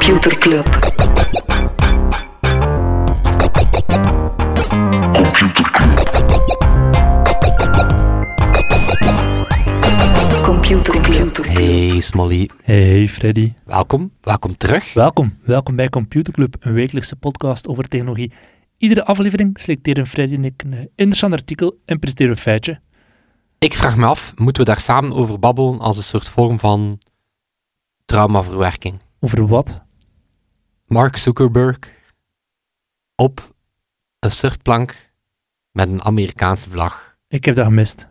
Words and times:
Computer 0.00 0.38
Club. 0.38 0.64
Computer 10.42 11.00
Club. 11.00 11.36
Hey 11.46 12.00
Smolly, 12.00 12.48
Hey 12.62 13.08
Freddy, 13.08 13.52
welkom. 13.64 14.12
Welkom 14.20 14.56
terug. 14.56 14.92
welkom. 14.92 15.38
Welkom 15.44 15.76
bij 15.76 15.88
Computer 15.88 16.32
Club, 16.32 16.56
een 16.60 16.72
wekelijkse 16.72 17.16
podcast 17.16 17.68
over 17.68 17.88
technologie. 17.88 18.32
Iedere 18.78 19.04
aflevering 19.04 19.60
selecteren 19.60 20.06
Freddy 20.06 20.34
en 20.34 20.44
ik 20.44 20.62
een 20.62 20.72
eh, 20.72 20.78
interessant 20.94 21.32
artikel 21.32 21.78
en 21.84 21.98
presenteren 21.98 22.32
een 22.32 22.38
feitje. 22.38 22.80
Ik 23.58 23.74
vraag 23.74 23.96
me 23.96 24.06
af, 24.06 24.32
moeten 24.36 24.62
we 24.62 24.68
daar 24.68 24.80
samen 24.80 25.12
over 25.12 25.38
babbelen 25.38 25.78
als 25.78 25.96
een 25.96 26.02
soort 26.02 26.28
vorm 26.28 26.58
van 26.58 26.98
traumaverwerking? 28.04 29.00
Over 29.20 29.46
wat? 29.46 29.88
Mark 30.90 31.16
Zuckerberg 31.16 31.78
op 33.16 33.54
een 34.18 34.30
surfplank 34.30 35.10
met 35.72 35.88
een 35.88 36.02
Amerikaanse 36.04 36.70
vlag. 36.70 37.16
Ik 37.28 37.44
heb 37.44 37.54
dat 37.54 37.64
gemist. 37.64 38.08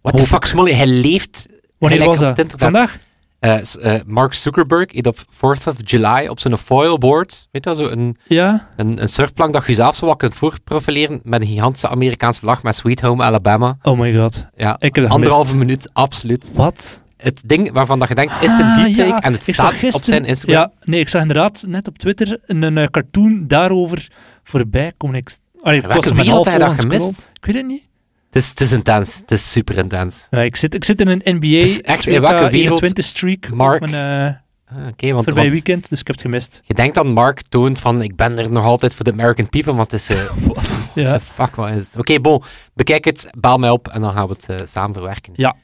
What 0.00 0.16
the 0.16 0.24
fuck, 0.26 0.44
Smolly? 0.44 0.72
Hij 0.72 0.86
leeft... 0.86 1.48
Wanneer 1.78 2.04
was 2.04 2.18
dat? 2.18 2.44
Vandaag? 2.56 2.98
Eh, 3.38 3.74
eh, 3.94 4.02
Mark 4.06 4.34
Zuckerberg 4.34 4.92
heeft 4.92 5.06
op 5.06 5.18
4th 5.18 5.66
of 5.68 5.74
July 5.84 6.26
op 6.26 6.40
zijn 6.40 6.58
foilboard, 6.58 7.48
weet 7.50 7.64
je 7.64 7.74
zo 7.74 7.86
een, 7.88 8.16
Ja? 8.24 8.68
een, 8.76 9.00
een 9.02 9.08
surfplank 9.08 9.52
dat 9.52 9.66
je 9.66 9.74
zelf 9.74 9.96
zo 9.96 10.06
wat 10.06 10.16
kunt 10.18 10.34
voorprofileren 10.34 11.20
met 11.22 11.40
een 11.40 11.46
gigantische 11.46 11.88
Amerikaanse 11.88 12.40
vlag 12.40 12.62
met 12.62 12.76
Sweet 12.76 13.00
Home 13.00 13.22
Alabama. 13.22 13.78
Oh 13.82 13.98
my 13.98 14.14
god. 14.16 14.46
Ja, 14.56 14.76
Ik 14.78 14.94
heb 14.94 15.04
dat 15.04 15.12
anderhalve 15.14 15.50
gemist. 15.50 15.66
minuut, 15.66 15.90
absoluut. 15.92 16.50
Wat? 16.54 17.02
Het 17.18 17.42
ding 17.44 17.72
waarvan 17.72 17.98
dat 17.98 18.08
je 18.08 18.14
denkt, 18.14 18.32
is 18.32 18.50
het 18.50 18.60
een 18.60 18.66
Ah, 18.66 18.84
deepfake? 18.84 19.08
ja. 19.08 19.20
En 19.20 19.32
het 19.32 19.42
staat 19.42 19.72
gisteren, 19.72 19.94
op 19.94 20.04
zijn 20.04 20.24
Instagram. 20.24 20.54
Ja, 20.60 20.72
nee, 20.84 21.00
ik 21.00 21.08
zag 21.08 21.22
inderdaad 21.22 21.64
net 21.66 21.88
op 21.88 21.98
Twitter 21.98 22.38
een, 22.46 22.62
een, 22.62 22.78
eh, 22.78 22.86
cartoon 22.86 23.44
daarover 23.46 24.08
voorbij 24.44 24.92
komen. 24.96 25.16
Ik, 25.16 25.30
allee, 25.62 25.78
ik 25.78 25.86
was 25.86 26.04
wereld 26.12 26.26
half 26.46 26.58
dat 26.58 26.70
het 26.70 26.80
gemist? 26.80 27.30
Ik 27.38 27.44
weet 27.46 27.54
het 27.56 27.66
niet. 27.66 27.82
Het 28.26 28.42
is, 28.42 28.48
het 28.48 28.60
is 28.60 28.72
intens. 28.72 29.16
Het 29.16 29.30
is 29.30 29.50
super 29.52 29.76
intens. 29.76 30.26
Ja, 30.30 30.40
ik, 30.40 30.56
zit, 30.56 30.74
ik 30.74 30.84
zit 30.84 31.00
in 31.00 31.08
een 31.08 31.20
NBA 31.24 31.46
is 31.46 31.80
echt 31.80 32.06
in 32.06 32.20
welke 32.20 32.48
2K21 32.48 32.50
wereld, 32.50 33.04
streak 33.04 33.50
Mark? 33.50 33.82
op 33.82 33.90
mijn 33.90 34.38
eh, 34.68 35.12
want, 35.12 35.24
voorbij 35.24 35.34
want 35.34 35.52
weekend, 35.52 35.88
dus 35.88 36.00
ik 36.00 36.06
heb 36.06 36.16
het 36.16 36.24
gemist. 36.24 36.60
je 36.64 36.74
denkt 36.74 36.94
dat 36.94 37.06
Mark 37.06 37.42
toont 37.48 37.78
van 37.78 38.02
ik 38.02 38.16
ben 38.16 38.38
er 38.38 38.50
nog 38.50 38.64
altijd 38.64 38.94
voor 38.94 39.04
de 39.04 39.12
American 39.12 39.48
people, 39.48 39.74
want 39.74 39.90
het 39.90 40.00
is... 40.00 40.08
eh 40.08 40.24
what 40.46 40.90
Ja. 40.94 41.12
the 41.18 41.20
fuck, 41.20 41.54
wat 41.54 41.70
is 41.70 41.86
het? 41.86 41.96
Oké, 41.96 42.20
bon. 42.20 42.42
Bekijk 42.74 43.04
het, 43.04 43.28
baal 43.38 43.58
mij 43.58 43.70
op 43.70 43.88
en 43.88 44.00
dan 44.00 44.12
gaan 44.12 44.28
we 44.28 44.34
het 44.40 44.48
eh, 44.60 44.66
samen 44.66 44.92
verwerken. 44.94 45.32
Ja. 45.36 45.56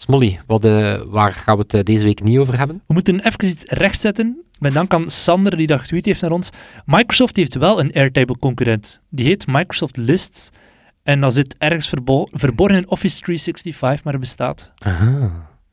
Smolly, 0.00 0.40
wat, 0.46 0.64
eh, 0.64 1.00
waar 1.06 1.32
gaan 1.32 1.56
we 1.56 1.62
het 1.62 1.74
eh, 1.74 1.82
deze 1.82 2.04
week 2.04 2.22
niet 2.22 2.38
over 2.38 2.58
hebben? 2.58 2.82
We 2.86 2.94
moeten 2.94 3.20
even 3.26 3.44
iets 3.48 3.64
rechtzetten. 3.64 4.42
Met 4.58 4.72
dank 4.72 4.94
aan 4.94 5.10
Sander, 5.10 5.56
die 5.56 5.66
dat 5.66 5.80
getweet 5.80 6.04
heeft 6.04 6.20
naar 6.20 6.30
ons. 6.30 6.50
Microsoft 6.84 7.36
heeft 7.36 7.54
wel 7.54 7.80
een 7.80 7.92
Airtable-concurrent. 7.92 9.00
Die 9.10 9.26
heet 9.26 9.46
Microsoft 9.46 9.96
Lists. 9.96 10.50
En 11.02 11.20
dat 11.20 11.34
zit 11.34 11.54
ergens 11.58 11.88
verbo- 11.88 12.26
verborgen 12.30 12.76
in 12.76 12.88
Office 12.88 13.20
365, 13.20 14.04
maar 14.04 14.12
het 14.12 14.22
bestaat. 14.22 14.72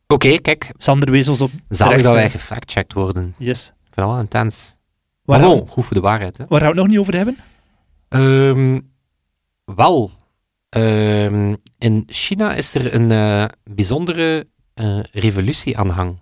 Oké, 0.08 0.38
kijk. 0.38 0.70
Sander 0.78 1.12
wees 1.12 1.28
ons 1.28 1.42
op. 1.42 1.52
Zalig 1.70 2.02
dat 2.02 2.14
wij 2.14 2.30
gefactcheckt 2.30 2.94
worden. 2.94 3.34
Yes. 3.38 3.64
vind 3.84 3.96
dat 3.96 4.06
wel 4.06 4.20
intens. 4.20 4.76
Waar, 5.24 5.40
Maar 5.40 5.68
goed 5.68 5.86
voor 5.86 5.94
de 5.96 6.00
waarheid, 6.02 6.38
hè. 6.38 6.46
waar 6.48 6.60
gaan 6.62 6.70
we 6.72 6.74
het 6.76 6.82
nog 6.84 6.92
niet 6.92 7.00
over 7.00 7.16
hebben? 7.16 7.38
Ehm, 8.10 8.80
wel, 9.76 10.12
ehm, 10.70 11.56
in 11.78 12.04
China 12.08 12.54
is 12.56 12.76
er 12.76 12.94
een 12.94 13.12
eh, 13.12 13.46
bijzondere 13.64 14.48
eh, 14.74 15.00
revolutie 15.12 15.78
aan 15.78 15.88
de 15.88 15.94
gang. 15.94 16.18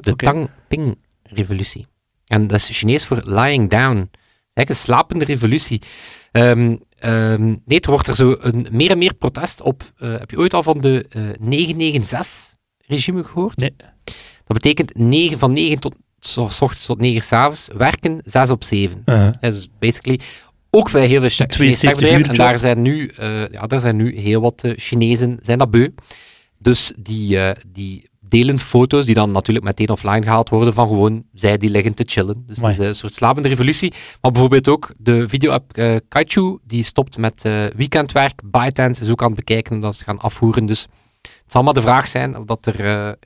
De. 0.00 0.16
Tangping-revolutie. 0.26 1.86
En 2.26 2.46
dat 2.46 2.56
is 2.60 2.78
Chinees 2.78 3.06
voor 3.06 3.22
lying 3.24 3.70
down. 3.70 4.10
Eigenlijk 4.54 4.68
een 4.68 4.74
slapende 4.76 5.24
revolutie. 5.24 5.82
Ehm, 6.32 6.76
nee, 7.64 7.80
er 7.80 7.90
wordt 7.90 8.06
er 8.06 8.14
zo 8.16 8.36
een, 8.38 8.66
meer 8.70 8.90
en 8.90 8.98
meer 8.98 9.14
protest 9.14 9.60
op. 9.60 9.92
eh, 9.96 10.18
heb 10.18 10.30
je 10.30 10.38
ooit 10.38 10.54
al 10.54 10.62
van 10.62 10.78
de 10.80 11.06
eh 11.08 11.22
996-regime 11.40 13.24
gehoord? 13.24 13.56
Nee. 13.56 13.74
Dat 14.44 14.56
betekent 14.62 14.94
9, 14.96 15.38
van 15.38 15.52
9 15.52 15.78
tot, 15.80 15.94
s 16.20 16.36
ochtends 16.38 16.86
tot 16.86 17.00
9 17.00 17.22
s'avonds, 17.22 17.68
werken 17.76 18.20
6 18.24 18.50
op 18.50 18.64
7. 18.64 19.02
Uh, 19.06 19.14
Ja, 19.16 19.50
dus 19.50 19.68
basically 19.78 20.20
ook 20.76 20.92
bij 20.92 21.06
heel 21.06 21.20
veel 21.20 21.28
Chi- 21.28 21.44
Chinese 21.48 21.76
72 21.78 22.08
techbedrijven. 22.08 22.20
uur 22.20 22.28
En 22.28 22.34
daar 22.36 22.58
zijn 22.58 22.82
nu, 22.82 23.08
eh, 23.08 23.48
ja, 23.52 23.66
daar 23.66 23.80
zijn 23.80 23.96
nu 23.96 24.18
heel 24.18 24.40
wat 24.40 24.62
eh, 24.62 24.72
Chinezen 24.76 25.38
zijn 25.42 25.58
dat 25.58 25.70
beu. 25.70 25.88
Dus 26.58 26.92
die, 26.98 27.38
eh, 27.40 27.62
die 27.68 28.08
delen 28.28 28.58
foto's 28.58 29.04
die 29.06 29.14
dan 29.14 29.30
natuurlijk 29.30 29.66
meteen 29.66 29.88
offline 29.88 30.22
gehaald 30.22 30.48
worden 30.48 30.74
van 30.74 30.88
gewoon 30.88 31.22
zij 31.34 31.56
die 31.56 31.70
liggen 31.70 31.94
te 31.94 32.04
chillen. 32.06 32.44
Dus 32.46 32.60
het 32.60 32.78
is 32.78 32.86
een 32.86 32.94
soort 32.94 33.14
slapende 33.14 33.48
revolutie. 33.48 33.92
Maar 34.20 34.30
bijvoorbeeld 34.30 34.68
ook 34.68 34.92
de 34.98 35.28
video-app 35.28 35.72
Kaichu, 36.08 36.58
die 36.66 36.82
stopt 36.82 37.18
met 37.18 37.42
weekendwerk. 37.76 38.40
ByteDance 38.44 39.02
is 39.02 39.10
ook 39.10 39.20
aan 39.22 39.26
het 39.26 39.36
bekijken 39.36 39.80
dat 39.80 39.96
ze 39.96 40.04
gaan 40.04 40.18
afvoeren. 40.18 40.66
Dus 40.66 40.82
het 41.22 41.52
zal 41.52 41.62
maar 41.62 41.74
de 41.74 41.80
vraag 41.80 42.08
zijn 42.08 42.36
of 42.36 42.44
dat 42.44 42.66
er 42.66 43.16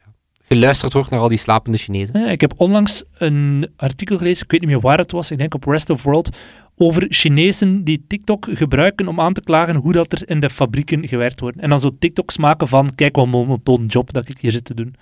geluisterd 0.49 0.93
wordt 0.93 1.10
naar 1.10 1.21
al 1.21 1.28
die 1.28 1.39
slapende 1.39 1.78
Chinezen. 1.78 2.28
ik 2.28 2.41
heb 2.41 2.53
onlangs 2.56 3.05
een 3.15 3.71
artikel 3.77 4.16
gelezen, 4.16 4.44
ik 4.44 4.50
weet 4.50 4.60
niet 4.60 4.71
meer 4.71 4.81
waar 4.81 4.99
het 4.99 5.12
was, 5.12 5.31
ik 5.31 5.39
denk 5.39 5.55
op 5.55 5.65
Rest 5.65 5.91
of 5.91 6.03
World, 6.03 6.37
over 6.83 7.07
Chinezen 7.09 7.85
die 7.85 8.05
TikTok 8.09 8.47
gebruiken 8.51 9.09
om 9.09 9.21
aan 9.21 9.33
te 9.33 9.41
klagen 9.43 9.75
hoe 9.77 9.93
dat 9.93 10.13
er 10.13 10.23
in 10.29 10.41
de 10.41 10.51
fabrieken 10.51 11.09
gewerkt 11.09 11.41
wordt. 11.41 11.59
En 11.59 11.69
dan 11.69 11.81
zo 11.81 11.91
TikToks 11.99 12.39
maken 12.39 12.69
van, 12.69 12.95
kijk 12.95 13.17
wat 13.17 13.27
monotoon 13.27 13.87
job 13.87 14.13
dat 14.13 14.29
ik 14.29 14.39
hier 14.39 14.51
zit 14.51 14.65
te 14.65 14.75
doen. 14.75 14.95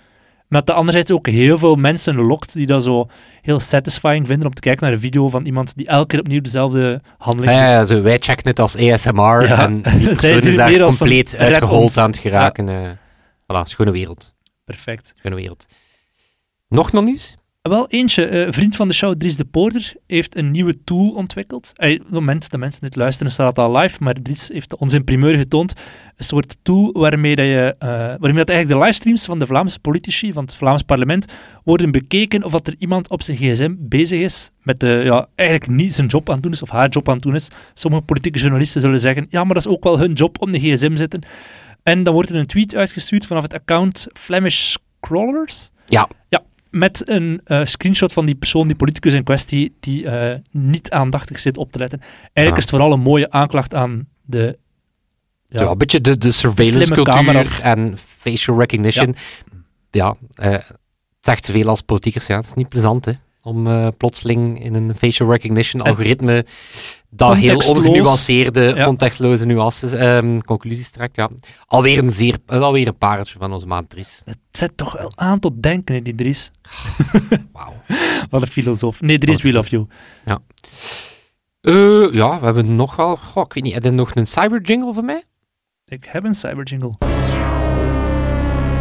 Maar 0.47 0.63
de 0.65 0.73
anderzijds 0.73 1.11
ook 1.11 1.27
heel 1.27 1.57
veel 1.57 1.75
mensen 1.75 2.15
lokt 2.15 2.53
die 2.53 2.65
dat 2.65 2.83
zo 2.83 3.07
heel 3.41 3.59
satisfying 3.59 4.27
vinden 4.27 4.47
om 4.47 4.53
te 4.53 4.61
kijken 4.61 4.83
naar 4.83 4.93
een 4.93 4.99
video 4.99 5.29
van 5.29 5.45
iemand 5.45 5.77
die 5.77 5.87
elke 5.87 6.07
keer 6.07 6.19
opnieuw 6.19 6.41
dezelfde 6.41 7.01
handeling 7.17 7.53
Ja, 7.57 7.65
doet. 7.65 7.73
ja, 7.73 7.85
zo, 7.95 8.01
wij 8.01 8.17
checken 8.17 8.47
het 8.47 8.59
als 8.59 8.75
ASMR 8.77 9.47
Ja. 9.47 9.63
en 9.65 9.81
die 9.81 9.83
Zij 10.01 10.03
persoon 10.13 10.41
zien 10.41 10.51
is 10.51 10.55
daar 10.57 10.79
compleet 10.79 11.33
een 11.33 11.39
uitgehold 11.39 11.97
aan 11.97 12.09
het 12.09 12.17
geraken. 12.17 12.69
eh 12.69 12.89
voilà, 13.43 13.63
schone 13.63 13.91
wereld. 13.91 14.33
Perfect. 14.65 15.13
Schone 15.19 15.35
wereld. 15.35 15.65
Nog 16.67 16.91
nog 16.91 17.03
nieuws? 17.05 17.35
Wel 17.69 17.87
eentje, 17.87 18.25
eh, 18.25 18.45
een 18.45 18.53
vriend 18.53 18.75
van 18.75 18.87
de 18.87 18.93
show, 18.93 19.15
Dries 19.17 19.35
de 19.35 19.45
Poorter, 19.45 19.93
heeft 20.07 20.35
een 20.35 20.51
nieuwe 20.51 20.83
tool 20.83 21.09
ontwikkeld. 21.09 21.71
Op 21.75 21.85
het 21.85 22.09
moment 22.09 22.51
dat 22.51 22.59
mensen 22.59 22.81
dit 22.81 22.95
luisteren, 22.95 23.31
staat 23.31 23.47
het 23.47 23.65
al 23.65 23.77
live, 23.77 24.03
maar 24.03 24.13
Dries 24.13 24.47
heeft 24.47 24.77
ons 24.77 24.93
in 24.93 25.03
primeur 25.03 25.37
getoond. 25.37 25.73
Een 26.15 26.23
soort 26.23 26.57
tool 26.61 26.91
waarmee, 26.91 27.35
dat 27.35 27.45
je, 27.45 27.75
eh, 27.79 27.89
waarmee 27.89 28.33
dat 28.33 28.49
eigenlijk 28.49 28.79
de 28.79 28.85
livestreams 28.85 29.25
van 29.25 29.39
de 29.39 29.45
Vlaamse 29.45 29.79
politici, 29.79 30.33
van 30.33 30.43
het 30.43 30.55
Vlaams 30.55 30.81
parlement, 30.81 31.33
worden 31.63 31.91
bekeken 31.91 32.43
of 32.43 32.51
dat 32.51 32.67
er 32.67 32.75
iemand 32.77 33.09
op 33.09 33.21
zijn 33.21 33.37
gsm 33.37 33.75
bezig 33.77 34.19
is 34.19 34.49
met 34.61 34.79
de, 34.79 35.01
ja, 35.03 35.27
eigenlijk 35.35 35.71
niet 35.71 35.93
zijn 35.93 36.07
job 36.07 36.27
aan 36.27 36.33
het 36.33 36.43
doen 36.43 36.51
is, 36.51 36.61
of 36.61 36.69
haar 36.69 36.89
job 36.89 37.07
aan 37.07 37.15
het 37.15 37.23
doen 37.23 37.35
is. 37.35 37.47
Sommige 37.73 38.03
politieke 38.03 38.39
journalisten 38.39 38.81
zullen 38.81 38.99
zeggen, 38.99 39.25
ja, 39.29 39.43
maar 39.43 39.53
dat 39.53 39.65
is 39.65 39.71
ook 39.71 39.83
wel 39.83 39.99
hun 39.99 40.13
job 40.13 40.41
om 40.41 40.51
de 40.51 40.59
gsm 40.59 40.95
zitten. 40.95 41.21
En 41.83 42.03
dan 42.03 42.13
wordt 42.13 42.29
er 42.29 42.35
een 42.35 42.45
tweet 42.45 42.75
uitgestuurd 42.75 43.25
vanaf 43.25 43.43
het 43.43 43.53
account 43.53 44.07
Flemish 44.13 44.75
Crawlers. 44.99 45.69
Ja. 45.85 46.09
Ja, 46.29 46.43
met 46.69 47.09
een 47.09 47.41
eh, 47.43 47.65
screenshot 47.65 48.13
van 48.13 48.25
die 48.25 48.35
persoon, 48.35 48.67
die 48.67 48.75
politicus 48.75 49.13
in 49.13 49.23
kwestie, 49.23 49.75
die 49.79 50.09
eh, 50.09 50.37
niet 50.51 50.91
aandachtig 50.91 51.39
zit 51.39 51.57
op 51.57 51.71
te 51.71 51.79
letten. 51.79 52.01
Eigenlijk 52.21 52.57
is 52.57 52.63
het 52.63 52.69
vooral 52.69 52.91
een 52.91 52.99
mooie 52.99 53.31
aanklacht 53.31 53.73
aan 53.73 54.07
de... 54.25 54.57
Ja. 55.47 55.69
een 55.69 55.77
beetje 55.77 56.01
de, 56.01 56.17
de 56.17 56.31
surveillance 56.31 56.93
cultuur 56.93 57.13
camera's. 57.13 57.61
en 57.61 57.97
facial 57.97 58.59
recognition. 58.59 59.15
Ja, 59.91 60.15
eh, 60.33 60.51
het 60.51 60.75
zegt 61.19 61.45
veel 61.51 61.67
als 61.67 61.81
politiekers. 61.81 62.27
Ja, 62.27 62.35
het 62.35 62.45
is 62.45 62.53
niet 62.53 62.69
plezant 62.69 63.05
hè, 63.05 63.11
om 63.41 63.91
plotseling 63.97 64.63
in 64.63 64.73
een 64.73 64.95
facial 64.95 65.31
recognition 65.31 65.81
En 65.81 65.89
algoritme 65.89 66.45
dat 67.09 67.35
heel 67.35 67.57
ongenuanceerde, 67.57 68.61
Ja. 68.75 68.85
contextloze 68.85 69.45
nuances, 69.45 69.91
ehm, 69.91 70.39
conclusies 70.39 70.89
trekt. 70.89 71.15
Ja. 71.15 71.29
Alweer 71.65 71.97
een 71.97 72.09
zeer, 72.09 72.35
alweer 72.45 72.87
een 72.87 72.97
pareltje 72.97 73.39
van 73.39 73.53
onze 73.53 73.65
maand 73.67 73.89
Dries. 73.89 74.21
Het 74.25 74.37
zet 74.51 74.77
toch 74.77 74.97
wel 74.97 75.11
aan 75.15 75.39
tot 75.39 75.61
denken, 75.63 75.95
hè, 75.95 76.01
die 76.01 76.15
Dries. 76.15 76.51
Wauw. 77.53 77.73
Wat 78.29 78.41
een 78.41 78.47
filosoof. 78.47 79.01
Nee, 79.01 79.17
Dries, 79.17 79.41
we 79.41 79.51
love 79.51 79.69
you. 79.69 79.87
Eh, 81.61 82.13
ja, 82.13 82.39
we 82.39 82.45
hebben 82.45 82.75
nog 82.75 82.95
wel... 82.95 83.17
Goh, 83.17 83.43
ik 83.45 83.53
weet 83.53 83.63
niet, 83.63 83.73
heb 83.73 83.83
je 83.83 83.89
nog 83.89 84.15
een 84.15 84.27
cyber 84.27 84.61
jingle 84.61 84.93
voor 84.93 85.03
mij? 85.03 85.23
Ik 85.85 86.05
heb 86.09 86.23
een 86.23 86.33
cyberjingle. 86.33 86.91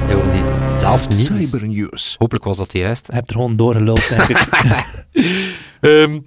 Ja, 0.09 0.17
we 0.17 0.31
die 0.33 0.79
zelf 0.79 1.09
niet. 1.09 1.29
dus 1.29 1.51
Cybernews. 1.51 2.15
hopelijk 2.19 2.45
was 2.45 2.57
dat 2.57 2.73
juist. 2.73 3.09
Ik 3.09 3.15
heb 3.15 3.27
er 3.29 3.33
gewoon 3.35 3.55
doorgeluld, 3.57 4.09
denk 4.09 4.29
ik. 4.29 4.47
Ehm, 5.81 6.19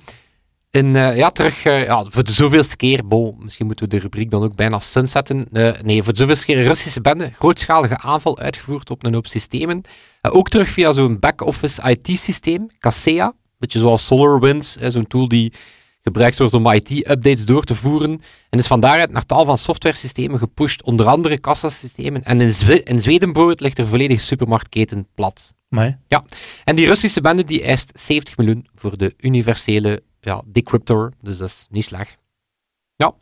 en 0.71 0.95
eh, 0.95 1.17
ja, 1.17 1.29
terug 1.29 1.65
eh, 1.65 1.83
ja, 1.83 2.05
voor 2.09 2.23
de 2.23 2.31
zoveelste 2.31 2.75
keer. 2.75 3.07
Bon, 3.07 3.35
misschien 3.39 3.65
moeten 3.65 3.85
we 3.85 3.95
de 3.95 3.99
rubriek 3.99 4.31
dan 4.31 4.43
ook 4.43 4.55
bijna 4.55 4.79
sunsetten. 4.79 5.47
Eh, 5.51 5.81
nee, 5.81 6.03
voor 6.03 6.13
de 6.13 6.19
zoveelste 6.19 6.45
keer 6.45 6.57
een 6.57 6.63
Russische 6.63 7.01
bende. 7.01 7.31
Grootschalige 7.33 7.97
aanval 7.97 8.39
uitgevoerd 8.39 8.89
op 8.89 9.05
een 9.05 9.13
hoop 9.13 9.27
systemen. 9.27 9.81
Ook 10.21 10.49
terug 10.49 10.69
via 10.69 10.91
zo'n 10.91 11.19
back-office 11.19 11.89
IT-systeem, 11.89 12.67
Kaseya. 12.79 13.33
Beetje 13.57 13.79
zoals 13.79 14.05
SolarWinds, 14.05 14.75
zo'n 14.75 15.07
tool 15.07 15.27
die 15.27 15.53
gebruikt 16.01 16.37
wordt 16.37 16.53
om 16.53 16.71
IT-updates 16.71 17.45
door 17.45 17.63
te 17.63 17.75
voeren 17.75 18.21
en 18.49 18.59
is 18.59 18.67
van 18.67 18.79
daaruit 18.79 19.11
naar 19.11 19.25
tal 19.25 19.45
van 19.45 19.57
softwaresystemen 19.57 20.39
gepusht, 20.39 20.83
onder 20.83 21.05
andere 21.05 21.39
kassasystemen. 21.39 22.23
En 22.23 22.41
in, 22.41 22.53
Zwe 22.53 22.83
in 22.83 23.01
Zweden 23.01 23.27
bijvoorbeeld 23.31 23.61
ligt 23.61 23.77
er 23.77 23.87
volledig 23.87 24.21
supermarktketen 24.21 25.07
plat. 25.15 25.53
Maar 25.67 25.99
En 26.63 26.75
die 26.75 26.87
Russische 26.87 27.21
bende 27.21 27.43
die 27.43 27.63
eist 27.63 27.91
70 27.99 28.37
miljoen 28.37 28.67
voor 28.75 28.97
de 28.97 29.13
universele 29.17 30.03
ja, 30.21 30.41
decryptor, 30.45 31.11
dus 31.21 31.37
dat 31.37 31.47
is 31.47 31.67
niet 31.69 31.83
slecht. 31.83 32.17
Ja, 32.95 33.13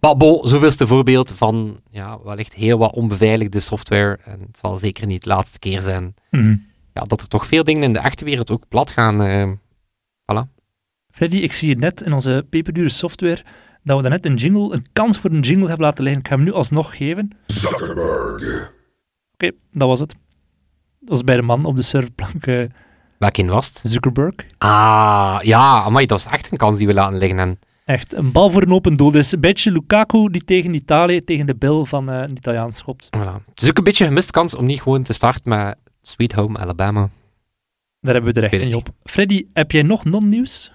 maar 0.00 0.16
bon, 0.16 0.48
zoveelste 0.48 0.86
voorbeeld 0.86 1.32
van 1.32 1.80
ja, 1.90 2.22
wellicht 2.22 2.54
heel 2.54 2.78
wat 2.78 2.92
onbeveiligde 2.94 3.60
software. 3.60 4.18
En 4.24 4.40
het 4.40 4.58
zal 4.58 4.76
zeker 4.76 5.06
niet 5.06 5.22
de 5.22 5.28
laatste 5.28 5.58
keer 5.58 5.82
zijn 5.82 6.14
Mhm. 6.30 6.56
ja, 6.92 7.02
dat 7.02 7.20
er 7.20 7.28
toch 7.28 7.46
veel 7.46 7.64
dingen 7.64 7.82
in 7.82 7.92
de 7.92 7.98
echte 7.98 8.24
wereld 8.24 8.50
ook 8.50 8.68
plat 8.68 8.90
gaan. 8.90 9.22
eh, 9.22 9.52
voilà. 10.32 10.56
Freddy, 11.10 11.36
ik 11.36 11.52
zie 11.52 11.68
hier 11.68 11.78
net 11.78 12.02
in 12.02 12.12
onze 12.12 12.46
peperdure 12.50 12.88
software 12.88 13.44
dat 13.82 13.96
we 13.96 14.02
daarnet 14.02 14.26
een 14.26 14.34
jingle, 14.36 14.72
een 14.74 14.86
kans 14.92 15.18
voor 15.18 15.30
een 15.30 15.40
jingle 15.40 15.68
hebben 15.68 15.86
laten 15.86 16.04
liggen. 16.04 16.22
Ik 16.22 16.28
ga 16.28 16.34
hem 16.34 16.44
nu 16.44 16.52
alsnog 16.52 16.96
geven. 16.96 17.30
Zuckerberg. 17.46 18.72
Oké, 19.32 19.50
dat 19.72 19.88
was 19.88 20.00
het. 20.00 20.12
Dat 21.00 21.08
was 21.08 21.22
bij 21.24 21.36
de 21.36 21.42
man 21.42 21.64
op 21.64 21.76
de 21.76 21.82
surfplank 21.82 22.46
Welke 23.18 23.44
was 23.44 23.66
het? 23.66 23.80
Zuckerberg. 23.82 24.34
Ah, 24.58 25.38
ja, 25.42 25.82
amai, 25.82 26.06
dat 26.06 26.18
is 26.18 26.26
echt 26.26 26.50
een 26.52 26.58
kans 26.58 26.78
die 26.78 26.86
we 26.86 26.94
laten 26.94 27.18
liggen. 27.18 27.38
En 27.38 27.58
Echt, 27.84 28.14
een 28.14 28.32
bal 28.32 28.50
voor 28.50 28.62
een 28.62 28.72
open 28.72 28.94
doel. 28.94 29.10
Dus 29.10 29.32
een 29.32 29.40
beetje 29.40 29.72
Lukaku 29.72 30.28
die 30.30 30.44
tegen 30.44 30.74
Italië, 30.74 31.24
tegen 31.24 31.46
de 31.46 31.54
bil 31.54 31.86
van 31.86 32.10
eh 32.10 32.20
een 32.20 32.36
Italiaan 32.36 32.72
schopt. 32.72 33.08
voilà. 33.16 33.44
Het 33.48 33.62
is 33.62 33.68
ook 33.68 33.78
een 33.78 33.84
beetje 33.84 34.04
een 34.04 34.10
gemiste 34.10 34.32
kans 34.32 34.54
om 34.54 34.66
niet 34.66 34.82
gewoon 34.82 35.02
te 35.02 35.12
starten 35.12 35.48
met 35.48 35.76
Sweet 36.02 36.32
Home 36.32 36.58
Alabama. 36.58 37.08
Daar 38.00 38.14
hebben 38.14 38.34
we 38.34 38.40
er 38.40 38.52
echt 38.52 38.64
niet 38.64 38.74
op. 38.74 38.88
Freddy, 39.02 39.46
heb 39.52 39.70
jij 39.72 39.82
nog 39.82 40.04
non-nieuws? 40.04 40.70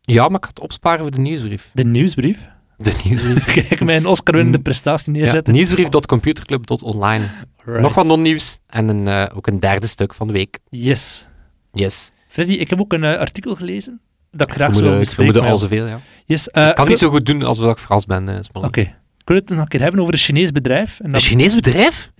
Ja, 0.00 0.28
maar 0.28 0.36
ik 0.38 0.44
ga 0.44 0.50
het 0.50 0.60
opsparen 0.60 1.00
voor 1.00 1.10
de 1.10 1.20
nieuwsbrief. 1.20 1.70
De 1.74 1.84
nieuwsbrief. 1.84 2.48
De 2.76 3.00
nieuwsbrief. 3.04 3.44
Kijk, 3.68 3.84
mijn 3.84 4.06
Oscar-winnende 4.06 4.60
prestatie 4.60 5.12
ja, 5.12 5.18
neerzetten. 5.18 5.54
nieuwsbrief.computerclub.online. 5.54 7.30
Right. 7.64 7.80
Nog 7.80 7.94
wat 7.94 8.06
non-nieuws 8.06 8.58
en 8.66 8.88
een, 8.88 9.08
eh, 9.08 9.36
ook 9.36 9.46
een 9.46 9.60
derde 9.60 9.86
stuk 9.86 10.14
van 10.14 10.26
de 10.26 10.32
week. 10.32 10.58
Yes. 10.68 11.28
Yes. 11.72 12.10
Freddy, 12.28 12.52
ik 12.52 12.70
heb 12.70 12.80
ook 12.80 12.92
een 12.92 13.04
eh, 13.04 13.18
artikel 13.18 13.54
gelezen 13.54 14.00
dat 14.30 14.48
ik 14.48 14.54
graag 14.54 14.68
Ik 14.68 14.74
zou 14.74 14.92
ik 14.92 14.98
bespreken. 14.98 15.34
met 15.34 15.42
al 15.50 15.58
zoveel, 15.58 15.86
ja. 15.86 16.00
Yes, 16.24 16.48
eh, 16.50 16.68
Ik 16.68 16.74
kan 16.74 16.84
ik 16.84 16.90
niet 16.90 16.98
zo 17.00 17.10
goed 17.10 17.26
doen 17.26 17.42
alsof 17.42 17.70
ik 17.70 17.78
verrast 17.78 18.06
ben, 18.06 18.44
Smalling. 18.44 18.72
Oké. 18.76 18.80
Ik 19.18 19.26
wil 19.28 19.36
het 19.36 19.48
nog 19.48 19.58
een 19.58 19.68
keer 19.68 19.80
hebben 19.80 20.00
over 20.00 20.12
een 20.12 20.18
Chinees 20.18 20.52
bedrijf. 20.52 20.98
En 21.00 21.06
Een 21.06 21.12
dat, 21.12 21.22
Chinees 21.22 21.54
bedrijf? 21.54 22.10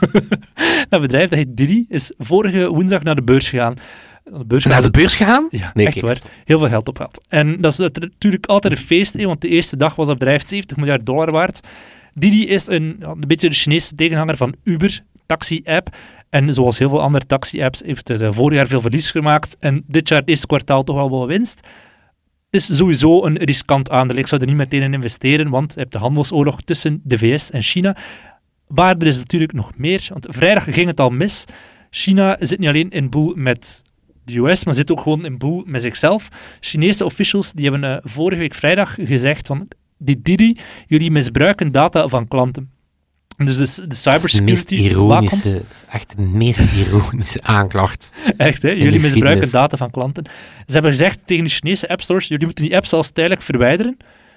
dat 0.88 1.00
bedrijf, 1.00 1.28
dat 1.28 1.38
heet 1.38 1.56
Didi, 1.56 1.84
is 1.88 2.12
vorige 2.18 2.68
woensdag 2.68 3.02
naar 3.02 3.14
de 3.14 3.22
beurs 3.22 3.48
gegaan. 3.48 3.74
De 4.24 4.44
beurs 4.46 4.64
Naar 4.64 4.82
de 4.82 4.90
beurs 4.90 5.16
gegaan? 5.16 5.46
Ja, 5.50 5.70
Nee, 5.74 5.86
echt 5.86 6.00
waar. 6.00 6.18
Heel 6.44 6.58
veel 6.58 6.68
geld 6.68 6.88
opgehaald. 6.88 7.20
En 7.28 7.60
dat 7.60 7.72
is 7.72 7.78
nat- 7.78 8.00
natuurlijk 8.00 8.46
altijd 8.46 8.72
een 8.72 8.78
feest, 8.78 9.12
hè, 9.12 9.24
want 9.24 9.40
de 9.40 9.48
eerste 9.48 9.76
dag 9.76 9.94
was 9.96 10.06
dat 10.06 10.18
bedrijf 10.18 10.42
70 10.46 10.76
miljard 10.76 11.06
dollar 11.06 11.30
waard. 11.30 11.60
Didi 12.14 12.46
is 12.48 12.66
een, 12.66 12.96
een 13.00 13.20
beetje 13.26 13.48
de 13.48 13.54
Chinese 13.54 13.94
tegenhanger 13.94 14.36
van 14.36 14.54
Uber, 14.62 15.02
taxi-app. 15.26 15.96
En 16.30 16.52
zoals 16.52 16.78
heel 16.78 16.88
veel 16.88 17.02
andere 17.02 17.26
taxi-apps 17.26 17.82
heeft 17.84 18.08
het 18.08 18.20
eh, 18.20 18.32
vorig 18.32 18.56
jaar 18.56 18.66
veel 18.66 18.80
verlies 18.80 19.10
gemaakt. 19.10 19.56
En 19.58 19.84
dit 19.86 20.08
jaar, 20.08 20.20
het 20.20 20.28
eerste 20.28 20.46
kwartaal, 20.46 20.82
toch 20.82 20.96
wel 20.96 21.10
wel 21.10 21.26
winst. 21.26 21.60
Het 22.50 22.62
is 22.68 22.76
sowieso 22.76 23.24
een 23.24 23.36
riskant 23.36 23.90
aandeel. 23.90 24.16
Ik 24.16 24.26
zou 24.26 24.40
er 24.40 24.46
niet 24.46 24.56
meteen 24.56 24.82
in 24.82 24.94
investeren, 24.94 25.50
want 25.50 25.74
je 25.74 25.80
hebt 25.80 25.92
de 25.92 25.98
handelsoorlog 25.98 26.60
tussen 26.60 27.00
de 27.04 27.18
VS 27.18 27.50
en 27.50 27.62
China. 27.62 27.96
Maar 28.66 28.96
er 28.96 29.06
is 29.06 29.16
natuurlijk 29.16 29.52
nog 29.52 29.70
meer, 29.76 30.06
want 30.08 30.26
vrijdag 30.30 30.64
ging 30.64 30.86
het 30.86 31.00
al 31.00 31.10
mis. 31.10 31.44
China 31.90 32.36
zit 32.40 32.58
niet 32.58 32.68
alleen 32.68 32.90
in 32.90 33.10
boel 33.10 33.32
met 33.36 33.82
de 34.24 34.38
US, 34.38 34.64
maar 34.64 34.74
zit 34.74 34.90
ook 34.90 35.00
gewoon 35.00 35.24
in 35.24 35.38
boel 35.38 35.62
met 35.66 35.82
zichzelf. 35.82 36.28
Chinese 36.60 37.04
officials 37.04 37.52
die 37.52 37.70
hebben 37.70 37.84
eh, 37.90 37.96
vorige 38.02 38.40
week 38.40 38.54
vrijdag 38.54 38.94
gezegd 38.94 39.46
van 39.46 39.68
die 39.98 40.22
Didi, 40.22 40.58
jullie 40.86 41.10
misbruiken 41.10 41.72
data 41.72 42.08
van 42.08 42.28
klanten. 42.28 42.73
Dus 43.36 43.56
de, 43.56 43.74
de 43.76 43.82
Het 43.82 43.96
cybersecurity 43.96 44.74
ironische, 44.74 45.06
waakhond- 45.06 45.44
dat 45.44 45.52
is 45.74 45.84
echt 45.88 46.16
de 46.16 46.22
meest 46.22 46.58
ironische 46.86 47.42
aanklacht. 47.42 48.10
Echt, 48.36 48.62
hè? 48.62 48.68
Jullie 48.68 49.00
misbruiken 49.00 49.50
data 49.50 49.76
van 49.76 49.90
klanten. 49.90 50.24
Ze 50.66 50.72
hebben 50.72 50.90
gezegd 50.90 51.26
tegen 51.26 51.44
de 51.44 51.50
Chinese 51.50 51.88
app 51.88 52.02
stores, 52.02 52.28
jullie 52.28 52.44
moeten 52.46 52.64
die 52.64 52.76
apps 52.76 52.92
als 52.92 53.10
tijdelijk 53.10 53.42
verwijderen. 53.42 53.96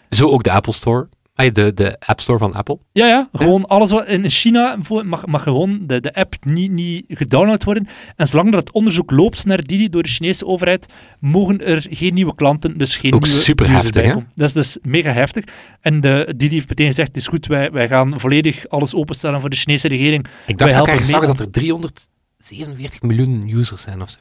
Zo 0.10 0.28
ook 0.30 0.44
de 0.44 0.52
Apple 0.52 0.74
Store. 0.74 1.08
Ah, 1.38 1.54
de, 1.54 1.74
de 1.74 2.00
App 2.00 2.19
Store 2.19 2.38
van 2.38 2.54
Apple. 2.54 2.80
Ja, 2.92 3.07
ja, 3.07 3.30
gewoon 3.34 3.66
alles 3.66 3.92
wat 3.92 4.07
in 4.07 4.30
China 4.30 4.78
mag, 5.06 5.25
mag 5.25 5.44
gewoon 5.44 5.80
de, 5.88 6.00
de 6.00 6.13
app 6.13 6.36
niet, 6.45 6.72
niet 6.72 7.06
gedownload 7.07 7.63
worden. 7.63 7.88
En 8.16 8.28
zolang 8.28 8.51
dat 8.51 8.60
het 8.60 8.72
onderzoek 8.72 9.12
loopt 9.12 9.45
naar 9.45 9.62
Didi 9.62 9.89
door 9.89 10.04
de 10.04 10.10
Chinese 10.10 10.45
overheid, 10.45 10.94
mogen 11.19 11.66
er 11.66 11.86
geen 11.89 12.13
nieuwe 12.13 12.36
klanten, 12.36 12.78
dus 12.78 12.95
geen 12.95 13.13
Ook 13.13 13.24
nieuwe 13.24 13.38
super 13.38 13.69
heftig, 13.69 14.04
hè? 14.04 14.13
Dat 14.36 14.48
is 14.48 14.54
dus 14.54 14.78
mega 14.81 15.12
heftig. 15.12 15.44
En 15.81 16.01
de, 16.01 16.34
Didi 16.38 16.56
heeft 16.56 16.69
meteen 16.69 16.88
gezegd, 16.88 17.07
het 17.07 17.18
is 17.18 17.28
goed, 17.28 17.45
wij, 17.45 17.72
wij 17.72 17.88
gaan 17.88 18.19
volledig 18.19 18.68
alles 18.68 18.95
openstellen 18.95 19.42
voor 19.42 19.50
de 19.50 19.56
Chinese 19.56 19.88
regering. 19.88 20.25
Ik 20.45 20.60
Wij 20.60 20.74
dacht 20.74 20.86
dat 20.86 21.00
ik 21.00 21.06
zag 21.06 21.25
dat 21.25 21.39
er 21.39 21.51
347 21.51 23.01
miljoen 23.01 23.50
users 23.50 23.81
zijn 23.81 24.01
of 24.01 24.10
zo. 24.10 24.18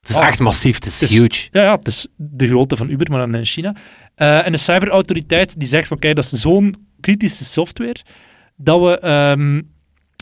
Het 0.00 0.08
is 0.10 0.16
Oh. 0.16 0.26
echt 0.26 0.38
massief, 0.38 0.74
het 0.74 0.86
is 0.86 1.00
Het 1.00 1.10
is- 1.10 1.16
huge. 1.18 1.48
Ja, 1.50 1.62
ja, 1.62 1.74
het 1.76 1.86
is 1.88 2.06
de 2.16 2.46
grootte 2.48 2.76
van 2.76 2.90
Uber, 2.90 3.10
maar 3.10 3.18
dan 3.18 3.34
in 3.34 3.44
China. 3.44 3.76
Eh, 4.14 4.46
en 4.46 4.52
de 4.52 4.58
cyberautoriteit 4.58 5.60
die 5.60 5.68
zegt 5.68 5.88
van, 5.88 5.98
kijk, 5.98 6.14
dat 6.14 6.24
is 6.32 6.40
zo'n 6.40 6.74
kritische 7.00 7.44
software, 7.44 7.96
dat 8.56 8.80
we... 8.80 8.98
ehm, 8.98 9.54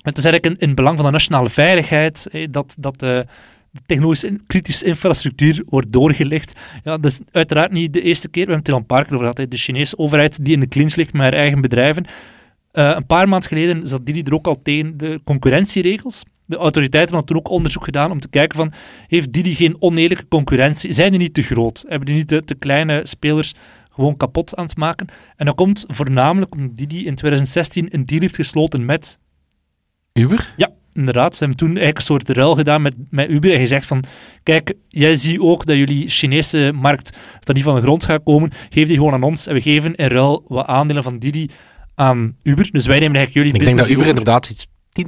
het 0.02 0.18
is 0.18 0.24
eigenlijk 0.24 0.44
in, 0.46 0.60
in 0.60 0.66
het 0.66 0.76
belang 0.76 0.96
van 0.96 1.06
de 1.06 1.12
nationale 1.12 1.50
veiligheid, 1.50 2.28
dat, 2.46 2.76
dat 2.78 2.98
de, 3.00 3.26
de 3.70 3.80
technologische 3.86 4.38
kritische 4.46 4.84
infrastructuur 4.84 5.62
wordt 5.68 5.92
doorgelicht. 5.92 6.52
Ja, 6.84 6.96
dat 6.98 7.04
is 7.10 7.20
uiteraard 7.30 7.72
niet 7.72 7.92
de 7.92 8.02
eerste 8.02 8.28
keer, 8.28 8.46
we 8.46 8.52
hebben 8.52 8.58
het 8.58 8.68
er 8.68 8.74
al 8.74 8.80
een 8.80 8.86
paar 8.86 9.04
keer 9.04 9.14
over 9.14 9.32
gehad, 9.32 9.50
de 9.50 9.56
Chinese 9.56 9.98
overheid 9.98 10.44
die 10.44 10.54
in 10.54 10.60
de 10.60 10.68
clinch 10.68 10.94
ligt 10.94 11.12
met 11.12 11.22
haar 11.22 11.32
eigen 11.32 11.60
bedrijven. 11.60 12.04
Eh, 12.72 12.92
een 12.96 13.06
paar 13.06 13.28
maanden 13.28 13.48
geleden 13.48 13.86
zat 13.86 14.06
Didi 14.06 14.22
er 14.22 14.34
ook 14.34 14.46
al 14.46 14.62
tegen 14.62 14.96
de 14.96 15.20
concurrentieregels. 15.24 16.22
De 16.48 16.56
autoriteiten 16.56 17.14
hadden 17.14 17.34
toen 17.34 17.44
ook 17.44 17.52
onderzoek 17.56 17.84
gedaan 17.84 18.10
om 18.10 18.20
te 18.20 18.28
kijken 18.28 18.58
van, 18.58 18.72
heeft 19.06 19.32
Didi 19.32 19.54
geen 19.54 19.76
oneerlijke 19.78 20.28
concurrentie? 20.28 20.92
Zijn 20.92 21.10
die 21.10 21.20
niet 21.20 21.34
te 21.34 21.42
groot? 21.42 21.84
Hebben 21.88 22.06
die 22.06 22.16
niet 22.16 22.28
de 22.28 22.44
te 22.44 22.54
kleine 22.54 23.00
spelers 23.06 23.54
gewoon 23.90 24.16
kapot 24.16 24.56
aan 24.56 24.64
het 24.64 24.76
maken? 24.76 25.06
En 25.36 25.46
dat 25.46 25.54
komt 25.54 25.84
voornamelijk 25.88 26.54
omdat 26.54 26.76
Didi 26.76 27.06
in 27.06 27.14
2016 27.14 27.88
een 27.90 28.06
deal 28.06 28.20
heeft 28.20 28.34
gesloten 28.34 28.84
met... 28.84 29.18
Uber? 30.12 30.52
Ja, 30.56 30.70
inderdaad. 30.92 31.32
Ze 31.32 31.38
hebben 31.38 31.56
toen 31.56 31.68
eigenlijk 31.68 31.98
een 31.98 32.04
soort 32.04 32.28
ruil 32.28 32.54
gedaan 32.54 32.82
met, 32.82 32.94
met 33.10 33.30
Uber 33.30 33.52
en 33.52 33.58
gezegd 33.58 33.86
van, 33.86 34.04
kijk, 34.42 34.74
jij 34.88 35.14
ziet 35.14 35.38
ook 35.38 35.66
dat 35.66 35.76
jullie 35.76 36.08
Chinese 36.08 36.72
markt 36.74 37.16
dat 37.40 37.54
niet 37.54 37.64
van 37.64 37.74
de 37.74 37.80
grond 37.80 38.04
gaat 38.04 38.22
komen. 38.22 38.50
Geef 38.70 38.86
die 38.86 38.96
gewoon 38.96 39.12
aan 39.12 39.22
ons 39.22 39.46
en 39.46 39.54
we 39.54 39.60
geven 39.60 39.94
in 39.94 40.06
ruil 40.06 40.44
wat 40.46 40.66
aandelen 40.66 41.02
van 41.02 41.18
Didi 41.18 41.48
aan 41.94 42.36
Uber. 42.42 42.68
Dus 42.70 42.86
wij 42.86 42.98
nemen 42.98 43.16
eigenlijk 43.16 43.46
jullie 43.46 43.60
Ik 43.60 43.66
denk 43.66 43.78
dat 43.78 43.86
business 43.86 43.90
Uber 43.90 44.06
over. 44.06 44.18
inderdaad 44.18 44.50
iets 44.50 44.66
10%, 44.98 45.04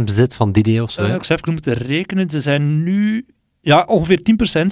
15% 0.00 0.04
bezit 0.04 0.34
van 0.34 0.52
Didi 0.52 0.80
of 0.80 0.90
zo. 0.90 1.02
Eh, 1.02 1.08
hè. 1.08 1.14
ik 1.14 1.24
zou 1.24 1.38
even 1.38 1.52
moeten 1.52 1.74
rekenen. 1.74 2.30
Ze 2.30 2.40
zijn 2.40 2.82
nu 2.82 3.26
ja, 3.60 3.84
ongeveer 3.88 4.20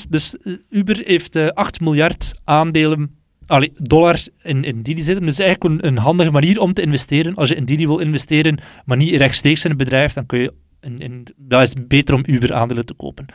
10%. 0.07 0.09
Dus 0.09 0.38
eh, 0.38 0.52
Uber 0.71 1.00
heeft 1.04 1.37
eh 1.37 1.49
8 1.49 1.80
miljard 1.80 2.35
aandelen, 2.45 3.18
allee, 3.47 3.73
dollar 3.75 4.21
in, 4.42 4.64
in 4.64 4.83
Didi 4.83 5.02
zitten. 5.02 5.25
Dus 5.25 5.38
eigenlijk 5.38 5.83
een, 5.83 5.87
een 5.87 5.99
handige 5.99 6.30
manier 6.30 6.61
om 6.61 6.73
te 6.73 6.83
investeren. 6.83 7.35
Als 7.35 7.49
je 7.49 7.54
in 7.54 7.64
Didi 7.64 7.87
wil 7.87 7.99
investeren, 7.99 8.59
maar 8.85 8.97
niet 8.97 9.14
rechtstreeks 9.14 9.64
in 9.64 9.71
het 9.71 9.78
bedrijf, 9.78 10.12
dan 10.12 10.26
kun 10.26 10.38
je. 10.38 10.52
In, 10.80 10.99
in, 10.99 11.26
dat 11.37 11.62
is 11.62 11.75
beter 11.87 12.14
om 12.14 12.23
Uber 12.26 12.54
aandelen 12.54 12.87
te 12.87 12.95
kopen. 12.95 13.26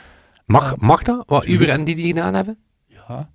Mag, 0.46 0.72
Eh, 0.72 0.78
mag 0.78 1.04
dat, 1.04 1.24
wat 1.26 1.46
Uber 1.46 1.70
en 1.70 1.84
Didi 1.84 2.08
gedaan 2.08 2.34
hebben? 2.34 2.58
Ja. 2.88 3.30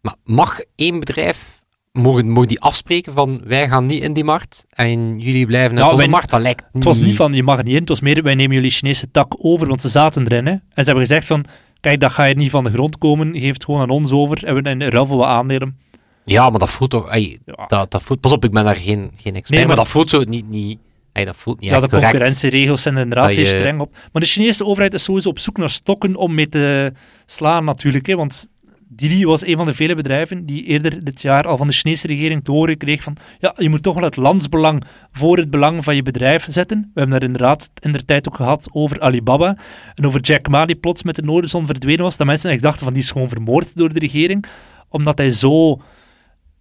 Maar 0.00 0.14
mag 0.24 0.60
één 0.74 0.98
bedrijf, 1.00 1.59
mogen, 1.92 2.28
mogen 2.28 2.48
die 2.48 2.60
afspreken 2.60 3.12
van 3.12 3.40
wij 3.44 3.68
gaan 3.68 3.84
niet 3.86 4.02
in 4.02 4.12
die 4.12 4.24
markt 4.24 4.64
en 4.68 5.14
jullie 5.18 5.46
blijven 5.46 5.70
uit 5.70 5.78
Ja, 5.80 5.84
onze 5.84 5.96
wij- 5.96 6.08
markt? 6.08 6.30
Dat 6.30 6.40
lijkt 6.40 6.64
Het 6.72 6.84
was 6.84 6.98
niet 7.00 7.16
van 7.16 7.32
je 7.32 7.42
mag 7.42 7.56
niet 7.62 7.74
in, 7.74 7.80
het 7.80 7.88
was 7.88 8.00
meer 8.00 8.22
wij 8.22 8.34
nemen 8.34 8.54
jullie 8.54 8.70
Chinese 8.70 9.10
tak 9.10 9.34
over, 9.38 9.68
want 9.68 9.80
ze 9.80 9.88
zaten 9.88 10.24
erin. 10.26 10.46
Hè. 10.46 10.52
En 10.52 10.60
ze 10.74 10.82
hebben 10.84 11.00
gezegd 11.06 11.26
van. 11.26 11.44
Kijk, 11.80 12.00
dat 12.00 12.12
ga 12.12 12.24
je 12.24 12.34
niet 12.34 12.50
van 12.50 12.64
de 12.64 12.70
grond 12.70 12.98
komen. 12.98 13.36
Geef 13.38 13.52
het 13.52 13.64
gewoon 13.64 13.80
aan 13.80 13.88
ons 13.90 14.12
over. 14.12 14.44
En 14.44 14.54
we 14.62 14.70
in 14.70 14.82
ruil 14.82 15.06
voor 15.06 15.16
wat 15.16 15.26
aandelen. 15.26 15.78
Ja, 16.24 16.50
maar 16.50 16.58
dat 16.58 16.70
voelt 16.70 16.90
toch... 16.90 17.08
ey, 17.10 17.38
Ja. 17.46 17.64
dat, 17.66 17.90
dat 17.90 18.02
voelt, 18.02 18.20
pas 18.20 18.32
op, 18.32 18.44
ik 18.44 18.50
ben 18.50 18.64
daar 18.64 18.76
geen, 18.76 18.84
geen 19.16 19.34
expert, 19.34 19.48
Nee, 19.48 19.58
maar, 19.58 19.66
maar- 19.66 19.76
dat 19.76 19.88
voelt 19.88 20.10
zo 20.10 20.22
niet... 20.22 20.48
niet 20.48 20.78
ey, 21.12 21.24
dat 21.24 21.36
voelt 21.36 21.60
niet 21.60 21.70
Ja, 21.70 21.80
de 21.80 21.88
concurrentieregels 21.88 22.82
zijn 22.82 22.96
er 22.96 23.02
inderdaad 23.02 23.34
je- 23.34 23.44
streng 23.44 23.80
op. 23.80 23.92
Maar 24.12 24.22
de 24.22 24.28
Chinese 24.28 24.64
overheid 24.64 24.94
is 24.94 25.02
sowieso 25.02 25.28
op 25.28 25.38
zoek 25.38 25.56
naar 25.56 25.70
stokken 25.70 26.16
om 26.16 26.34
mee 26.34 26.48
te 26.48 26.92
slaan 27.26 27.64
natuurlijk. 27.64 28.06
Hè, 28.06 28.14
want 28.16 28.48
Didi 28.92 29.24
was 29.24 29.46
een 29.46 29.56
van 29.56 29.66
de 29.66 29.74
vele 29.74 29.94
bedrijven 29.94 30.46
die 30.46 30.64
eerder 30.64 31.04
dit 31.04 31.22
jaar 31.22 31.46
al 31.46 31.56
van 31.56 31.66
de 31.66 31.72
Chinese 31.72 32.06
regering 32.06 32.44
te 32.44 32.50
horen 32.50 32.76
kreeg 32.76 33.02
van 33.02 33.16
ja, 33.38 33.54
je 33.56 33.68
moet 33.68 33.82
toch 33.82 33.94
wel 33.94 34.04
het 34.04 34.16
landsbelang 34.16 34.84
voor 35.12 35.36
het 35.36 35.50
belang 35.50 35.84
van 35.84 35.94
je 35.94 36.02
bedrijf 36.02 36.46
zetten. 36.48 36.78
We 36.78 37.00
hebben 37.00 37.20
daar 37.20 37.28
inderdaad 37.28 37.70
in 37.80 37.92
de 37.92 38.04
tijd 38.04 38.28
ook 38.28 38.34
gehad 38.34 38.68
over 38.72 39.00
Alibaba 39.00 39.56
en 39.94 40.06
over 40.06 40.20
Jack 40.20 40.48
Ma 40.48 40.66
die 40.66 40.76
plots 40.76 41.02
met 41.02 41.14
de 41.14 41.22
Noorderzon 41.22 41.66
verdwenen 41.66 42.02
was. 42.02 42.16
Dat 42.16 42.26
mensen 42.26 42.60
dachten 42.60 42.84
van 42.84 42.92
die 42.92 43.02
is 43.02 43.10
gewoon 43.10 43.28
vermoord 43.28 43.76
door 43.76 43.92
de 43.92 43.98
regering, 43.98 44.44
omdat 44.88 45.18
hij 45.18 45.30
zo 45.30 45.70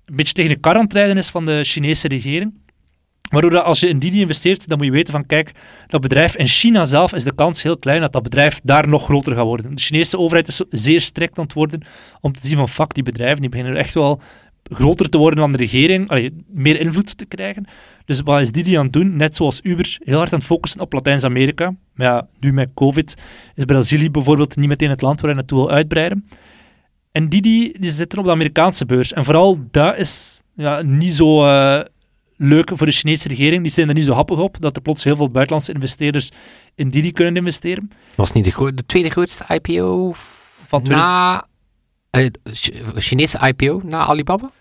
een 0.05 0.15
beetje 0.15 0.33
tegen 0.33 0.53
de 0.53 0.59
kar 0.59 0.75
aan 0.75 0.83
het 0.83 0.93
rijden 0.93 1.17
is 1.17 1.29
van 1.29 1.45
de 1.45 1.63
Chinese 1.63 2.07
regering. 2.07 2.53
Waardoor 3.29 3.51
dat 3.51 3.63
als 3.63 3.79
je 3.79 3.88
in 3.88 4.00
Didi 4.00 4.19
investeert, 4.19 4.67
dan 4.67 4.77
moet 4.77 4.88
je 4.88 4.93
weten 4.93 5.13
van, 5.13 5.25
kijk, 5.25 5.51
dat 5.88 6.01
bedrijf 6.01 6.36
in 6.36 6.48
China 6.48 6.86
zelf 6.86 7.13
is 7.13 7.24
de 7.24 7.36
kans 7.36 7.63
heel 7.63 7.77
klein 7.77 8.01
dat 8.01 8.12
dat 8.12 8.24
bedrijf 8.24 8.59
daar 8.63 8.88
nog 8.88 9.03
groter 9.03 9.36
gaat 9.36 9.45
worden. 9.45 9.75
De 9.75 9.81
Chinese 9.81 10.17
overheid 10.17 10.48
is 10.48 10.62
zeer 10.69 11.01
strikt 11.01 11.38
aan 11.38 11.43
het 11.43 11.53
worden 11.53 11.81
om 12.21 12.33
te 12.33 12.48
zien 12.48 12.57
van, 12.57 12.69
fuck, 12.69 12.93
die 12.93 13.03
bedrijven, 13.03 13.41
die 13.41 13.50
beginnen 13.50 13.75
echt 13.75 13.93
wel 13.93 14.21
groter 14.63 15.09
te 15.09 15.17
worden 15.17 15.39
dan 15.39 15.51
de 15.51 15.57
regering, 15.57 16.31
meer 16.48 16.79
invloed 16.79 17.17
te 17.17 17.25
krijgen. 17.25 17.65
Dus 18.05 18.21
wat 18.21 18.41
is 18.41 18.51
Didi 18.51 18.77
aan 18.77 18.83
het 18.83 18.93
doen? 18.93 19.17
Net 19.17 19.36
zoals 19.36 19.59
Uber, 19.63 19.98
heel 20.00 20.17
hard 20.17 20.33
aan 20.33 20.39
het 20.39 20.48
focussen 20.48 20.81
op 20.81 20.93
Latijns-Amerika. 20.93 21.74
Maar 21.93 22.07
ja, 22.07 22.27
nu 22.39 22.53
met 22.53 22.74
COVID 22.74 23.15
is 23.55 23.65
Brazilië 23.65 24.12
bijvoorbeeld 24.12 24.55
niet 24.55 24.67
meteen 24.67 24.89
het 24.89 25.01
land 25.01 25.21
waar 25.21 25.29
hij 25.29 25.39
naartoe 25.39 25.57
wil 25.57 25.71
uitbreiden. 25.71 26.27
En 27.12 27.29
Didi 27.29 27.71
die 27.79 27.91
zitten 27.91 28.19
op 28.19 28.25
de 28.25 28.31
Amerikaanse 28.31 28.86
beurs. 28.86 29.13
En 29.13 29.25
vooral 29.25 29.57
dat 29.71 29.98
is 29.98 30.41
ja, 30.55 30.81
niet 30.81 31.13
zo 31.13 31.45
eh, 31.45 31.79
leuk 32.41 32.72
voor 32.74 32.86
de 32.88 32.91
Chinese 32.93 33.27
regering. 33.27 33.62
Die 33.63 33.72
zijn 33.72 33.88
er 33.88 33.93
niet 33.93 34.05
zo 34.05 34.13
happig 34.13 34.38
op 34.38 34.62
dat 34.62 34.75
er 34.75 34.81
plots 34.81 35.03
heel 35.03 35.15
veel 35.15 35.29
buitenlandse 35.29 35.74
investeerders 35.74 36.29
in 36.75 36.89
Didi 36.89 37.12
kunnen 37.12 37.36
investeren. 37.36 37.89
Was 38.15 38.31
niet 38.31 38.43
de, 38.43 38.51
gro- 38.51 38.74
de 38.74 38.86
tweede 38.86 39.10
grootste 39.10 39.43
IPO 39.53 40.13
Van 40.67 40.81
2000 40.81 41.13
na... 41.13 41.48
eh, 42.10 42.25
Ch- 42.43 42.69
Chinese 42.96 43.48
IPO 43.48 43.81
na 43.86 44.05
Alibaba? 44.05 44.51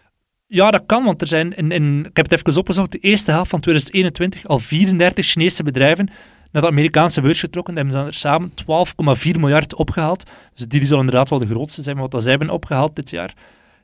Ja, 0.46 0.70
dat 0.70 0.82
kan, 0.86 1.04
want 1.04 1.20
er 1.20 1.28
zijn, 1.28 1.56
in, 1.56 1.70
in, 1.70 1.98
ik 1.98 2.16
heb 2.16 2.30
het 2.30 2.40
even 2.46 2.60
opgezocht, 2.60 2.92
de 2.92 2.98
eerste 2.98 3.30
helft 3.30 3.50
van 3.50 3.60
2021 3.60 4.46
al 4.46 4.58
34 4.58 5.26
Chinese 5.26 5.62
bedrijven 5.62 6.08
naar 6.52 6.62
de 6.62 6.68
Amerikaanse 6.68 7.20
beurs 7.20 7.40
getrokken. 7.40 7.74
Die 7.74 7.82
hebben 7.84 8.00
ze 8.02 8.06
er 8.08 8.14
samen 8.14 8.52
12,4 9.30 9.30
miljard 9.40 9.74
opgehaald. 9.74 10.30
Dus 10.54 10.66
die 10.66 10.86
zal 10.86 10.98
inderdaad 10.98 11.28
wel 11.28 11.38
de 11.38 11.46
grootste 11.46 11.82
zijn, 11.82 11.96
wat 11.96 12.10
dat 12.10 12.22
zij 12.22 12.30
hebben 12.30 12.50
opgehaald 12.50 12.96
dit 12.96 13.10
jaar. 13.10 13.34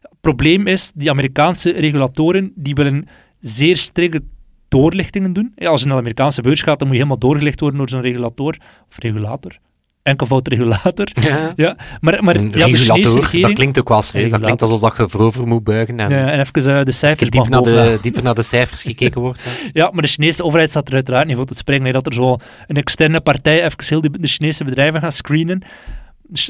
Het 0.00 0.20
probleem 0.20 0.66
is, 0.66 0.92
die 0.94 1.10
Amerikaanse 1.10 1.70
regulatoren, 1.72 2.52
die 2.54 2.74
willen 2.74 3.08
zeer 3.44 3.76
strikte 3.76 4.22
doorlichtingen 4.68 5.32
doen. 5.32 5.52
Ja, 5.56 5.68
als 5.68 5.80
je 5.80 5.86
naar 5.86 5.94
de 5.94 6.00
Amerikaanse 6.00 6.42
beurs 6.42 6.62
gaat, 6.62 6.78
dan 6.78 6.88
moet 6.88 6.96
je 6.96 7.02
helemaal 7.02 7.28
doorgelicht 7.28 7.60
worden 7.60 7.78
door 7.78 7.88
zo'n 7.88 8.00
regulator. 8.00 8.56
Of 8.88 8.98
regulator. 8.98 9.58
Enkelvoud 10.02 10.48
regulator. 10.48 11.08
Ja. 11.20 11.52
Ja, 11.56 11.76
maar, 12.00 12.24
maar 12.24 12.42
ja, 12.42 12.66
de 12.66 12.76
Chinese 12.76 13.40
dat 13.40 13.52
klinkt 13.52 13.78
ook 13.78 13.88
wel 13.88 14.02
serieus. 14.02 14.30
Dat 14.30 14.40
klinkt 14.40 14.62
alsof 14.62 14.80
dat 14.80 14.96
je 14.96 15.08
voorover 15.08 15.46
moet 15.46 15.64
buigen 15.64 16.00
en 16.00 16.10
Ja, 16.10 16.30
en 16.30 16.40
even 16.40 16.78
eh, 16.78 16.84
de 16.84 16.92
cijfers 16.92 17.30
diep 17.30 17.40
mag 17.40 17.48
naar, 17.48 17.62
de, 17.62 17.98
dieper 18.02 18.22
naar 18.22 18.34
de 18.34 18.42
cijfers 18.42 18.82
gekeken 18.82 19.20
wordt. 19.20 19.44
Ja, 19.72 19.90
maar 19.92 20.02
de 20.02 20.08
Chinese 20.08 20.44
overheid 20.44 20.70
staat 20.70 20.88
er 20.88 20.94
uiteraard 20.94 21.26
niet 21.26 21.36
voor 21.36 21.46
te 21.46 21.54
springen. 21.54 21.86
hè, 21.86 21.92
dat 21.92 22.06
er 22.06 22.14
zo 22.14 22.36
een 22.66 22.76
externe 22.76 23.20
partij 23.20 23.64
even 23.64 23.84
heel 23.84 24.00
de, 24.00 24.10
de 24.10 24.28
Chinese 24.28 24.64
bedrijven 24.64 25.00
gaat 25.00 25.14
screenen. 25.14 25.62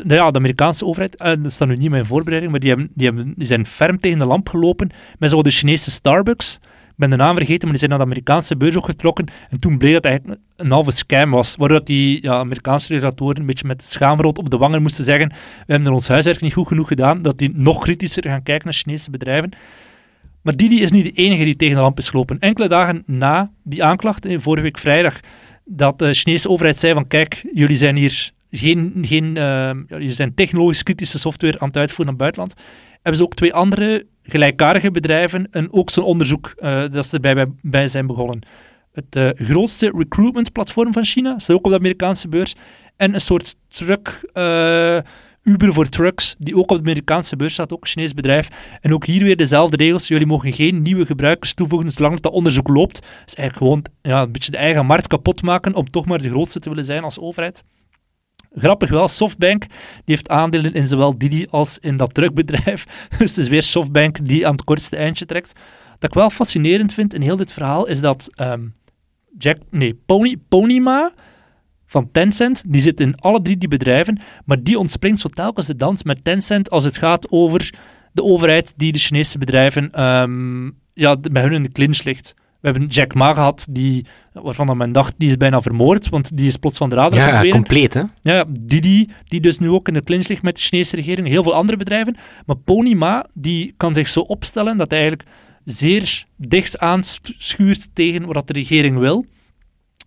Ja, 0.06 0.30
de 0.30 0.38
Amerikaanse 0.38 0.84
overheid, 0.84 1.16
eh, 1.16 1.32
dat 1.38 1.52
staat 1.52 1.68
nu 1.68 1.74
niet 1.74 1.84
in 1.84 1.90
mijn 1.90 2.06
voorbereiding, 2.06 2.52
maar 2.52 2.60
die, 2.60 2.70
hebben, 2.70 2.90
die, 2.94 3.06
hebben, 3.06 3.34
die 3.36 3.46
zijn 3.46 3.66
ferm 3.66 3.98
tegen 3.98 4.18
de 4.18 4.26
lamp 4.26 4.48
gelopen 4.48 4.90
met 5.18 5.30
zo 5.30 5.42
de 5.42 5.50
Chinese 5.50 5.90
Starbucks. 5.90 6.58
Ben 6.96 7.10
de 7.10 7.16
naam 7.16 7.36
vergeten, 7.36 7.60
maar 7.60 7.70
die 7.70 7.78
zijn 7.78 7.90
naar 7.90 7.98
de 7.98 8.04
Amerikaanse 8.04 8.56
beurs 8.56 8.76
ook 8.76 8.84
getrokken. 8.84 9.26
En 9.50 9.60
toen 9.60 9.78
bleek 9.78 9.92
dat 9.92 10.04
eigenlijk 10.04 10.40
een 10.56 10.70
halve 10.70 10.90
scam 10.90 11.30
was. 11.30 11.56
Waardoor 11.56 11.84
die 11.84 12.22
ja, 12.22 12.34
Amerikaanse 12.34 12.92
regulatoren 12.92 13.40
een 13.40 13.46
beetje 13.46 13.66
met 13.66 13.84
schaamrood 13.84 14.38
op 14.38 14.50
de 14.50 14.56
wangen 14.56 14.82
moesten 14.82 15.04
zeggen 15.04 15.28
we 15.28 15.34
hebben 15.66 15.88
er 15.88 15.94
ons 15.94 16.08
huiswerk 16.08 16.40
niet 16.40 16.52
goed 16.52 16.66
genoeg 16.66 16.88
gedaan, 16.88 17.22
dat 17.22 17.38
die 17.38 17.52
nog 17.54 17.78
kritischer 17.78 18.22
gaan 18.28 18.42
kijken 18.42 18.64
naar 18.64 18.74
Chinese 18.74 19.10
bedrijven. 19.10 19.50
Maar 20.42 20.56
Didi 20.56 20.82
is 20.82 20.90
niet 20.90 21.04
de 21.04 21.22
enige 21.22 21.44
die 21.44 21.56
tegen 21.56 21.76
de 21.76 21.82
lamp 21.82 21.98
is 21.98 22.10
gelopen. 22.10 22.38
Enkele 22.38 22.68
dagen 22.68 23.02
na 23.06 23.50
die 23.62 23.84
aanklacht, 23.84 24.26
eh, 24.26 24.38
vorige 24.38 24.62
week 24.62 24.78
vrijdag, 24.78 25.20
dat 25.64 25.98
de 25.98 26.14
Chinese 26.14 26.48
overheid 26.48 26.78
zei 26.78 26.92
van 26.94 27.06
kijk, 27.06 27.44
jullie 27.52 27.76
zijn 27.76 27.96
hier 27.96 28.30
geen, 28.50 28.92
geen 29.00 29.36
eh, 29.36 29.42
ja, 29.42 29.74
jullie 29.88 30.12
zijn 30.12 30.34
technologisch 30.34 30.82
kritische 30.82 31.18
software 31.18 31.58
aan 31.58 31.68
het 31.68 31.76
uitvoeren 31.76 32.14
naar 32.16 32.26
het 32.26 32.36
buitenland, 32.36 32.64
hebben 32.92 33.16
ze 33.16 33.22
ook 33.22 33.34
twee 33.34 33.54
andere 33.54 34.06
gelijkaardige 34.26 34.90
bedrijven 34.90 35.48
en 35.50 35.72
ook 35.72 35.90
zo'n 35.90 36.04
onderzoek 36.04 36.54
eh, 36.56 36.82
dat 36.90 37.06
ze 37.06 37.14
erbij 37.14 37.34
bij, 37.34 37.46
bij 37.62 37.86
zijn 37.86 38.06
begonnen. 38.06 38.40
Het 38.92 39.16
eh, 39.16 39.28
grootste 39.34 39.92
recruitment 39.96 40.52
platform 40.52 40.92
van 40.92 41.04
China, 41.04 41.38
staat 41.38 41.56
ook 41.56 41.64
op 41.64 41.70
de 41.70 41.78
Amerikaanse 41.78 42.28
beurs, 42.28 42.54
en 42.96 43.14
een 43.14 43.20
soort 43.20 43.56
truck... 43.68 44.20
eh, 44.32 44.98
Uber 45.44 45.72
voor 45.72 45.88
trucks, 45.88 46.34
die 46.38 46.56
ook 46.56 46.70
op 46.70 46.76
de 46.76 46.82
Amerikaanse 46.82 47.36
beurs 47.36 47.52
staat, 47.52 47.72
ook 47.72 47.80
een 47.80 47.86
Chinees 47.86 48.14
bedrijf. 48.14 48.48
En 48.80 48.94
ook 48.94 49.06
hier 49.06 49.22
weer 49.24 49.36
dezelfde 49.36 49.76
regels. 49.76 50.08
Jullie 50.08 50.26
mogen 50.26 50.52
geen 50.52 50.82
nieuwe 50.82 51.06
gebruikers 51.06 51.54
toevoegen 51.54 51.92
zolang 51.92 52.20
dat 52.20 52.32
onderzoek 52.32 52.68
loopt. 52.68 53.00
Dus 53.24 53.34
eigenlijk 53.34 53.56
gewoon 53.56 53.84
ja, 54.02 54.22
een 54.22 54.32
beetje 54.32 54.50
de 54.50 54.56
eigen 54.56 54.86
markt 54.86 55.06
kapot 55.06 55.42
maken 55.42 55.74
om 55.74 55.86
toch 55.86 56.06
maar 56.06 56.18
de 56.18 56.28
grootste 56.28 56.60
te 56.60 56.68
willen 56.68 56.84
zijn 56.84 57.02
als 57.02 57.18
overheid. 57.18 57.62
Grappig 58.54 58.90
wel, 58.90 59.08
Softbank 59.08 59.60
die 60.04 60.14
heeft 60.14 60.28
aandelen 60.28 60.74
in 60.74 60.86
zowel 60.86 61.18
Didi 61.18 61.46
als 61.46 61.78
in 61.78 61.96
dat 61.96 62.14
truckbedrijf. 62.14 62.86
Dus 63.18 63.36
het 63.36 63.36
is 63.36 63.48
weer 63.48 63.62
Softbank 63.62 64.26
die 64.26 64.46
aan 64.46 64.52
het 64.52 64.64
kortste 64.64 64.96
eindje 64.96 65.26
trekt. 65.26 65.52
Wat 65.92 66.04
ik 66.04 66.14
wel 66.14 66.30
fascinerend 66.30 66.92
vind 66.92 67.14
in 67.14 67.22
heel 67.22 67.36
dit 67.36 67.52
verhaal 67.52 67.86
is 67.86 68.00
dat 68.00 68.28
ehm, 68.34 68.66
Jack, 69.38 69.58
nee, 69.70 69.94
Pony, 70.06 70.36
Ponyma 70.48 71.12
van 71.86 72.10
Tencent, 72.12 72.62
die 72.66 72.80
zit 72.80 73.00
in 73.00 73.16
alle 73.16 73.42
drie 73.42 73.56
die 73.56 73.68
bedrijven, 73.68 74.20
maar 74.44 74.62
die 74.62 74.78
ontspringt 74.78 75.20
zo 75.20 75.28
telkens 75.28 75.66
de 75.66 75.76
dans 75.76 76.02
met 76.02 76.24
Tencent 76.24 76.70
als 76.70 76.84
het 76.84 76.98
gaat 76.98 77.30
over 77.30 77.74
de 78.12 78.22
overheid 78.22 78.72
die 78.76 78.92
de 78.92 78.98
Chinese 78.98 79.38
bedrijven 79.38 79.90
ehm, 79.90 80.70
ja, 80.92 81.16
met 81.30 81.42
hun 81.42 81.52
in 81.52 81.62
de 81.62 81.72
clinch 81.72 82.02
ligt. 82.02 82.34
We 82.64 82.70
hebben 82.70 82.88
Jack 82.88 83.14
Ma 83.14 83.34
gehad, 83.34 83.66
die, 83.70 84.06
waarvan 84.32 84.76
men 84.76 84.92
dacht, 84.92 85.14
die 85.18 85.28
is 85.28 85.36
bijna 85.36 85.62
vermoord, 85.62 86.08
want 86.08 86.36
die 86.36 86.46
is 86.46 86.56
plots 86.56 86.78
van 86.78 86.88
de 86.90 86.94
radar 86.94 87.18
Ja, 87.18 87.24
verdwenen. 87.24 87.50
compleet, 87.50 87.94
hè. 87.94 88.00
Ja, 88.00 88.34
ja, 88.34 88.44
Didi, 88.60 89.10
die 89.24 89.40
dus 89.40 89.58
nu 89.58 89.70
ook 89.70 89.88
in 89.88 89.94
de 89.94 90.02
clinch 90.02 90.28
ligt 90.28 90.42
met 90.42 90.54
de 90.54 90.60
Chinese 90.60 90.96
regering, 90.96 91.28
heel 91.28 91.42
veel 91.42 91.54
andere 91.54 91.78
bedrijven. 91.78 92.16
Maar 92.46 92.56
Ponyma, 92.56 93.26
die 93.34 93.74
kan 93.76 93.94
zich 93.94 94.08
zo 94.08 94.20
opstellen 94.20 94.76
dat 94.76 94.90
hij 94.90 94.98
eigenlijk 94.98 95.28
zeer 95.64 96.24
dicht 96.36 96.78
aanschuurt 96.78 97.88
tegen 97.94 98.26
wat 98.26 98.46
de 98.46 98.52
regering 98.52 98.98
wil. 98.98 99.24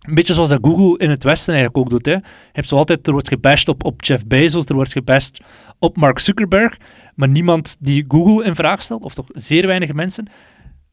Een 0.00 0.14
beetje 0.14 0.34
zoals 0.34 0.48
dat 0.48 0.58
Google 0.62 0.98
in 0.98 1.10
het 1.10 1.22
Westen 1.24 1.54
eigenlijk 1.54 1.84
ook 1.84 1.90
doet. 1.90 2.06
Hè. 2.06 2.12
Je 2.12 2.22
hebt 2.52 2.68
zo 2.68 2.76
altijd, 2.76 3.06
er 3.06 3.12
wordt 3.12 3.28
gebashed 3.28 3.68
op, 3.68 3.84
op 3.84 4.04
Jeff 4.04 4.26
Bezos, 4.26 4.64
er 4.64 4.74
wordt 4.74 4.92
gebashed 4.92 5.40
op 5.78 5.96
Mark 5.96 6.18
Zuckerberg, 6.18 6.76
maar 7.14 7.28
niemand 7.28 7.76
die 7.80 8.04
Google 8.08 8.44
in 8.44 8.54
vraag 8.54 8.82
stelt, 8.82 9.02
of 9.02 9.14
toch 9.14 9.26
zeer 9.32 9.66
weinig 9.66 9.92
mensen. 9.92 10.28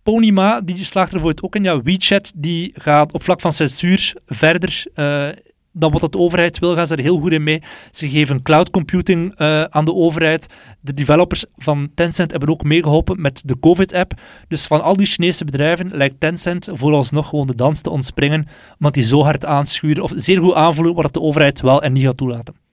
Ponyma, 0.06 0.62
die 0.62 0.86
slaagt 0.86 1.14
er 1.14 1.44
ook 1.44 1.56
in. 1.56 1.64
Ja, 1.64 1.82
WeChat, 1.82 2.32
die 2.36 2.72
gaat 2.76 3.12
op 3.14 3.24
vlak 3.24 3.42
van 3.42 3.54
censuur 3.54 4.14
verder 4.26 4.86
eh, 4.94 5.28
dan 5.72 5.92
wat 5.92 6.12
de 6.12 6.18
overheid 6.18 6.60
wil, 6.60 6.74
gaan 6.74 6.88
ze 6.88 6.96
er 6.96 7.02
heel 7.02 7.20
goed 7.20 7.32
in 7.32 7.44
mee. 7.44 7.62
Ze 7.92 8.10
geven 8.10 8.42
cloud 8.42 8.70
computing 8.70 9.36
eh, 9.36 9.64
aan 9.64 9.86
de 9.86 9.94
overheid. 9.94 10.48
De 10.82 10.94
developers 10.94 11.46
van 11.56 11.90
Tencent 11.96 12.32
hebben 12.32 12.50
ook 12.50 12.64
meegeholpen 12.64 13.22
met 13.22 13.42
de 13.46 13.60
COVID-app. 13.60 14.14
Dus 14.48 14.66
van 14.66 14.84
al 14.84 14.96
die 14.96 15.06
Chinese 15.06 15.46
bedrijven 15.46 15.90
lijkt 15.94 16.20
Tencent 16.20 16.70
vooralsnog 16.74 17.30
gewoon 17.30 17.48
de 17.48 17.56
dans 17.56 17.82
te 17.82 17.90
ontspringen, 17.90 18.48
omdat 18.78 18.94
die 18.94 19.04
zo 19.04 19.24
hard 19.24 19.46
aanschuren, 19.46 20.04
of 20.04 20.12
zeer 20.16 20.40
goed 20.40 20.54
aanvoelen 20.54 20.96
wat 20.96 21.14
de 21.14 21.22
overheid 21.22 21.62
wel 21.62 21.84
en 21.84 21.94
niet 21.94 22.04
gaat 22.04 22.18
toelaten. 22.18 22.65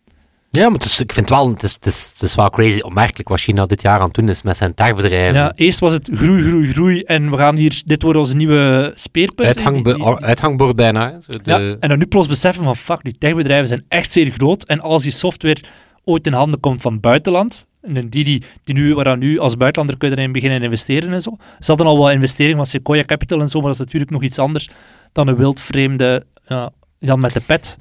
Ja, 0.58 0.64
maar 0.64 0.78
het 0.78 0.84
is, 0.84 1.00
ik 1.00 1.12
vind 1.12 1.28
wel, 1.28 1.48
het 1.48 1.62
is, 1.62 1.72
het, 1.72 1.86
is, 1.86 2.10
het 2.12 2.22
is 2.22 2.34
wel 2.34 2.50
crazy, 2.50 2.80
opmerkelijk 2.80 3.28
wat 3.28 3.40
China 3.40 3.66
dit 3.66 3.82
jaar 3.82 3.98
aan 3.98 4.04
het 4.06 4.14
doen 4.14 4.28
is 4.28 4.42
met 4.42 4.56
zijn 4.56 4.74
techbedrijven. 4.74 5.34
Ja, 5.34 5.52
eerst 5.54 5.78
was 5.80 5.92
het 5.92 6.10
groei, 6.12 6.42
groei, 6.42 6.72
groei 6.72 7.02
en 7.02 7.30
we 7.30 7.36
gaan 7.36 7.56
hier, 7.56 7.82
dit 7.84 8.02
wordt 8.02 8.18
onze 8.18 8.36
nieuwe 8.36 8.92
speerpunt. 8.94 9.46
Uithangbe- 9.46 10.20
uithangbord 10.20 10.76
bijna. 10.76 11.10
Hè. 11.10 11.20
Zo 11.20 11.32
de, 11.32 11.50
Ja, 11.50 11.76
en 11.80 11.88
dan 11.88 11.98
nu 11.98 12.06
plots 12.06 12.28
beseffen 12.28 12.64
van 12.64 12.76
fuck, 12.76 13.02
die 13.02 13.18
techbedrijven 13.18 13.68
zijn 13.68 13.84
echt 13.88 14.12
zeer 14.12 14.30
groot. 14.30 14.64
En 14.64 14.80
als 14.80 15.02
die 15.02 15.12
software 15.12 15.62
ooit 16.04 16.26
in 16.26 16.32
handen 16.32 16.60
komt 16.60 16.82
van 16.82 16.92
het 16.92 17.00
buitenland, 17.00 17.66
en 17.82 17.94
die, 18.08 18.24
die, 18.24 18.42
die 18.64 18.74
nu, 18.74 18.94
waaraan 18.94 19.18
nu 19.18 19.38
als 19.38 19.56
buitenlander 19.56 19.98
kun 19.98 20.10
je 20.10 20.16
erin 20.16 20.32
beginnen 20.32 20.62
investeren 20.62 21.12
en 21.12 21.20
zo. 21.20 21.36
Ze 21.58 21.66
hadden 21.66 21.86
al 21.86 21.98
wel 21.98 22.10
investeringen 22.10 22.56
van 22.56 22.66
Sequoia 22.66 23.04
Capital 23.04 23.40
en 23.40 23.48
zo, 23.48 23.58
maar 23.58 23.66
dat 23.66 23.78
is 23.78 23.84
natuurlijk 23.84 24.10
nog 24.10 24.22
iets 24.22 24.38
anders 24.38 24.68
dan 25.12 25.28
een 25.28 25.36
wildvreemde 25.36 26.26
ja, 26.46 26.70
Jan 26.98 27.18
met 27.18 27.32
de 27.32 27.40
pet 27.40 27.76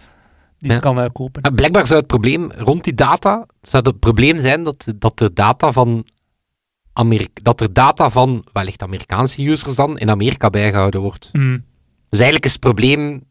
die 0.62 0.72
Ja. 0.72 0.80
kan 0.80 1.00
eh, 1.00 1.10
kopen. 1.13 1.56
Blijkbaar 1.56 1.88
zou 1.88 2.00
het 2.00 2.08
probleem 2.08 2.51
rond 2.51 2.84
die 2.84 2.94
data, 2.94 3.46
zou 3.62 3.84
het 3.84 4.00
probleem 4.00 4.39
zijn 4.39 4.63
dat, 4.63 4.88
dat 4.96 5.20
er 5.20 5.34
data 5.34 5.72
van 5.72 6.06
Amerika, 6.94 7.41
dat 7.41 7.62
er 7.62 7.74
data 7.74 8.10
van 8.10 8.46
wellicht 8.53 8.82
Amerikaanse 8.84 9.48
users 9.50 9.75
dan 9.75 9.98
in 9.98 10.10
Amerika 10.10 10.50
bijgehouden 10.50 11.01
wordt. 11.01 11.30
Mm. 11.32 11.63
Dus 12.10 12.20
eigenlijk 12.20 12.46
is 12.46 12.51
het 12.51 12.62
probleem 12.62 13.24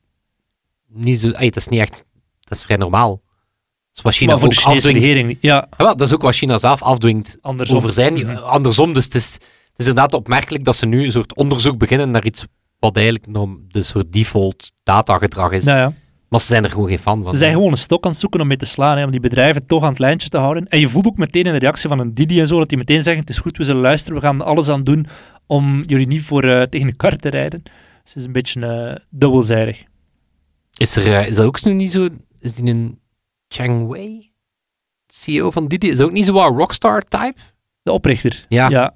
niet 0.88 1.20
zo, 1.20 1.30
dat 1.30 1.56
is 1.56 1.68
niet 1.68 1.80
echt, 1.80 2.04
dat 2.40 2.58
is 2.58 2.64
vrij 2.64 2.76
normaal. 2.76 3.10
Dat 3.10 3.98
is 3.98 4.02
wat 4.02 4.14
China 4.14 4.30
Maar 4.30 4.40
voor 4.40 4.48
de 4.48 4.56
Chinese 4.56 4.92
regering. 4.92 5.38
Ja, 5.40 5.54
Ja, 5.54 5.68
wel, 5.84 5.96
dat 5.96 6.06
is 6.06 6.14
ook 6.14 6.22
wat 6.22 6.34
China 6.34 6.58
zelf 6.58 6.82
afdwingt 6.82 7.38
andersom. 7.40 7.76
over 7.76 7.92
zijn. 7.92 8.14
Mhm. 8.14 8.36
Andersom, 8.36 8.92
dus 8.92 9.04
het 9.04 9.14
is, 9.14 9.32
het 9.34 9.42
is 9.76 9.86
inderdaad 9.86 10.14
opmerkelijk 10.14 10.64
dat 10.64 10.76
ze 10.76 10.86
nu 10.86 11.04
een 11.04 11.12
soort 11.12 11.34
onderzoek 11.34 11.78
beginnen 11.78 12.10
naar 12.10 12.24
iets 12.24 12.44
wat 12.78 12.96
eigenlijk 12.96 13.26
de 13.68 13.82
soort 13.82 14.12
default 14.12 14.72
datagedrag 14.82 15.52
is. 15.52 15.64
Ja, 15.64 15.76
ja. 15.76 15.92
Maar 16.30 16.40
ze 16.40 16.46
zijn 16.46 16.64
er 16.64 16.70
gewoon 16.70 16.88
geen 16.88 16.98
fan 16.98 17.22
van. 17.22 17.32
Ze 17.32 17.38
zijn 17.38 17.52
gewoon 17.52 17.70
een 17.70 17.76
stok 17.76 18.04
aan 18.04 18.10
het 18.10 18.20
zoeken 18.20 18.40
om 18.40 18.46
mee 18.46 18.56
te 18.56 18.66
slaan, 18.66 18.96
hè, 18.96 19.04
om 19.04 19.10
die 19.10 19.20
bedrijven 19.20 19.66
toch 19.66 19.82
aan 19.82 19.88
het 19.88 19.98
lijntje 19.98 20.28
te 20.28 20.38
houden. 20.38 20.68
En 20.68 20.80
je 20.80 20.88
voelt 20.88 21.06
ook 21.06 21.16
meteen 21.16 21.44
in 21.44 21.52
de 21.52 21.58
reactie 21.58 21.88
van 21.88 21.98
een 21.98 22.14
Didi 22.14 22.40
en 22.40 22.46
zo, 22.46 22.58
dat 22.58 22.68
die 22.68 22.78
meteen 22.78 23.02
zeggen, 23.02 23.20
het 23.20 23.30
is 23.30 23.38
goed, 23.38 23.56
we 23.56 23.64
zullen 23.64 23.80
luisteren, 23.80 24.20
we 24.20 24.26
gaan 24.26 24.42
alles 24.42 24.68
aan 24.68 24.84
doen 24.84 25.06
om 25.46 25.82
jullie 25.86 26.06
niet 26.06 26.22
voor, 26.22 26.44
eh, 26.44 26.62
tegen 26.62 26.86
de 26.86 26.96
kar 26.96 27.16
te 27.16 27.28
rijden. 27.28 27.62
Dus 27.62 27.72
het 28.12 28.16
is 28.16 28.24
een 28.24 28.32
beetje 28.32 28.66
eh, 28.66 28.96
dubbelzijdig. 29.10 29.82
Is, 30.76 30.96
er, 30.96 31.14
eh, 31.14 31.26
is 31.26 31.34
dat 31.34 31.46
ook 31.46 31.64
nu 31.64 31.72
niet 31.72 31.92
zo... 31.92 32.08
Is 32.38 32.54
die 32.54 32.70
een 32.70 32.98
Chang 33.48 33.88
Wei? 33.88 34.32
CEO 35.06 35.50
van 35.50 35.68
Didi? 35.68 35.88
Is 35.88 35.96
dat 35.96 36.06
ook 36.06 36.12
niet 36.12 36.26
zo 36.26 36.32
wat 36.32 36.56
rockstar 36.56 37.02
type? 37.02 37.34
De 37.82 37.92
oprichter. 37.92 38.44
Ja. 38.48 38.68
ja. 38.68 38.94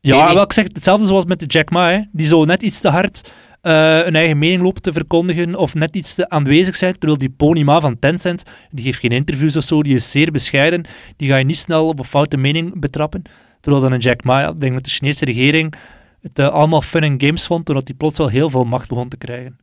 Ja, 0.00 0.34
wel, 0.34 0.42
ik 0.42 0.52
zeg 0.52 0.64
hetzelfde 0.64 1.06
zoals 1.06 1.24
met 1.24 1.38
de 1.38 1.46
Jack 1.46 1.70
Ma, 1.70 1.90
hè. 1.90 2.00
die 2.12 2.26
zo 2.26 2.44
net 2.44 2.62
iets 2.62 2.80
te 2.80 2.88
hard 2.88 3.32
eh 3.60 4.06
een 4.06 4.14
eigen 4.14 4.38
mening 4.38 4.62
loopt 4.62 4.82
te 4.82 4.92
verkondigen 4.92 5.54
of 5.54 5.74
net 5.74 5.96
iets 5.96 6.14
te 6.14 6.28
aanwezig 6.28 6.76
zijn, 6.76 6.92
terwijl 6.92 7.18
die 7.18 7.30
Pony 7.30 7.62
Ma 7.62 7.80
van 7.80 7.98
Tencent, 7.98 8.42
die 8.70 8.84
geeft 8.84 9.00
geen 9.00 9.10
interviews 9.10 9.56
of 9.56 9.64
zo, 9.64 9.82
die 9.82 9.94
is 9.94 10.10
zeer 10.10 10.30
bescheiden, 10.30 10.84
die 11.16 11.28
ga 11.28 11.36
je 11.36 11.44
niet 11.44 11.58
snel 11.58 11.86
op 11.86 11.98
een 11.98 12.04
foute 12.04 12.36
mening 12.36 12.80
betrappen. 12.80 13.22
Terwijl 13.60 13.82
dan 13.82 13.92
een 13.92 13.98
Jack 13.98 14.24
Ma, 14.24 14.48
ik 14.48 14.60
denk 14.60 14.72
dat 14.72 14.84
de 14.84 14.90
Chinese 14.90 15.24
regering 15.24 15.74
het 16.20 16.38
eh, 16.38 16.48
allemaal 16.48 16.82
fun 16.82 17.02
en 17.02 17.20
games 17.20 17.46
vond, 17.46 17.66
doordat 17.66 17.88
hij 17.88 17.96
plots 17.96 18.18
wel 18.18 18.28
heel 18.28 18.50
veel 18.50 18.64
macht 18.64 18.88
begon 18.88 19.08
te 19.08 19.16
krijgen. 19.16 19.58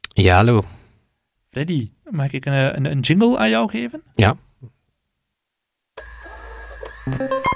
Ja, 0.00 0.34
hallo. 0.34 0.64
Freddy, 1.50 1.90
mag 2.10 2.32
ik 2.32 2.46
een, 2.46 2.52
eh, 2.52 2.76
een, 2.76 2.84
een 2.84 3.00
jingle 3.00 3.38
aan 3.38 3.50
jou 3.50 3.70
geven? 3.70 4.02
Ja. 4.14 4.36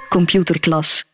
Computerklas. 0.09 1.05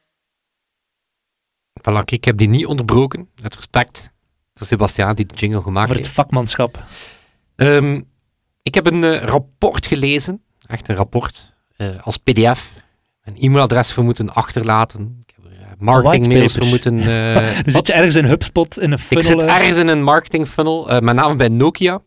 Voilà, 1.80 2.04
ik 2.04 2.24
heb 2.24 2.36
die 2.36 2.48
niet 2.48 2.66
onderbroken, 2.66 3.28
uit 3.42 3.54
respect 3.54 4.12
voor 4.60 4.68
Sebastiaan 4.68 5.14
die 5.14 5.26
de 5.26 5.34
jingle 5.34 5.62
gemaakt 5.62 5.86
Voor 5.86 5.96
het 5.96 6.04
heeft. 6.04 6.16
vakmanschap. 6.16 6.84
Ehm, 7.56 8.00
ik 8.62 8.74
heb 8.74 8.86
een 8.86 9.04
eh, 9.04 9.22
rapport 9.22 9.86
gelezen, 9.86 10.42
echt 10.66 10.88
een 10.88 10.96
rapport, 10.96 11.52
eh, 11.76 11.88
als 12.02 12.16
pdf. 12.16 12.70
Een 13.24 13.36
e-mailadres 13.38 13.92
voor 13.92 14.04
moeten 14.04 14.34
achterlaten. 14.34 15.18
Ik 15.26 15.32
heb 15.36 15.44
er 15.52 15.58
eh, 15.60 15.66
marketingmails 15.78 16.54
voor 16.54 16.66
moeten... 16.66 16.96
Dan 17.04 17.62
wat? 17.64 17.72
zit 17.74 17.86
je 17.86 17.92
ergens 17.92 18.16
in 18.16 18.24
HubSpot 18.24 18.78
in 18.78 18.92
een 18.92 18.98
ik 18.98 19.04
funnel. 19.04 19.22
zit 19.24 19.42
eh, 19.42 19.54
ergens 19.56 19.78
in 19.78 19.88
een 19.88 20.02
marketing 20.02 20.48
funnel, 20.48 21.00
met 21.00 21.14
name 21.14 21.36
bij 21.36 21.48
Nokia. 21.48 22.00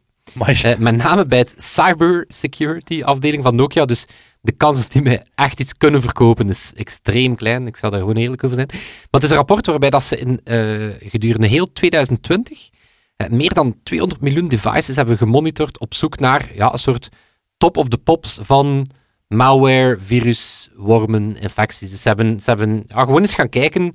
met 0.77 0.95
name 0.95 1.25
bij 1.25 1.39
het 1.39 1.53
cybersecurity 1.57 3.03
afdeling 3.03 3.43
van 3.43 3.55
Nokia. 3.55 3.85
Dus 3.85 4.05
de 4.45 4.51
kans 4.51 4.81
dat 4.81 4.91
die 4.91 5.01
mij 5.01 5.23
echt 5.35 5.59
iets 5.59 5.77
kunnen 5.77 6.01
verkopen 6.01 6.49
is 6.49 6.71
extreem 6.75 7.35
klein. 7.35 7.67
Ik 7.67 7.77
zal 7.77 7.89
daar 7.89 7.99
gewoon 7.99 8.15
eerlijk 8.15 8.43
over 8.43 8.55
zijn. 8.55 8.67
Maar 8.71 8.81
het 9.11 9.23
is 9.23 9.29
een 9.29 9.35
rapport 9.35 9.65
waarbij 9.65 9.89
dat 9.89 10.03
ze 10.03 10.17
in, 10.17 10.39
eh, 10.43 11.09
gedurende 11.09 11.47
heel 11.47 11.73
2020 11.73 12.69
eh, 13.15 13.29
meer 13.29 13.53
dan 13.53 13.75
200 13.83 14.21
miljoen 14.21 14.47
devices 14.47 14.95
hebben 14.95 15.17
gemonitord 15.17 15.79
op 15.79 15.93
zoek 15.93 16.19
naar 16.19 16.49
ja, 16.55 16.71
een 16.71 16.79
soort 16.79 17.09
top 17.57 17.77
of 17.77 17.87
the 17.87 17.97
pops 17.97 18.39
van 18.41 18.87
malware, 19.27 19.97
virus, 19.99 20.69
wormen, 20.75 21.35
infecties. 21.35 21.89
Dus 21.89 22.01
ze 22.01 22.07
hebben, 22.07 22.39
ze 22.39 22.49
hebben 22.49 22.83
ja, 22.87 22.99
gewoon 23.03 23.21
eens 23.21 23.33
gaan 23.35 23.49
kijken 23.49 23.91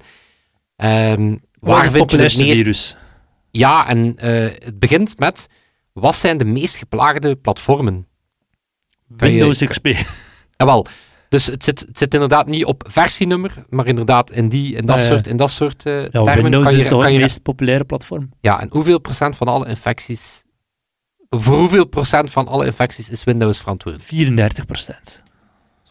ehm, 0.76 1.36
waar 1.60 1.82
het 1.82 1.92
vind 1.92 2.10
je 2.10 2.16
het 2.16 2.38
meest 2.38 2.56
virus? 2.56 2.96
ja, 3.50 3.88
en 3.88 4.16
eh, 4.16 4.64
het 4.64 4.78
begint 4.78 5.18
met 5.18 5.46
wat 5.92 6.14
zijn 6.14 6.38
de 6.38 6.44
meest 6.44 6.76
geplaagde 6.76 7.36
platformen? 7.36 8.06
Je- 9.08 9.14
Windows 9.16 9.60
XP. 10.58 10.66
Jawel, 10.66 10.86
dus 11.28 11.46
het 11.46 11.64
zit, 11.64 11.80
het 11.80 11.98
zit 11.98 12.14
inderdaad 12.14 12.46
niet 12.46 12.64
op 12.64 12.84
versienummer, 12.88 13.64
maar 13.68 13.86
inderdaad 13.86 14.30
in, 14.30 14.48
die, 14.48 14.74
in, 14.74 14.86
dat, 14.86 14.98
ja. 14.98 15.04
soort, 15.04 15.26
in 15.26 15.36
dat 15.36 15.50
soort 15.50 15.82
Ja, 15.82 16.08
termen. 16.10 16.42
Windows 16.42 16.64
kan 16.64 16.72
je, 16.72 16.78
is 16.78 16.88
toch 16.88 17.02
het 17.02 17.12
meest 17.12 17.42
populaire 17.42 17.84
platform. 17.84 18.30
Ja, 18.40 18.60
en 18.60 18.68
hoeveel 18.70 18.98
procent 18.98 19.36
van 19.36 19.46
alle 19.46 19.66
infecties... 19.66 20.46
Voor 21.30 21.56
hoeveel 21.56 21.86
procent 21.86 22.30
van 22.30 22.48
alle 22.48 22.64
infecties 22.64 23.10
is 23.10 23.24
Windows 23.24 23.60
verantwoordelijk? 23.60 24.10
34 24.10 24.66
procent. 24.66 25.22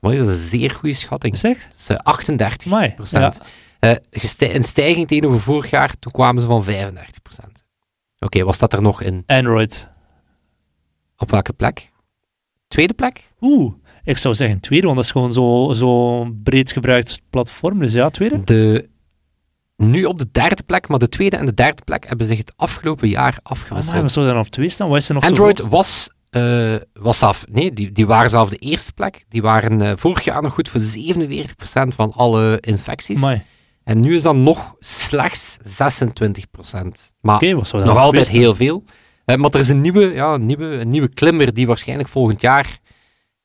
Dat 0.01 0.12
is 0.12 0.17
dat 0.17 0.27
een 0.27 0.36
zeer 0.36 0.71
goede 0.71 0.95
schatting. 0.95 1.38
Zeg? 1.38 1.67
Dat 1.67 1.97
eh, 1.97 2.03
38 2.03 2.71
Amai, 2.71 2.93
procent. 2.93 3.41
Eh, 3.79 3.95
een 4.38 4.63
stijging 4.63 5.07
tegenover 5.07 5.41
vorig 5.41 5.69
jaar, 5.69 6.00
toen 6.00 6.12
kwamen 6.12 6.41
ze 6.41 6.47
van 6.47 6.63
35 6.63 7.21
procent. 7.21 7.63
Oké, 8.19 8.43
wat 8.43 8.55
staat 8.55 8.74
er 8.74 8.81
nog 8.81 9.01
in? 9.01 9.24
Android. 9.25 9.89
Op 11.17 11.31
welke 11.31 11.53
plek? 11.53 11.91
Tweede 12.67 12.93
plek? 12.93 13.31
Oeh, 13.41 13.74
ik 14.07 14.17
zou 14.17 14.35
zeggen 14.35 14.59
tweede, 14.59 14.85
want 14.85 14.95
dat 14.97 15.05
is 15.05 15.11
gewoon 15.11 15.33
zo'n 15.33 15.75
zo 15.75 16.25
breed 16.43 16.71
gebruikt 16.71 17.21
platform. 17.29 17.79
Dus 17.79 17.93
ja, 17.93 18.09
tweede. 18.09 18.43
De, 18.43 18.89
nu 19.75 20.05
op 20.05 20.19
de 20.19 20.27
derde 20.31 20.63
plek, 20.63 20.87
maar 20.87 20.99
de 20.99 21.09
tweede 21.09 21.37
en 21.37 21.45
de 21.45 21.53
derde 21.53 21.81
plek 21.85 22.07
hebben 22.07 22.25
zich 22.25 22.37
het 22.37 22.53
afgelopen 22.55 23.09
jaar 23.09 23.39
Oh, 23.43 23.51
afgewisseld. 23.51 24.15
maar 24.15 24.33
dan 24.33 24.37
op 24.37 24.47
twee 24.47 24.69
staan. 24.69 24.89
Wat 24.89 24.97
is 24.97 25.07
er 25.07 25.13
nog 25.13 25.23
Android 25.23 25.57
zo 25.57 25.67
was, 25.67 26.09
eh, 26.29 26.75
was 26.93 27.17
zelf, 27.19 27.45
nee, 27.51 27.73
die, 27.73 27.91
die 27.91 28.07
waren 28.07 28.29
zelf 28.29 28.49
de 28.49 28.57
eerste 28.57 28.93
plek. 28.93 29.25
Die 29.29 29.41
waren 29.41 29.81
eh, 29.81 29.91
vorig 29.95 30.23
jaar 30.23 30.41
nog 30.41 30.53
goed 30.53 30.69
voor 30.69 30.82
47% 30.82 31.95
van 31.95 32.12
alle 32.13 32.58
infecties. 32.60 33.21
En 33.84 33.99
nu 33.99 34.15
is 34.15 34.21
dat 34.21 34.36
nog 34.36 34.75
slechts 34.79 35.58
26%. 35.58 35.62
Maar 37.21 37.39
dat 37.39 37.63
is 37.63 37.71
nog 37.71 37.97
altijd 37.97 38.29
heel 38.29 38.55
veel. 38.55 38.84
Eh, 39.25 39.36
maar 39.36 39.49
er 39.49 39.60
is 39.60 39.69
een 39.69 39.82
nieuwe, 39.82 40.13
ja, 40.13 40.34
een, 40.34 40.45
nieuwe, 40.45 40.65
een 40.65 40.88
nieuwe 40.88 41.10
klimmer 41.10 41.53
die 41.53 41.67
waarschijnlijk 41.67 42.10
volgend 42.10 42.41
jaar 42.41 42.79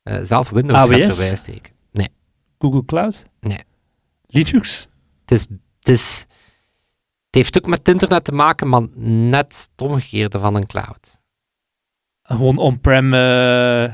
eh, 0.03 0.17
zelf 0.23 0.49
Windows 0.49 0.79
gaat 0.79 0.89
AWS? 0.89 1.17
voorbij 1.17 1.35
steken. 1.35 1.73
staan? 1.93 2.07
Google 2.59 2.85
Cloud? 2.85 3.25
Nee. 3.39 3.59
Linux? 4.27 4.87
Het, 5.21 5.31
is, 5.31 5.45
het, 5.79 5.89
is, 5.89 6.19
het 7.25 7.35
heeft 7.35 7.57
ook 7.57 7.65
met 7.67 7.77
het 7.79 7.87
internet 7.87 8.23
te 8.23 8.31
maken, 8.31 8.69
maar 8.69 8.81
net 8.95 9.69
het 9.71 9.81
omgekeerde 9.87 10.39
van 10.39 10.55
een 10.55 10.65
cloud. 10.65 11.21
Gewoon 12.23 12.57
on-prem... 12.57 13.13
eh, 13.13 13.93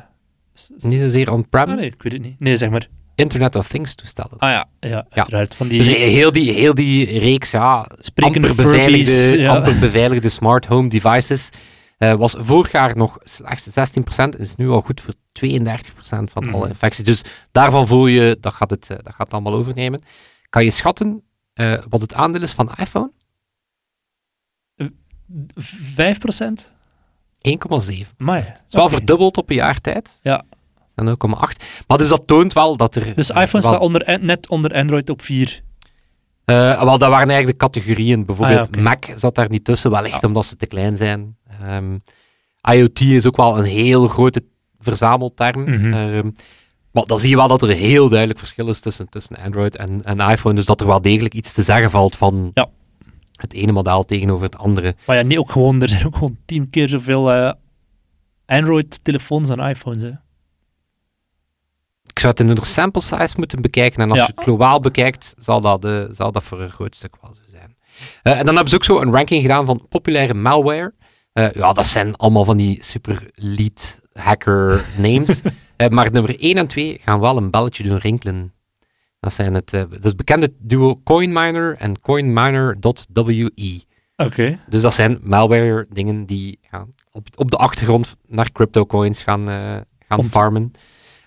Niet 0.78 1.00
zozeer 1.00 1.32
on-prem, 1.32 1.70
Ah, 1.70 1.76
nee, 1.76 1.86
ik 1.86 2.02
weet 2.04 2.14
het 2.14 2.22
niet. 2.22 2.40
Nee, 2.40 2.56
zeg 2.56 2.70
maar. 2.70 2.88
Internet 3.16 3.56
of 3.56 3.68
Things 3.68 3.96
toestellen. 3.96 4.38
Ah 4.38 4.50
ja, 4.50 4.68
ja, 4.80 5.06
uiteraard. 5.10 5.56
Van 5.56 5.68
die 5.68 5.78
Dus 5.78 5.88
heel 5.96 6.32
die, 6.32 6.52
heel 6.52 6.74
die 6.74 7.20
reeks 7.20 7.52
ja, 7.52 7.90
sprekende 8.00 8.48
amper, 8.48 8.64
beveiligde, 8.66 9.12
Furbies, 9.14 9.40
ja. 9.40 9.56
amper 9.56 9.80
beveiligde 9.80 10.30
smart 10.30 10.66
home 10.66 10.90
devices 10.90 11.50
eh, 11.98 12.14
was 12.14 12.36
vorig 12.38 12.72
jaar 12.72 12.98
nog 12.98 13.18
slechts 13.24 13.70
16% 13.70 13.74
en 14.16 14.40
is 14.40 14.56
nu 14.56 14.70
al 14.70 14.82
goed 14.82 15.02
voor 15.02 15.14
32% 15.32 16.32
van 16.32 16.44
Mhm. 16.46 16.54
alle 16.56 16.68
infecties. 16.68 17.04
Dus 17.06 17.22
daarvan 17.52 17.88
voel 17.88 18.08
je, 18.08 18.38
dat 18.42 18.54
gaat 18.54 18.70
het, 18.70 18.90
eh, 18.90 18.98
dat 18.98 19.14
gaat 19.14 19.18
het 19.26 19.34
allemaal 19.34 19.54
overnemen. 19.54 20.02
Kan 20.50 20.64
je 20.64 20.72
schatten 20.72 21.24
eh, 21.54 21.84
wat 21.90 22.02
het 22.02 22.14
aandeel 22.14 22.42
is 22.42 22.52
van 22.54 22.72
iPhone? 22.78 23.12
5 25.56 26.20
procent? 26.20 26.72
1,7. 27.42 28.14
Maar 28.18 28.46
Het 28.46 28.64
is 28.68 28.74
wel 28.74 28.90
verdubbeld 28.90 29.38
op 29.38 29.50
een 29.50 29.56
jaar 29.56 29.82
tijd. 29.82 30.20
Ja. 30.24 30.44
En 30.96 31.06
0,8. 31.06 31.64
Maar 31.88 31.98
dus 31.98 32.10
dat 32.10 32.28
toont 32.28 32.54
wel 32.54 32.78
dat 32.78 32.96
er... 32.96 33.16
Dus 33.16 33.30
iPhone 33.30 33.48
wel- 33.52 33.62
staat 33.62 33.80
onder, 33.80 34.20
net 34.22 34.50
onder 34.50 34.74
Android 34.74 35.10
op 35.10 35.22
4. 35.22 35.62
Eh, 36.46 36.56
wel, 36.84 36.98
dat 36.98 37.10
waren 37.10 37.30
eigenlijk 37.30 37.60
de 37.60 37.66
categorieën. 37.66 38.26
Bijvoorbeeld 38.26 38.68
Ah, 38.68 38.74
ja. 38.76 38.82
Mac 38.82 39.06
zat 39.16 39.36
daar 39.36 39.50
niet 39.50 39.64
tussen, 39.64 39.92
wellicht 39.92 40.22
Ja. 40.22 40.28
omdat 40.28 40.46
ze 40.46 40.56
te 40.56 40.68
klein 40.68 40.98
zijn. 40.98 41.38
Ehm, 41.62 41.98
IoT 42.72 43.00
is 43.00 43.26
ook 43.26 43.38
wel 43.38 43.58
een 43.58 43.64
heel 43.66 44.08
grote 44.08 44.44
verzamelterm. 44.80 45.68
Ehm, 45.94 46.30
maar 46.92 47.06
dan 47.06 47.20
zie 47.20 47.30
je 47.30 47.36
wel 47.36 47.48
dat 47.48 47.62
er 47.62 47.70
een 47.70 47.78
heel 47.78 48.10
duidelijk 48.10 48.40
verschil 48.40 48.68
is 48.70 48.80
tussen, 48.80 49.10
tussen 49.10 49.38
Android 49.38 49.76
en, 49.76 50.04
en 50.04 50.20
iPhone. 50.20 50.56
Dus 50.56 50.66
dat 50.66 50.82
er 50.82 50.88
wel 50.88 51.02
degelijk 51.02 51.34
iets 51.34 51.54
te 51.54 51.62
zeggen 51.62 51.90
valt 51.90 52.16
van 52.18 52.52
Ja. 52.54 52.68
het 53.36 53.54
ene 53.54 53.72
model 53.72 54.06
tegenover 54.06 54.44
het 54.46 54.58
andere. 54.58 54.96
Maar 55.06 55.16
ja, 55.16 55.22
nee, 55.22 55.40
ook 55.40 55.52
gewoon, 55.52 55.82
er 55.82 55.90
zijn 55.90 56.06
ook 56.06 56.14
gewoon 56.16 56.38
tien 56.46 56.70
keer 56.70 56.88
zoveel 56.88 57.32
eh, 57.32 57.54
Android-telefoons 58.46 59.48
dan 59.48 59.60
iPhones. 59.68 60.02
Hè. 60.02 60.12
Ik 62.06 62.20
zou 62.20 62.32
het 62.32 62.40
in 62.42 62.50
een 62.50 62.66
sample 62.66 63.02
size 63.02 63.34
moeten 63.38 63.62
bekijken. 63.62 64.02
En 64.02 64.10
als 64.10 64.20
Ja. 64.20 64.26
je 64.26 64.32
het 64.36 64.44
globaal 64.44 64.80
bekijkt, 64.80 65.34
zal 65.38 65.62
dat, 65.62 65.88
zal 66.12 66.32
dat 66.32 66.44
voor 66.44 66.62
een 66.62 66.70
groot 66.72 66.96
stuk 66.96 67.16
wel 67.22 67.34
zo 67.34 67.42
zijn. 67.48 67.76
Eh, 68.24 68.38
en 68.40 68.46
dan 68.46 68.54
hebben 68.54 68.70
ze 68.70 68.76
ook 68.76 68.84
zo 68.84 69.02
een 69.02 69.12
ranking 69.12 69.42
gedaan 69.42 69.66
van 69.66 69.86
populaire 69.90 70.34
malware. 70.34 70.94
Eh, 71.34 71.52
ja, 71.52 71.74
dat 71.74 71.88
zijn 71.88 72.16
allemaal 72.16 72.46
van 72.46 72.58
die 72.58 72.84
super 72.84 73.30
lead 73.34 74.02
hacker 74.20 74.86
names. 74.98 75.42
Eh, 75.80 75.88
maar 75.88 76.12
nummer 76.12 76.40
1 76.40 76.58
en 76.58 76.68
2 76.68 77.00
gaan 77.02 77.20
wel 77.20 77.38
een 77.38 77.50
belletje 77.50 77.84
doen 77.84 77.98
rinkelen. 77.98 78.54
Dat 79.20 79.34
zijn 79.34 79.54
het, 79.54 79.74
eh, 79.74 79.84
dat 79.90 80.06
is 80.06 80.16
bekende 80.16 80.54
duo 80.58 80.96
CoinMiner 81.04 81.76
en 81.76 82.02
CoinMiner.we. 82.02 83.84
Oké. 84.16 84.60
Dus 84.68 84.82
dat 84.82 84.94
zijn 84.94 85.20
malware 85.22 85.86
dingen 85.90 86.26
die 86.26 86.60
ja, 86.72 86.86
op, 87.12 87.28
op 87.36 87.52
de 87.52 87.58
achtergrond 87.58 88.16
naar 88.28 88.52
crypto 88.52 88.86
coins 88.86 89.24
gaan, 89.24 89.50
eh, 89.50 89.78
gaan 90.08 90.24
farmen. 90.24 90.72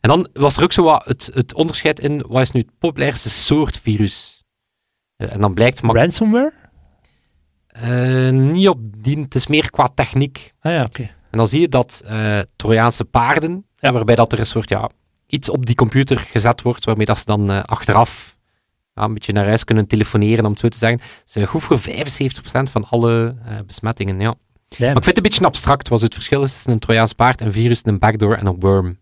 En 0.00 0.08
dan 0.08 0.28
was 0.32 0.56
er 0.56 0.62
ook 0.62 0.72
zo 0.72 0.82
wat 0.82 1.04
het, 1.04 1.30
het 1.34 1.54
onderscheid 1.54 2.00
in, 2.00 2.24
wat 2.28 2.40
is 2.40 2.50
nu 2.50 2.60
het 2.60 2.78
populairste 2.78 3.30
soort 3.30 3.78
virus? 3.78 4.44
Eh, 5.16 5.32
en 5.32 5.40
dan 5.40 5.54
blijkt, 5.54 5.80
Ransomware? 5.80 6.52
niet 8.30 8.68
op 8.68 8.78
die, 8.98 9.20
het 9.20 9.34
is 9.34 9.46
meer 9.46 9.70
qua 9.70 9.88
techniek. 9.94 10.52
Ah 10.60 10.72
ja, 10.72 10.84
oké. 10.84 11.10
En 11.32 11.38
dan 11.38 11.46
zie 11.46 11.60
je 11.60 11.68
dat 11.68 12.02
eh 12.06 12.38
Trojaanse 12.56 13.04
paarden, 13.04 13.66
Ja. 13.76 13.92
waarbij 13.92 14.14
dat 14.14 14.32
er 14.32 14.38
een 14.38 14.46
soort, 14.46 14.68
ja, 14.68 14.90
iets 15.26 15.48
op 15.50 15.66
die 15.66 15.74
computer 15.74 16.18
gezet 16.18 16.62
wordt, 16.62 16.84
waarmee 16.84 17.06
dat 17.06 17.18
ze 17.18 17.24
dan 17.24 17.50
eh, 17.50 17.62
achteraf 17.62 18.36
ja, 18.94 19.02
een 19.02 19.14
beetje 19.14 19.32
naar 19.32 19.46
huis 19.46 19.64
kunnen 19.64 19.86
telefoneren, 19.86 20.44
om 20.44 20.50
het 20.50 20.60
zo 20.60 20.68
te 20.68 20.78
zeggen. 20.78 21.00
Ze 21.24 21.46
goed 21.46 21.62
voor 21.62 21.78
75% 21.78 22.70
van 22.70 22.88
alle 22.88 23.34
eh, 23.44 23.56
besmettingen, 23.66 24.20
ja. 24.20 24.34
Damn. 24.68 24.84
Maar 24.92 24.96
ik 24.96 25.04
vind 25.04 25.06
het 25.06 25.16
een 25.16 25.22
beetje 25.22 25.44
abstract 25.44 25.88
wat 25.88 26.00
het 26.00 26.14
verschil 26.14 26.42
is 26.42 26.52
tussen 26.52 26.72
een 26.72 26.78
Trojaans 26.78 27.12
paard, 27.12 27.40
een 27.40 27.52
virus, 27.52 27.80
een 27.84 27.98
backdoor 27.98 28.34
en 28.34 28.46
een 28.46 28.60
worm. 28.60 28.98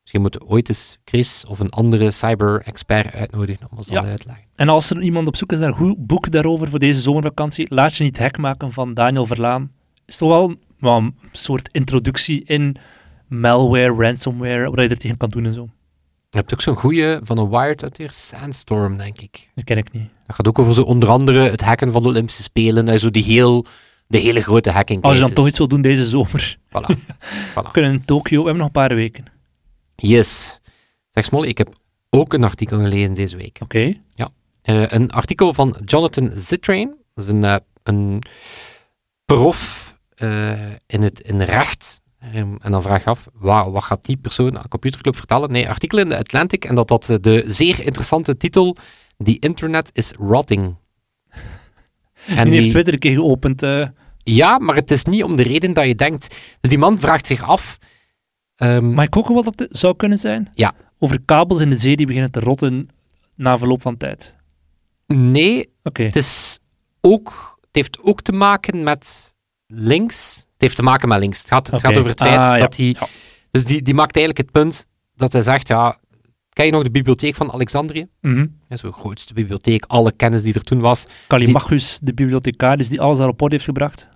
Misschien 0.00 0.20
moeten 0.20 0.40
we 0.40 0.46
ooit 0.46 0.68
eens 0.68 0.98
Chris 1.04 1.44
of 1.48 1.58
een 1.58 1.70
andere 1.70 2.10
cyber-expert 2.10 3.14
uitnodigen 3.14 3.66
om 3.70 3.78
ons 3.78 3.88
Ja. 3.88 4.00
dat 4.00 4.10
uit 4.10 4.20
te 4.20 4.26
leggen. 4.26 4.44
En 4.54 4.68
als 4.68 4.90
er 4.90 5.02
iemand 5.02 5.26
op 5.26 5.36
zoek 5.36 5.52
is 5.52 5.58
naar 5.58 5.68
een 5.68 5.74
goed 5.74 6.06
boek 6.06 6.30
daarover 6.30 6.68
voor 6.70 6.78
deze 6.78 7.00
zomervakantie, 7.00 7.66
laat 7.74 7.96
je 7.96 8.04
niet 8.04 8.18
hek 8.18 8.38
maken 8.38 8.72
van 8.72 8.94
Daniel 8.94 9.26
Verlaan. 9.26 9.70
Is 10.06 10.16
toch 10.16 10.28
wel 10.28 10.54
een 10.80 11.14
soort 11.32 11.68
introductie 11.72 12.44
in 12.44 12.76
malware, 13.28 13.94
ransomware, 13.94 14.70
wat 14.70 14.78
je 14.78 14.88
er 14.88 14.98
tegen 14.98 15.16
kan 15.16 15.28
doen 15.28 15.44
en 15.44 15.54
zo. 15.54 15.68
Je 16.30 16.38
hebt 16.38 16.52
ook 16.52 16.60
zo'n 16.60 16.76
goeie 16.76 17.18
van 17.22 17.38
een 17.38 17.48
Wired 17.48 17.82
uit 17.82 17.96
hier, 17.96 18.12
Sandstorm, 18.12 18.96
denk 18.96 19.20
ik. 19.20 19.50
Dat 19.54 19.64
ken 19.64 19.76
ik 19.76 19.92
niet. 19.92 20.08
Dat 20.26 20.36
gaat 20.36 20.48
ook 20.48 20.58
over 20.58 20.74
zo 20.74 20.82
onder 20.82 21.08
andere 21.08 21.40
het 21.40 21.60
hacken 21.60 21.92
van 21.92 22.02
de 22.02 22.08
Olympische 22.08 22.42
Spelen 22.42 22.88
en 22.88 22.98
zo 22.98 23.10
die 23.10 23.22
heel, 23.22 23.66
de 24.06 24.18
hele 24.18 24.40
grote 24.40 24.70
hacking 24.70 25.02
Als 25.02 25.14
je 25.14 25.20
dan 25.20 25.32
toch 25.32 25.46
iets 25.46 25.58
wil 25.58 25.68
doen 25.68 25.82
deze 25.82 26.06
zomer. 26.06 26.58
Voilà. 26.66 26.96
We 27.54 27.70
kunnen 27.72 27.92
in 27.92 28.04
Tokio, 28.04 28.38
we 28.38 28.48
hebben 28.48 28.56
nog 28.56 28.66
een 28.66 28.88
paar 28.88 28.94
weken. 28.94 29.24
Yes. 29.96 30.60
Zeg 31.10 31.24
Smolly, 31.24 31.48
ik 31.48 31.58
heb 31.58 31.74
ook 32.10 32.32
een 32.32 32.44
artikel 32.44 32.78
gelezen 32.78 33.14
deze 33.14 33.36
week. 33.36 33.58
Oké. 33.62 33.94
Eh, 34.68 34.84
een 34.88 35.10
artikel 35.10 35.54
van 35.54 35.76
Jonathan 35.84 36.30
Zittrain. 36.34 36.96
Dat 37.14 37.24
is 37.24 37.30
een, 37.30 37.44
eh, 37.44 37.56
een 37.82 38.22
prof 39.24 39.87
in 40.86 41.02
het 41.02 41.20
in 41.20 41.40
recht. 41.40 42.00
Ehm, 42.18 42.54
en 42.60 42.70
dan 42.72 42.82
vraag 42.82 43.04
je 43.04 43.10
af, 43.10 43.26
wa- 43.32 43.70
wat 43.70 43.82
gaat 43.84 44.04
die 44.04 44.16
persoon 44.16 44.58
aan 44.58 44.68
Computerclub 44.68 45.16
vertellen? 45.16 45.52
Nee, 45.52 45.68
artikel 45.68 45.98
in 45.98 46.08
de 46.08 46.16
Atlantic 46.18 46.64
en 46.64 46.74
dat 46.74 46.88
had 46.88 47.08
eh, 47.10 47.16
de 47.20 47.44
zeer 47.46 47.84
interessante 47.84 48.36
titel 48.36 48.76
The 49.24 49.38
Internet 49.38 49.90
is 49.92 50.12
Rotting. 50.12 50.74
En 52.26 52.44
Die 52.44 52.54
heeft 52.54 52.70
Twitter 52.70 52.92
een 52.92 52.98
keer 53.00 53.14
geopend. 53.14 53.62
eh. 53.62 53.88
ja, 54.22 54.58
maar 54.58 54.74
het 54.74 54.90
is 54.90 55.04
niet 55.04 55.22
om 55.24 55.36
de 55.36 55.42
reden 55.42 55.72
dat 55.72 55.86
je 55.86 55.94
denkt. 55.94 56.34
Dus 56.60 56.70
die 56.70 56.78
man 56.78 56.98
vraagt 56.98 57.26
zich 57.26 57.42
af... 57.42 57.78
ehm, 58.56 58.84
Mag 58.84 59.04
ik 59.04 59.16
ook 59.16 59.28
wat 59.28 59.56
dat 59.56 59.68
zou 59.70 59.96
kunnen 59.96 60.18
zijn? 60.18 60.50
Ja. 60.54 60.74
Over 60.98 61.20
kabels 61.24 61.60
in 61.60 61.70
de 61.70 61.76
zee 61.76 61.96
die 61.96 62.06
beginnen 62.06 62.30
te 62.30 62.40
rotten 62.40 62.88
na 63.36 63.58
verloop 63.58 63.80
van 63.82 63.96
tijd. 63.96 64.36
nee, 65.06 65.72
Oké. 65.82 66.02
Het, 66.02 66.16
is 66.16 66.58
ook, 67.00 67.58
het 67.60 67.70
heeft 67.72 68.02
ook 68.02 68.22
te 68.22 68.32
maken 68.32 68.82
met 68.82 69.34
links. 69.72 70.34
Het 70.36 70.66
heeft 70.66 70.76
te 70.76 70.82
maken 70.82 71.08
met 71.08 71.18
links. 71.18 71.38
Het 71.38 71.48
gaat, 71.48 71.66
het 71.70 71.80
gaat 71.80 71.96
over 71.96 72.10
het 72.10 72.20
feit 72.20 72.38
Ah, 72.38 72.42
ja. 72.42 72.58
dat 72.58 72.76
hij... 72.76 72.86
Ja. 72.86 73.06
Dus 73.50 73.64
die, 73.64 73.82
die 73.82 73.94
maakt 73.94 74.16
eigenlijk 74.16 74.46
het 74.46 74.62
punt 74.62 74.86
dat 75.14 75.32
hij 75.32 75.42
zegt, 75.42 75.68
ja... 75.68 75.98
Ken 76.52 76.66
je 76.66 76.72
nog 76.72 76.82
de 76.82 76.90
bibliotheek 76.90 77.34
van 77.34 77.52
Alexandrië? 77.52 78.06
Mhm. 78.20 78.46
Ja, 78.68 78.76
Zo'n 78.76 78.92
grootste 78.92 79.34
bibliotheek, 79.34 79.84
alle 79.86 80.12
kennis 80.12 80.42
die 80.42 80.54
er 80.54 80.62
toen 80.62 80.80
was. 80.80 81.06
Callimachus, 81.26 81.98
de 82.02 82.14
bibliothecaris 82.14 82.88
die 82.88 83.00
alles 83.00 83.18
daarop 83.18 83.42
orde 83.42 83.54
heeft 83.54 83.66
gebracht. 83.66 84.08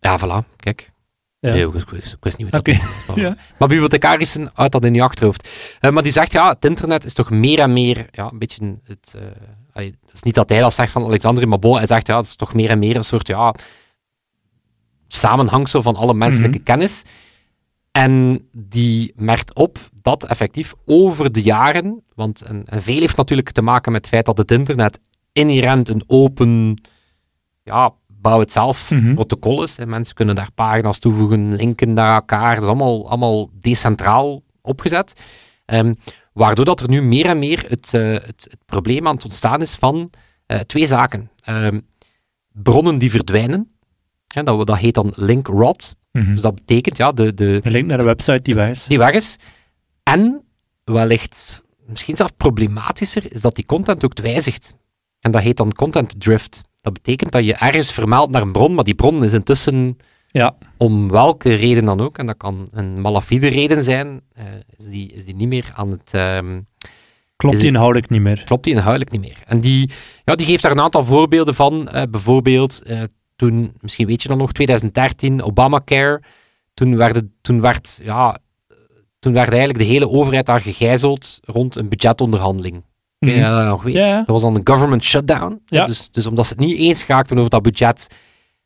Ja, 0.00 0.18
voilà, 0.20 0.56
kijk. 0.56 0.92
Ja. 1.38 1.50
Nee, 1.50 1.66
ik, 1.66 1.84
wist 2.20 2.38
niet 2.38 2.50
hoe 2.50 2.50
dat 2.50 2.60
Oké. 2.68 2.78
was, 2.78 3.06
maar, 3.06 3.18
Ja. 3.26 3.36
maar 3.58 3.68
bibliothecarissen 3.68 4.50
uit 4.54 4.72
dat 4.72 4.84
in 4.84 4.94
je 4.94 5.02
achterhoofd. 5.02 5.48
Eh, 5.80 5.90
maar 5.90 6.02
die 6.02 6.12
zegt, 6.12 6.32
ja, 6.32 6.48
het 6.48 6.64
internet 6.64 7.04
is 7.04 7.14
toch 7.14 7.30
meer 7.30 7.58
en 7.60 7.72
meer, 7.72 8.06
ja, 8.10 8.28
een 8.32 8.38
beetje 8.38 8.78
het... 8.84 9.14
eh, 9.16 9.22
allee, 9.72 9.98
het 10.04 10.12
is 10.14 10.22
niet 10.22 10.34
dat 10.34 10.48
hij 10.48 10.60
dat 10.60 10.74
zegt 10.74 10.92
van 10.92 11.04
Alexandrië, 11.04 11.46
maar 11.46 11.58
bon, 11.58 11.76
hij 11.76 11.86
zegt, 11.86 12.06
ja, 12.06 12.16
het 12.16 12.26
is 12.26 12.36
toch 12.36 12.54
meer 12.54 12.70
en 12.70 12.78
meer 12.78 12.96
een 12.96 13.04
soort, 13.04 13.26
ja, 13.26 13.54
samenhangsel 15.08 15.82
van 15.82 15.96
alle 15.96 16.14
menselijke 16.14 16.56
Mhm. 16.56 16.66
kennis. 16.66 17.02
En 17.90 18.46
die 18.52 19.12
merkt 19.16 19.54
op 19.54 19.78
dat 20.02 20.24
effectief 20.24 20.74
over 20.86 21.32
de 21.32 21.42
jaren, 21.42 22.02
want 22.14 22.42
en, 22.42 22.62
en 22.66 22.82
veel 22.82 23.00
heeft 23.00 23.16
natuurlijk 23.16 23.50
te 23.50 23.62
maken 23.62 23.92
met 23.92 24.00
het 24.00 24.10
feit 24.10 24.24
dat 24.26 24.38
het 24.38 24.50
internet 24.50 25.00
inherent 25.32 25.88
een 25.88 26.02
open, 26.06 26.80
ja, 27.62 27.92
bouw 28.06 28.38
het 28.38 28.52
zelf 28.52 28.90
Mhm. 28.90 29.14
protocol 29.14 29.62
is. 29.62 29.78
En 29.78 29.88
mensen 29.88 30.14
kunnen 30.14 30.34
daar 30.34 30.52
pagina's 30.54 30.98
toevoegen, 30.98 31.54
linken 31.54 31.92
naar 31.92 32.14
elkaar. 32.14 32.54
Dat 32.54 32.62
is 32.62 32.68
allemaal, 32.68 33.08
allemaal 33.08 33.50
decentraal 33.60 34.42
opgezet. 34.62 35.12
Ehm, 35.64 35.94
waardoor 36.32 36.64
dat 36.64 36.80
er 36.80 36.88
nu 36.88 37.02
meer 37.02 37.26
en 37.26 37.38
meer 37.38 37.64
het, 37.68 37.94
eh, 37.94 38.12
het, 38.12 38.46
het 38.50 38.58
probleem 38.66 39.06
aan 39.06 39.14
het 39.14 39.24
ontstaan 39.24 39.60
is 39.60 39.74
van 39.74 40.10
eh, 40.46 40.58
twee 40.60 40.86
zaken. 40.86 41.30
Ehm, 41.40 41.80
bronnen 42.52 42.98
die 42.98 43.10
verdwijnen. 43.10 43.73
Hè, 44.34 44.42
dat, 44.42 44.66
dat 44.66 44.78
heet 44.78 44.94
dan 44.94 45.12
link 45.16 45.46
rot. 45.46 45.94
Mhm. 46.12 46.30
Dus 46.32 46.40
dat 46.40 46.54
betekent 46.54 46.96
ja, 46.96 47.12
de, 47.12 47.34
de, 47.34 47.60
Een 47.62 47.72
link 47.72 47.86
naar 47.86 47.98
een 47.98 48.04
website 48.04 48.42
die 48.42 48.54
weg 48.54 48.70
is. 48.70 48.84
die 48.84 48.98
weg 48.98 49.12
is. 49.14 49.36
En 50.02 50.42
wellicht 50.84 51.62
misschien 51.86 52.16
zelfs 52.16 52.32
problematischer 52.36 53.32
is 53.32 53.40
dat 53.40 53.54
die 53.54 53.66
content 53.66 54.04
ook 54.04 54.20
wijzigt. 54.20 54.74
En 55.20 55.30
dat 55.30 55.42
heet 55.42 55.56
dan 55.56 55.72
content 55.72 56.20
drift. 56.20 56.60
Dat 56.80 56.92
betekent 56.92 57.32
dat 57.32 57.44
je 57.44 57.54
ergens 57.54 57.92
vermeldt 57.92 58.32
naar 58.32 58.42
een 58.42 58.52
bron, 58.52 58.74
maar 58.74 58.84
die 58.84 58.94
bron 58.94 59.24
is 59.24 59.32
intussen 59.32 59.96
Ja. 60.30 60.56
om 60.76 61.10
welke 61.10 61.54
reden 61.54 61.84
dan 61.84 62.00
ook, 62.00 62.18
en 62.18 62.26
dat 62.26 62.36
kan 62.36 62.68
een 62.70 63.00
malafide 63.00 63.46
reden 63.48 63.82
zijn, 63.82 64.20
eh, 64.32 64.44
is, 64.76 64.84
die, 64.86 65.12
is 65.12 65.24
die 65.24 65.34
niet 65.34 65.48
meer 65.48 65.72
aan 65.74 65.90
het... 65.90 66.10
ehm, 66.14 66.60
Klopt 67.36 67.58
die 67.60 67.66
inhoudelijk 67.68 68.10
niet 68.10 68.20
meer. 68.20 68.42
klopt 68.44 68.64
die 68.64 68.72
inhoudelijk 68.74 69.10
niet 69.10 69.20
meer. 69.20 69.38
En 69.46 69.60
die, 69.60 69.90
ja, 70.24 70.34
die 70.34 70.46
geeft 70.46 70.62
daar 70.62 70.72
een 70.72 70.80
aantal 70.80 71.04
voorbeelden 71.04 71.54
van. 71.54 71.88
Eh, 71.88 72.02
bijvoorbeeld, 72.10 72.82
eh, 72.82 73.02
toen, 73.36 73.74
misschien 73.80 74.06
weet 74.06 74.22
je 74.22 74.28
dan 74.28 74.38
nog, 74.38 74.52
2013, 74.52 75.42
Obamacare. 75.42 76.22
Toen, 76.74 76.96
werden, 76.96 77.34
toen, 77.40 77.60
werd, 77.60 78.00
ja, 78.02 78.38
toen 79.18 79.32
werd 79.32 79.48
eigenlijk 79.48 79.78
de 79.78 79.84
hele 79.84 80.08
overheid 80.08 80.46
daar 80.46 80.60
gegijzeld 80.60 81.40
rond 81.44 81.76
een 81.76 81.88
budgetonderhandeling. 81.88 82.76
Ik 83.18 83.28
weet 83.28 83.36
je 83.36 83.42
dat 83.42 83.66
nog 83.66 83.82
weet. 83.82 83.94
Dat 83.94 84.26
was 84.26 84.42
dan 84.42 84.54
een 84.54 84.66
government 84.66 85.04
shutdown. 85.04 85.62
Ja. 85.66 85.84
Dus, 85.84 86.10
dus 86.10 86.26
omdat 86.26 86.46
ze 86.46 86.52
het 86.52 86.62
niet 86.62 86.76
eens 86.76 87.06
raakten 87.06 87.38
over 87.38 87.50
dat 87.50 87.62
budget, 87.62 88.08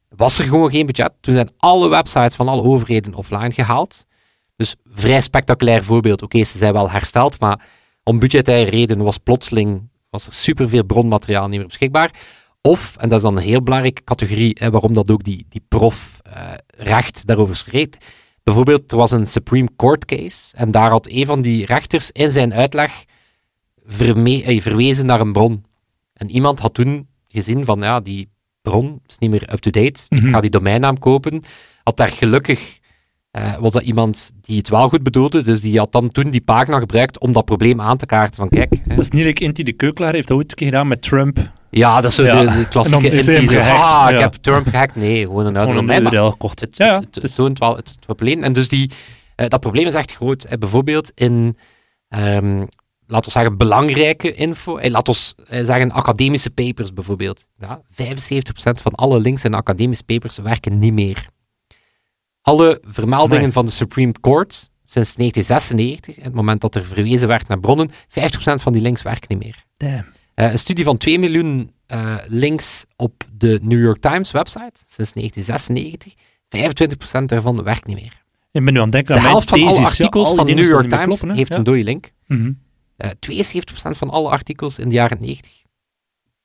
was 0.09 0.39
er 0.39 0.45
gewoon 0.45 0.71
geen 0.71 0.87
budget. 0.87 1.13
Toen 1.21 1.35
zijn 1.35 1.51
alle 1.57 1.89
websites 1.89 2.35
van 2.35 2.49
alle 2.49 2.63
overheden 2.63 3.15
offline 3.15 3.51
gehaald. 3.51 4.07
Dus 4.57 4.75
vrij 4.85 5.21
spectaculair 5.21 5.85
voorbeeld. 5.85 6.23
Oké, 6.23 6.45
ze 6.45 6.59
zijn 6.59 6.73
wel 6.73 6.91
hersteld, 6.91 7.41
maar 7.41 7.67
om 8.03 8.19
budgettaire 8.19 8.71
redenen 8.71 9.05
was 9.05 9.19
plotseling 9.19 9.89
was 10.11 10.27
er 10.27 10.33
superveel 10.33 10.85
bronmateriaal 10.85 11.49
niet 11.49 11.59
meer 11.59 11.67
beschikbaar. 11.67 12.11
Of, 12.69 12.97
en 12.97 13.09
dat 13.09 13.19
is 13.19 13.25
dan 13.25 13.37
een 13.37 13.43
heel 13.43 13.63
belangrijke 13.63 14.05
categorie, 14.05 14.57
hè, 14.61 14.71
waarom 14.71 14.95
dat 14.95 15.11
ook 15.11 15.25
die, 15.25 15.47
die 15.49 15.63
prof 15.69 16.21
eh, 16.23 16.53
recht 16.77 17.27
daarover 17.27 17.57
streed. 17.57 17.97
Bijvoorbeeld, 18.43 18.93
er 18.93 18.97
was 18.99 19.11
een 19.11 19.27
Supreme 19.27 19.69
Court 19.77 20.05
case 20.05 20.57
en 20.57 20.71
daar 20.71 20.91
had 20.91 21.09
een 21.09 21.27
van 21.27 21.41
die 21.41 21.67
rechters 21.67 22.11
in 22.11 22.31
zijn 22.31 22.55
uitleg 22.55 23.05
eh, 23.99 24.61
verwezen 24.61 25.07
naar 25.07 25.21
een 25.21 25.33
bron. 25.33 25.65
En 26.13 26.31
iemand 26.31 26.59
had 26.59 26.75
toen 26.75 27.09
gezien 27.29 27.65
van, 27.65 27.81
ja, 27.81 28.01
die 28.01 28.29
bron 28.63 29.01
is 29.07 29.19
niet 29.19 29.31
meer 29.31 29.53
up-to-date, 29.53 30.01
Mhm. 30.09 30.27
ik 30.27 30.33
ga 30.33 30.41
die 30.41 30.51
domeinnaam 30.51 30.99
kopen. 30.99 31.43
Had 31.83 31.97
daar 31.97 32.09
gelukkig, 32.09 32.78
eh, 33.39 33.59
was 33.59 33.73
dat 33.73 33.83
iemand 33.83 34.33
die 34.41 34.57
het 34.59 34.69
wel 34.69 34.89
goed 34.89 35.03
bedoelde, 35.03 35.43
dus 35.43 35.61
die 35.61 35.79
had 35.79 35.93
dan 35.93 36.09
toen 36.09 36.31
die 36.31 36.41
pagina 36.41 36.79
gebruikt 36.79 37.19
om 37.19 37.33
dat 37.33 37.45
probleem 37.45 37.81
aan 37.81 37.97
te 37.97 38.07
kaarten 38.07 38.37
van, 38.37 38.49
kijk, 38.49 38.71
hè, 38.71 38.95
Dat 38.95 38.99
is 38.99 39.11
niet 39.11 39.25
like 39.25 39.45
Inti 39.45 39.63
de 39.63 39.73
Keukelaar 39.73 40.13
heeft 40.13 40.29
dat 40.29 40.37
ooit 40.37 40.55
gedaan 40.57 40.89
met 40.89 41.03
Trump. 41.03 41.53
ja, 41.71 42.01
dat 42.01 42.11
is 42.11 42.17
zo 42.17 42.25
Ja. 42.25 42.45
de, 42.45 42.69
klassieke 42.69 43.11
inti, 43.11 43.47
zo, 43.47 44.09
ik 44.09 44.19
heb 44.19 44.33
Trump 44.35 44.67
gehackt. 44.67 44.97
Nee, 44.97 45.23
gewoon 45.23 45.47
een 45.47 45.57
oude 45.57 45.73
Gewoon 45.73 45.91
een 45.91 46.13
URL 46.13 46.31
gekocht. 46.31 46.61
Het, 46.61 46.77
ja, 46.77 47.03
het, 47.11 47.35
toont 47.35 47.59
wel 47.59 47.77
het, 47.77 47.95
probleem. 48.07 48.43
En 48.43 48.53
dus 48.53 48.69
die, 48.69 48.91
eh, 49.35 49.49
dat 49.49 49.61
probleem 49.61 49.87
is 49.87 49.95
echt 49.95 50.13
groot. 50.13 50.47
hè. 50.49 50.59
bijvoorbeeld 50.59 51.13
in, 51.15 51.57
ehm 52.09 52.63
laten 53.09 53.33
we 53.33 53.39
zeggen, 53.39 53.57
belangrijke 53.57 54.35
info. 54.35 54.77
Eh, 54.77 54.91
laten 54.91 55.15
we 55.15 55.65
zeggen, 55.65 55.93
academische 55.93 56.51
papers 56.51 56.93
bijvoorbeeld. 56.93 57.47
Ja, 57.59 57.81
75% 57.91 58.81
van 58.81 58.93
alle 58.95 59.21
links 59.21 59.45
in 59.45 59.55
academische 59.55 60.05
papers 60.05 60.39
werken 60.39 60.79
niet 60.79 60.93
meer. 60.93 61.29
Alle 62.49 62.81
vermeldingen 62.87 63.39
Amai. 63.39 63.53
van 63.53 63.67
de 63.67 63.71
Supreme 63.71 64.13
Court 64.21 64.53
sinds 64.85 65.15
1996, 65.15 66.25
het 66.25 66.35
moment 66.35 66.61
dat 66.61 66.75
er 66.75 66.85
verwezen 66.85 67.29
werd 67.29 67.49
naar 67.49 67.61
bronnen, 67.61 67.91
50% 67.91 67.93
van 68.55 68.73
die 68.73 68.83
links 68.83 69.03
werken 69.03 69.27
niet 69.29 69.45
meer. 69.45 69.65
Damn. 69.75 70.05
Eh, 70.35 70.51
een 70.51 70.59
studie 70.59 70.85
van 70.85 70.97
2 70.97 71.19
miljoen 71.19 71.73
eh, 71.87 72.17
links 72.27 72.85
op 72.97 73.25
de 73.33 73.59
New 73.63 73.83
York 73.83 74.01
Times 74.01 74.31
website 74.31 74.83
sinds 74.87 75.13
1996. 75.13 76.15
25% 76.49 77.25
daarvan 77.29 77.63
werkt 77.63 77.87
niet 77.87 77.97
meer. 77.97 78.23
Ik 78.53 78.65
ben 78.65 78.73
nu 78.73 78.79
aan 78.79 78.83
het 78.83 78.93
denken 78.93 79.15
De 79.15 79.21
helft 79.21 79.49
van 79.49 79.61
alle. 79.63 79.81
Ja, 79.81 79.87
artikels 79.87 80.35
van 80.35 80.47
de 80.47 80.53
New 80.53 80.65
York 80.65 80.89
Times 80.89 81.05
kloppen, 81.05 81.31
heeft 81.31 81.53
Ja. 81.53 81.59
een 81.59 81.65
dode 81.65 81.85
link. 81.85 82.13
Mhm. 82.27 82.53
Eh 82.97 83.11
72% 83.19 83.97
van 83.97 84.11
alle 84.11 84.29
artikels 84.29 84.79
in 84.79 84.89
de 84.89 84.95
jaren 84.95 85.19
90. 85.21 85.63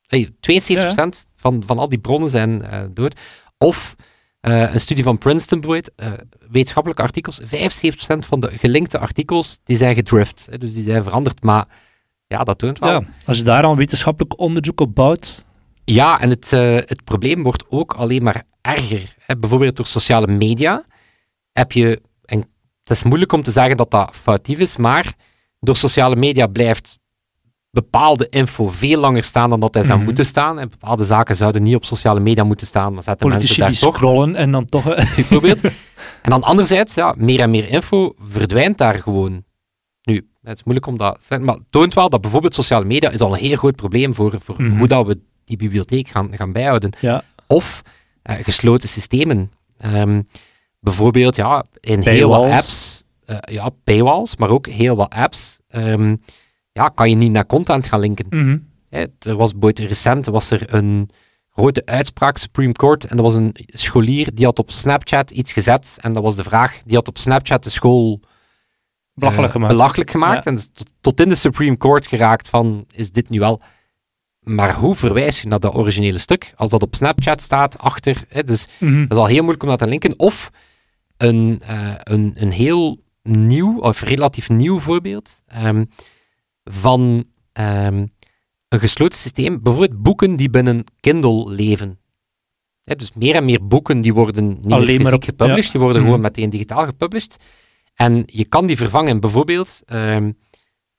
Hey, 0.08 0.30
72% 0.40 1.28
van, 1.36 1.64
van 1.66 1.78
al 1.78 1.90
die 1.90 2.00
bronnen 2.00 2.30
zijn 2.30 2.64
dood. 2.94 3.20
Of 3.58 3.96
eh, 4.44 4.74
een 4.74 4.80
studie 4.80 5.04
van 5.04 5.18
Princeton, 5.18 5.60
bijvoorbeeld, 5.60 5.96
eh, 5.96 6.12
wetenschappelijke 6.50 7.04
artikels. 7.04 7.40
75% 7.44 8.26
van 8.26 8.40
de 8.40 8.58
gelinkte 8.58 9.00
artikels 9.00 9.60
die 9.64 9.78
zijn 9.78 9.96
gedrift. 9.96 10.48
hè, 10.50 10.58
dus 10.58 10.74
die 10.74 10.84
zijn 10.84 11.04
veranderd. 11.04 11.44
Maar 11.44 11.66
ja, 12.28 12.44
dat 12.44 12.58
toont 12.58 12.80
wel. 12.80 12.90
Ja, 12.90 13.04
als 13.26 13.38
je 13.38 13.44
daar 13.44 13.64
al 13.64 13.76
wetenschappelijk 13.76 14.40
onderzoek 14.40 14.80
op 14.80 14.96
bouwt. 14.96 15.46
Ja, 15.84 16.20
en 16.20 16.30
het, 16.30 16.54
eh, 16.54 16.76
het 16.76 17.04
probleem 17.04 17.44
wordt 17.44 17.64
ook 17.70 17.94
alleen 17.94 18.24
maar 18.24 18.44
erger. 18.62 19.16
Hè. 19.20 19.38
Bijvoorbeeld 19.38 19.76
door 19.76 19.86
sociale 19.86 20.28
media 20.28 20.86
heb 21.52 21.72
je, 21.72 22.02
en 22.26 22.40
het 22.84 22.90
is 22.90 23.04
moeilijk 23.04 23.32
om 23.32 23.44
te 23.44 23.52
zeggen 23.52 23.78
dat 23.78 23.92
dat 23.92 24.16
foutief 24.16 24.60
is, 24.60 24.78
maar 24.78 25.14
door 25.60 25.76
sociale 25.76 26.16
media 26.16 26.48
blijft 26.48 27.00
bepaalde 27.74 28.28
info 28.30 28.68
veel 28.68 29.00
langer 29.00 29.24
staan 29.24 29.50
dan 29.50 29.60
dat 29.60 29.74
hij 29.74 29.84
zou 29.84 29.96
Mhm. 29.98 30.06
moeten 30.06 30.26
staan. 30.26 30.60
En 30.60 30.70
bepaalde 30.70 31.06
zaken 31.06 31.36
zouden 31.36 31.64
niet 31.64 31.76
op 31.76 31.86
sociale 31.86 32.20
media 32.20 32.44
moeten 32.44 32.68
staan, 32.68 32.94
maar 32.94 33.04
zetten 33.04 33.28
Politici 33.28 33.60
mensen 33.62 33.74
die 33.74 33.82
daar 33.82 33.92
toch 33.92 34.02
scrollen 34.10 34.36
en 34.36 34.52
dan 34.52 34.66
toch... 34.66 34.84
bijvoorbeeld. 35.16 35.62
en 36.22 36.30
dan 36.30 36.44
anderzijds, 36.44 36.94
ja, 36.94 37.14
meer 37.18 37.40
en 37.40 37.50
meer 37.50 37.70
info 37.70 38.14
verdwijnt 38.20 38.78
daar 38.78 38.96
gewoon. 38.96 39.44
Nu, 40.04 40.28
het 40.44 40.58
is 40.58 40.64
moeilijk 40.64 40.88
om 40.88 40.98
dat 40.98 41.14
te 41.20 41.26
zeggen, 41.26 41.46
maar 41.48 41.56
het 41.56 41.64
toont 41.70 41.94
wel 41.94 42.10
dat 42.10 42.22
bijvoorbeeld 42.22 42.54
sociale 42.54 42.86
media 42.86 43.10
is 43.10 43.20
al 43.22 43.34
een 43.34 43.40
heel 43.40 43.56
groot 43.58 43.76
probleem 43.76 44.14
voor, 44.14 44.34
voor 44.44 44.62
Mhm. 44.62 44.78
hoe 44.78 44.88
dat 44.88 45.06
we 45.08 45.20
die 45.46 45.58
bibliotheek 45.58 46.08
gaan, 46.08 46.30
gaan 46.38 46.52
bijhouden. 46.52 46.92
ja, 47.00 47.24
Of 47.48 47.82
eh, 48.22 48.36
gesloten 48.42 48.90
systemen. 48.90 49.52
Ehm, 49.78 50.22
bijvoorbeeld, 50.80 51.36
ja, 51.36 51.66
in 51.80 52.02
heel 52.02 52.30
wat 52.30 52.44
apps 52.52 53.04
eh, 53.26 53.38
ja, 53.42 53.70
paywalls, 53.84 54.36
maar 54.36 54.50
ook 54.50 54.68
heel 54.68 54.96
wat 54.96 55.10
apps, 55.14 55.60
ehm, 55.68 56.16
ja, 56.74 56.90
kan 56.90 57.10
je 57.10 57.16
niet 57.16 57.32
naar 57.32 57.46
content 57.46 57.88
gaan 57.88 58.00
linken. 58.00 58.26
Mhm. 58.30 58.58
Hè, 58.90 59.06
er 59.20 59.36
was 59.36 59.54
recent 59.74 60.26
was 60.26 60.52
er 60.52 60.74
een 60.74 61.10
grote 61.50 61.86
uitspraak, 61.86 62.38
Supreme 62.38 62.72
Court, 62.74 63.04
en 63.06 63.16
dat 63.16 63.26
was 63.26 63.36
een 63.36 63.56
scholier 63.68 64.30
die 64.34 64.46
had 64.46 64.60
op 64.60 64.72
Snapchat 64.72 65.32
iets 65.32 65.54
gezet, 65.54 65.98
en 66.02 66.14
dat 66.14 66.24
was 66.24 66.36
de 66.36 66.44
vraag, 66.44 66.82
die 66.86 66.96
had 66.96 67.08
op 67.08 67.18
Snapchat 67.18 67.64
de 67.64 67.70
school 67.70 68.20
Belachelijk 69.14 69.48
eh, 69.48 69.54
gemaakt. 69.54 69.74
belachelijk 69.74 70.12
gemaakt 70.12 70.46
Ja. 70.46 70.52
en 70.52 70.58
tot, 70.74 70.88
tot 71.02 71.20
in 71.20 71.30
de 71.30 71.36
Supreme 71.36 71.78
Court 71.78 72.08
geraakt 72.08 72.50
van, 72.50 72.86
is 72.92 73.12
dit 73.12 73.30
nu 73.30 73.40
wel... 73.40 73.62
Maar 74.40 74.74
hoe 74.76 74.96
verwijs 74.96 75.42
je 75.42 75.48
naar 75.48 75.60
dat 75.60 75.76
originele 75.76 76.18
stuk, 76.18 76.54
als 76.56 76.70
dat 76.70 76.82
op 76.82 76.96
Snapchat 76.96 77.42
staat, 77.42 77.78
achter, 77.78 78.26
hè, 78.30 78.44
dus 78.44 78.68
Mhm. 78.80 79.02
dat 79.02 79.12
is 79.12 79.18
al 79.18 79.26
heel 79.26 79.38
moeilijk 79.38 79.64
om 79.64 79.70
dat 79.70 79.80
te 79.80 79.88
linken. 79.88 80.20
Of 80.20 80.50
een, 81.18 81.62
eh, 81.66 81.94
een, 82.04 82.34
een 82.38 82.52
heel 82.52 83.04
nieuw, 83.22 83.80
of 83.80 84.02
relatief 84.02 84.50
nieuw 84.50 84.80
voorbeeld 84.80 85.42
ehm, 85.48 85.86
van 86.64 87.26
ehm, 87.52 88.06
een 88.68 88.80
gesloten 88.80 89.20
systeem. 89.20 89.62
Bijvoorbeeld 89.62 90.02
boeken 90.02 90.36
die 90.36 90.50
binnen 90.50 90.84
Kindle 91.00 91.50
leven. 91.50 91.98
Dus 92.84 93.14
meer 93.14 93.36
en 93.36 93.46
meer 93.46 93.68
boeken 93.68 94.02
die 94.02 94.14
worden 94.14 94.48
niet 94.62 94.72
Alleen 94.72 94.86
maar 95.02 95.06
fysiek 95.12 95.14
op- 95.14 95.24
gepublished, 95.24 95.66
ja. 95.66 95.72
die 95.72 95.80
worden 95.82 95.98
Mhm. 96.02 96.06
gewoon 96.06 96.22
meteen 96.22 96.50
digitaal 96.50 96.86
gepublished. 96.86 97.38
En 97.94 98.24
je 98.26 98.46
kan 98.46 98.66
die 98.66 98.78
vervangen. 98.78 99.20
Bijvoorbeeld, 99.20 99.82
ehm, 99.86 100.32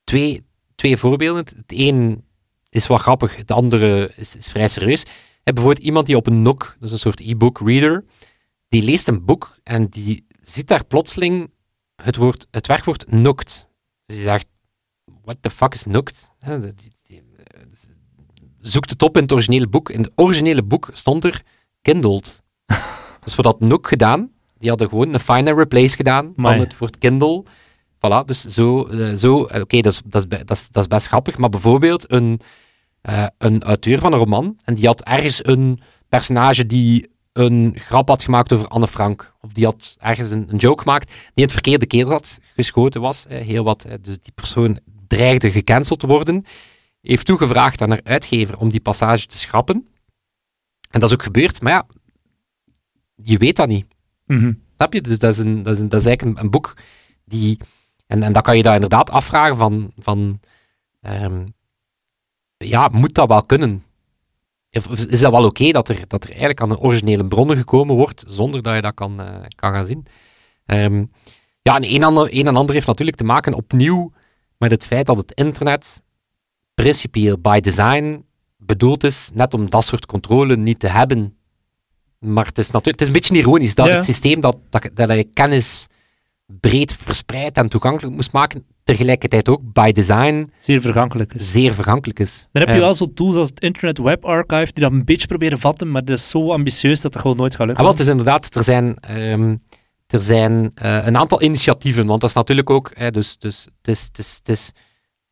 twee, 0.04 0.42
twee 0.74 0.96
voorbeelden. 0.96 1.44
Het 1.44 1.64
een 1.66 2.24
is 2.70 2.86
wat 2.86 3.00
grappig, 3.00 3.36
het 3.36 3.50
andere 3.50 4.12
is, 4.16 4.36
is 4.36 4.48
vrij 4.48 4.68
serieus. 4.68 5.04
Bijvoorbeeld 5.42 5.84
iemand 5.84 6.06
die 6.06 6.16
op 6.16 6.26
een 6.26 6.42
Nook, 6.42 6.76
dat 6.78 6.88
is 6.88 6.90
een 6.90 6.98
soort 6.98 7.20
e-book 7.20 7.60
reader, 7.64 8.04
die 8.68 8.82
leest 8.82 9.08
een 9.08 9.24
boek 9.24 9.58
en 9.62 9.86
die 9.86 10.26
ziet 10.40 10.68
daar 10.68 10.84
plotseling 10.84 11.50
het, 12.02 12.16
woord, 12.16 12.46
het 12.50 12.66
werkwoord 12.66 13.10
nooked. 13.10 13.68
Dus 14.06 14.16
die 14.16 14.24
zegt, 14.24 14.46
what 15.24 15.36
the 15.40 15.50
fuck 15.50 15.74
is 15.74 15.84
die, 17.06 17.22
eh, 17.36 17.60
Zoekt 18.58 18.90
het 18.90 19.02
op 19.02 19.16
in 19.16 19.22
het 19.22 19.32
originele 19.32 19.66
boek. 19.66 19.90
In 19.90 20.02
het 20.02 20.12
originele 20.14 20.62
boek 20.62 20.90
stond 20.92 21.24
er 21.24 21.42
kindled. 21.82 22.42
dus 23.24 23.34
voor 23.34 23.44
dat 23.44 23.60
nook 23.60 23.88
gedaan, 23.88 24.30
die 24.58 24.68
hadden 24.68 24.88
gewoon 24.88 25.14
een 25.14 25.20
find 25.20 25.48
and 25.48 25.58
replace 25.58 25.96
gedaan 25.96 26.32
van 26.36 26.58
het 26.58 26.78
woord 26.78 26.98
kindle. 26.98 27.44
Voilà, 27.96 28.24
dus 28.26 28.44
zo, 28.44 28.84
eh, 28.84 29.14
zo 29.14 29.44
eh, 29.44 29.60
oké, 29.60 29.80
dat, 29.80 29.92
is, 29.92 30.02
dat, 30.04 30.22
is, 30.22 30.38
dat, 30.44 30.56
is, 30.56 30.68
dat 30.70 30.82
is 30.82 30.88
best 30.88 31.06
grappig, 31.06 31.38
maar 31.38 31.48
bijvoorbeeld 31.48 32.12
een, 32.12 32.40
een 33.38 33.62
auteur 33.62 33.98
van 33.98 34.12
een 34.12 34.18
roman, 34.18 34.56
en 34.64 34.74
die 34.74 34.86
had 34.86 35.02
ergens 35.02 35.46
een 35.46 35.80
personage 36.08 36.66
die 36.66 37.12
een 37.34 37.72
grap 37.78 38.08
had 38.08 38.24
gemaakt 38.24 38.52
over 38.52 38.68
Anne 38.68 38.88
Frank, 38.88 39.34
of 39.40 39.52
die 39.52 39.64
had 39.64 39.96
ergens 40.00 40.30
een, 40.30 40.46
een 40.48 40.56
joke 40.56 40.82
gemaakt, 40.82 41.08
die 41.08 41.16
in 41.34 41.42
het 41.42 41.52
verkeerde 41.52 41.86
keel 41.86 42.08
had 42.08 42.38
geschoten 42.54 43.00
was, 43.00 43.26
eh, 43.26 43.40
heel 43.40 43.64
wat, 43.64 43.84
eh, 43.84 43.94
dus 44.00 44.18
die 44.18 44.32
persoon 44.34 44.78
dreigde 45.14 45.50
gecanceld 45.50 45.98
te 45.98 46.06
worden, 46.06 46.44
heeft 47.00 47.26
toegevraagd 47.26 47.80
aan 47.80 47.90
haar 47.90 48.04
uitgever 48.04 48.58
om 48.58 48.70
die 48.70 48.80
passage 48.80 49.26
te 49.26 49.38
schrappen, 49.38 49.88
en 50.94 51.00
dat 51.00 51.08
is 51.08 51.14
ook 51.14 51.22
gebeurd, 51.22 51.62
maar 51.62 51.72
ja, 51.72 51.86
je 53.14 53.38
weet 53.38 53.56
dat 53.56 53.68
niet. 53.68 53.86
Snap 54.76 54.92
je? 54.92 55.00
Dus 55.00 55.18
dat 55.18 55.32
is, 55.32 55.38
een, 55.38 55.62
dat 55.62 55.74
is, 55.74 55.80
een, 55.80 55.88
dat 55.88 56.00
is 56.00 56.06
eigenlijk 56.06 56.38
een, 56.38 56.44
een 56.44 56.50
boek 56.50 56.76
die... 57.24 57.58
En, 58.06 58.22
en 58.22 58.32
dan 58.32 58.42
kan 58.42 58.56
je 58.56 58.62
daar 58.62 58.74
inderdaad 58.74 59.10
afvragen 59.10 59.56
van... 59.56 59.92
van 59.98 60.40
ehm, 61.00 61.46
ja, 62.56 62.88
moet 62.88 63.14
dat 63.14 63.28
wel 63.28 63.42
kunnen? 63.42 63.84
Is 65.08 65.20
dat 65.20 65.30
wel 65.30 65.44
oké 65.44 65.70
dat, 65.70 65.88
er, 65.88 66.08
dat 66.08 66.22
er 66.22 66.28
eigenlijk 66.28 66.60
aan 66.60 66.68
de 66.68 66.78
originele 66.78 67.26
bronnen 67.26 67.56
gekomen 67.56 67.96
wordt, 67.96 68.24
zonder 68.26 68.62
dat 68.62 68.74
je 68.74 68.80
dat 68.80 68.94
kan, 68.94 69.20
eh, 69.20 69.44
kan 69.54 69.72
gaan 69.72 69.84
zien? 69.84 70.06
Ehm, 70.66 71.04
ja, 71.62 71.76
en 71.76 71.94
een, 71.94 72.04
ander, 72.04 72.28
een 72.38 72.46
en 72.46 72.56
ander 72.56 72.74
heeft 72.74 72.86
natuurlijk 72.86 73.16
te 73.16 73.24
maken 73.24 73.54
opnieuw 73.54 74.12
met 74.68 74.80
het 74.80 74.84
feit 74.84 75.06
dat 75.06 75.16
het 75.16 75.32
internet 75.32 76.02
principieel 76.74 77.38
by 77.38 77.60
design 77.60 78.24
bedoeld 78.58 79.04
is 79.04 79.30
net 79.34 79.54
om 79.54 79.70
dat 79.70 79.84
soort 79.84 80.06
controle 80.06 80.56
niet 80.56 80.78
te 80.80 80.86
hebben. 80.88 81.36
Maar 82.18 82.46
het 82.46 82.58
is 82.58 82.70
natuurlijk, 82.70 83.00
het 83.00 83.00
is 83.00 83.06
een 83.06 83.20
beetje 83.20 83.36
ironisch 83.36 83.74
dat 83.74 83.86
Ja. 83.86 83.94
het 83.94 84.04
systeem 84.04 84.40
dat, 84.40 84.56
dat, 84.70 84.90
dat 84.94 85.08
je 85.10 85.24
kennis 85.32 85.86
breed 86.46 86.92
verspreid 86.94 87.56
en 87.56 87.68
toegankelijk 87.68 88.14
moest 88.14 88.32
maken, 88.32 88.64
tegelijkertijd 88.84 89.48
ook 89.48 89.60
by 89.72 89.92
design 89.92 90.48
Zeer 90.58 90.80
vergankelijk 90.80 91.34
is. 91.34 91.52
zeer 91.52 91.74
vergankelijk 91.74 92.18
is. 92.18 92.46
Dan 92.52 92.62
heb 92.62 92.74
je 92.74 92.80
wel 92.80 92.94
zo'n 92.94 93.14
tools 93.14 93.36
als 93.36 93.48
het 93.48 93.60
Internet 93.60 93.98
Web 93.98 94.24
Archive 94.24 94.72
die 94.72 94.82
dat 94.82 94.92
een 94.92 95.04
beetje 95.04 95.26
proberen 95.26 95.58
vatten, 95.58 95.90
maar 95.90 96.04
dat 96.04 96.16
is 96.18 96.28
zo 96.28 96.50
ambitieus 96.52 97.00
dat 97.00 97.12
dat 97.12 97.22
gewoon 97.22 97.36
nooit 97.36 97.50
gaat 97.54 97.60
Ah, 97.60 97.66
lukken. 97.66 97.84
wel, 97.84 97.92
het 97.92 98.02
is 98.02 98.08
inderdaad, 98.08 98.54
er 98.54 98.64
zijn, 98.64 98.96
ehm, 99.00 99.56
er 100.14 100.20
zijn 100.20 100.70
eh, 100.74 101.06
een 101.06 101.16
aantal 101.16 101.42
initiatieven, 101.42 102.06
want 102.06 102.20
dat 102.20 102.30
is 102.30 102.36
natuurlijk 102.36 102.70
ook, 102.70 102.90
hè, 102.94 103.10
dus, 103.10 103.38
dus 103.38 103.64
het, 103.64 103.88
is, 103.88 104.02
het, 104.02 104.18
is, 104.18 104.34
het, 104.36 104.48
is, 104.48 104.66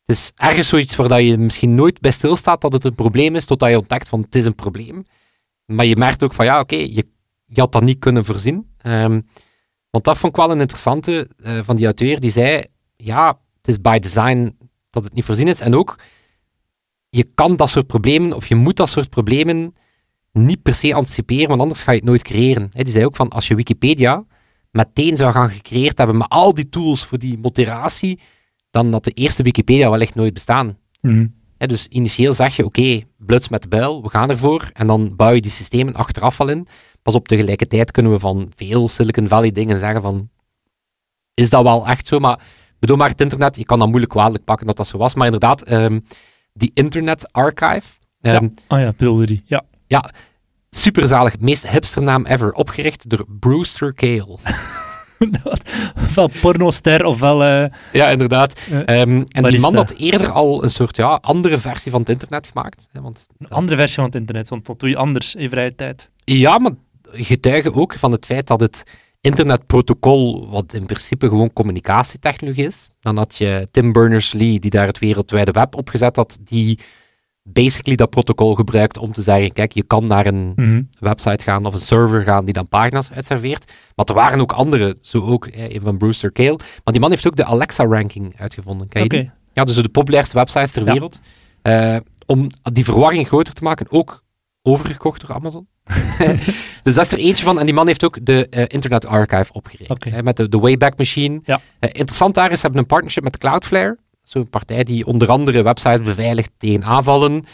het 0.04 0.16
is 0.16 0.32
ergens 0.36 0.68
zoiets 0.68 0.96
waar 0.96 1.08
dat 1.08 1.22
je 1.22 1.38
misschien 1.38 1.74
nooit 1.74 2.00
bij 2.00 2.10
stilstaat 2.10 2.60
dat 2.60 2.72
het 2.72 2.84
een 2.84 2.94
probleem 2.94 3.36
is, 3.36 3.44
totdat 3.44 3.68
je 3.68 3.78
ontdekt 3.78 4.08
van 4.08 4.20
het 4.20 4.34
is 4.34 4.44
een 4.44 4.54
probleem. 4.54 5.04
Maar 5.64 5.86
je 5.86 5.96
merkt 5.96 6.22
ook 6.22 6.32
van 6.32 6.44
ja, 6.44 6.60
oké, 6.60 6.76
je, 6.76 7.06
je 7.44 7.60
had 7.60 7.72
dat 7.72 7.82
niet 7.82 7.98
kunnen 7.98 8.24
voorzien. 8.24 8.66
Ehm, 8.78 9.20
want 9.90 10.04
dat 10.04 10.18
vond 10.18 10.36
ik 10.36 10.42
wel 10.42 10.50
een 10.50 10.60
interessante 10.60 11.28
eh, 11.42 11.58
van 11.62 11.76
die 11.76 11.84
auteur, 11.84 12.20
die 12.20 12.30
zei, 12.30 12.64
ja, 12.96 13.38
het 13.56 13.68
is 13.68 13.80
by 13.80 13.98
design 13.98 14.56
dat 14.90 15.04
het 15.04 15.14
niet 15.14 15.24
voorzien 15.24 15.48
is. 15.48 15.60
En 15.60 15.74
ook, 15.74 15.98
je 17.08 17.24
kan 17.34 17.56
dat 17.56 17.70
soort 17.70 17.86
problemen, 17.86 18.32
of 18.32 18.46
je 18.46 18.54
moet 18.54 18.76
dat 18.76 18.88
soort 18.88 19.08
problemen 19.08 19.74
niet 20.32 20.62
per 20.62 20.74
se 20.74 20.94
anticiperen, 20.94 21.48
want 21.48 21.60
anders 21.60 21.82
ga 21.82 21.92
je 21.92 21.98
het 21.98 22.06
nooit 22.06 22.22
creëren. 22.22 22.68
Hè, 22.70 22.82
die 22.82 22.92
zei 22.92 23.04
ook 23.04 23.16
van, 23.16 23.28
als 23.28 23.48
je 23.48 23.54
Wikipedia 23.54 24.24
meteen 24.72 25.16
zou 25.16 25.32
gaan 25.32 25.50
gecreëerd 25.50 25.98
hebben 25.98 26.16
met 26.16 26.28
al 26.28 26.54
die 26.54 26.68
tools 26.68 27.04
voor 27.04 27.18
die 27.18 27.38
moderatie, 27.38 28.20
dan 28.70 28.92
had 28.92 29.04
de 29.04 29.10
eerste 29.10 29.42
Wikipedia 29.42 29.90
wel 29.90 30.00
echt 30.00 30.14
nooit 30.14 30.32
bestaan. 30.34 30.78
Mhm. 31.00 31.26
Dus 31.58 31.86
initieel 31.86 32.34
zeg 32.34 32.56
je, 32.56 32.64
oké, 32.64 33.00
bluts 33.16 33.48
met 33.48 33.62
de 33.62 33.68
buil, 33.68 34.02
we 34.02 34.08
gaan 34.08 34.30
ervoor, 34.30 34.70
en 34.72 34.86
dan 34.86 35.16
bouw 35.16 35.32
je 35.32 35.40
die 35.40 35.50
systemen 35.50 35.94
achteraf 35.94 36.40
al 36.40 36.48
in. 36.48 36.66
Pas 37.02 37.14
op 37.14 37.28
tegelijkertijd 37.28 37.90
kunnen 37.90 38.12
we 38.12 38.18
van 38.18 38.52
veel 38.54 38.88
Silicon 38.88 39.28
Valley 39.28 39.50
dingen 39.50 39.78
zeggen 39.78 40.02
van, 40.02 40.30
is 41.34 41.50
dat 41.50 41.62
wel 41.62 41.86
echt 41.86 42.06
zo? 42.06 42.18
Maar 42.18 42.40
bedoel 42.78 42.96
maar 42.96 43.08
het 43.08 43.20
internet, 43.20 43.56
je 43.56 43.64
kan 43.64 43.78
dat 43.78 43.88
moeilijk 43.88 44.12
kwalijk 44.12 44.44
pakken 44.44 44.66
dat 44.66 44.76
dat 44.76 44.86
zo 44.86 44.98
was, 44.98 45.14
maar 45.14 45.24
inderdaad, 45.24 45.62
ehm, 45.62 46.00
die 46.52 46.70
Internet 46.74 47.32
Archive, 47.32 47.86
ehm, 48.20 48.48
Ah 48.66 48.80
ja, 48.80 48.92
bedoelde 48.96 49.26
die. 49.26 49.42
Ja. 49.86 50.10
Superzalig, 50.76 51.38
meest 51.38 51.68
hipsternaam 51.68 52.26
ever, 52.26 52.52
opgericht 52.52 53.08
door 53.10 53.24
Brewster 53.40 53.92
Kale. 53.94 54.38
ofwel 55.94 56.30
pornoster, 56.40 57.04
ofwel... 57.04 57.44
eh, 57.44 57.64
Ja, 57.92 58.08
inderdaad. 58.08 58.60
eh, 58.70 59.00
Ehm, 59.00 59.22
en 59.28 59.42
die 59.44 59.60
man 59.60 59.74
had 59.74 59.90
eerder 59.90 60.30
al 60.30 60.62
een 60.62 60.70
soort 60.70 60.96
ja, 60.96 61.18
andere 61.20 61.58
versie 61.58 61.90
van 61.90 62.00
het 62.00 62.08
internet 62.08 62.48
gemaakt. 62.52 62.88
Hè, 62.92 63.00
want, 63.00 63.26
een 63.38 63.48
andere 63.48 63.76
versie 63.76 63.96
van 63.96 64.04
het 64.04 64.14
internet, 64.14 64.48
want 64.48 64.66
dat 64.66 64.80
doe 64.80 64.88
je 64.88 64.96
anders 64.96 65.34
in 65.34 65.48
vrije 65.48 65.74
tijd. 65.74 66.10
Ja, 66.24 66.58
maar 66.58 66.72
getuigen 67.12 67.74
ook 67.74 67.94
van 67.98 68.12
het 68.12 68.26
feit 68.26 68.46
dat 68.46 68.60
het 68.60 68.82
internetprotocol, 69.20 70.48
wat 70.50 70.74
in 70.74 70.86
principe 70.86 71.28
gewoon 71.28 71.52
communicatietechnologie 71.52 72.66
is, 72.66 72.88
dan 73.00 73.16
had 73.16 73.36
je 73.36 73.68
Tim 73.70 73.92
Berners-Lee, 73.92 74.58
die 74.58 74.70
daar 74.70 74.86
het 74.86 74.98
wereldwijde 74.98 75.50
web 75.50 75.74
opgezet 75.76 76.16
had, 76.16 76.38
die 76.44 76.78
basically 77.42 77.96
dat 77.96 78.10
protocol 78.10 78.54
gebruikt 78.54 78.98
om 78.98 79.12
te 79.12 79.22
zeggen, 79.22 79.52
kijk, 79.52 79.72
je 79.72 79.82
kan 79.82 80.06
naar 80.06 80.26
een 80.26 80.52
Mhm. 80.56 80.82
website 80.98 81.44
gaan 81.44 81.64
of 81.64 81.74
een 81.74 81.80
server 81.80 82.22
gaan 82.22 82.44
die 82.44 82.54
dan 82.54 82.68
pagina's 82.68 83.10
uitserveert. 83.10 83.72
Maar 83.94 84.06
er 84.06 84.14
waren 84.14 84.40
ook 84.40 84.52
andere, 84.52 84.96
zo 85.00 85.20
ook 85.20 85.46
eh, 85.46 85.80
van 85.82 85.96
Brewster 85.96 86.32
Kale. 86.32 86.56
Maar 86.56 86.92
die 86.92 87.00
man 87.00 87.10
heeft 87.10 87.26
ook 87.26 87.36
de 87.36 87.44
Alexa-ranking 87.44 88.34
uitgevonden. 88.40 88.86
Oké. 88.86 89.06
die? 89.06 89.30
Ja, 89.52 89.64
dus 89.64 89.74
de 89.76 89.88
populairste 89.88 90.36
websites 90.36 90.72
ter 90.72 90.84
Ja. 90.84 90.92
wereld. 90.92 91.20
Eh, 91.62 91.96
om 92.26 92.46
die 92.72 92.84
verwarring 92.84 93.26
groter 93.26 93.54
te 93.54 93.62
maken, 93.62 93.86
ook 93.90 94.22
overgekocht 94.62 95.20
door 95.26 95.36
Amazon. 95.36 95.66
dus 96.82 96.94
dat 96.94 97.04
is 97.04 97.12
er 97.12 97.18
eentje 97.18 97.44
van. 97.44 97.58
En 97.58 97.64
die 97.66 97.74
man 97.74 97.86
heeft 97.86 98.04
ook 98.04 98.18
de 98.26 98.48
eh, 98.48 98.64
Internet 98.68 99.06
Archive 99.06 99.52
opgericht. 99.52 100.04
Hè, 100.04 100.22
met 100.22 100.36
de, 100.36 100.48
de 100.48 100.58
Wayback 100.58 100.98
Machine. 100.98 101.40
Ja. 101.44 101.60
Eh, 101.78 101.88
interessant 101.92 102.34
daar 102.34 102.50
is, 102.50 102.56
ze 102.56 102.62
hebben 102.62 102.80
een 102.80 102.86
partnership 102.86 103.22
met 103.22 103.38
Cloudflare. 103.38 103.98
Zo'n 104.22 104.48
partij 104.50 104.84
die 104.84 105.06
onder 105.06 105.28
andere 105.28 105.62
websites 105.62 106.02
beveiligt 106.02 106.50
tegen 106.56 106.84
aanvallen. 106.84 107.44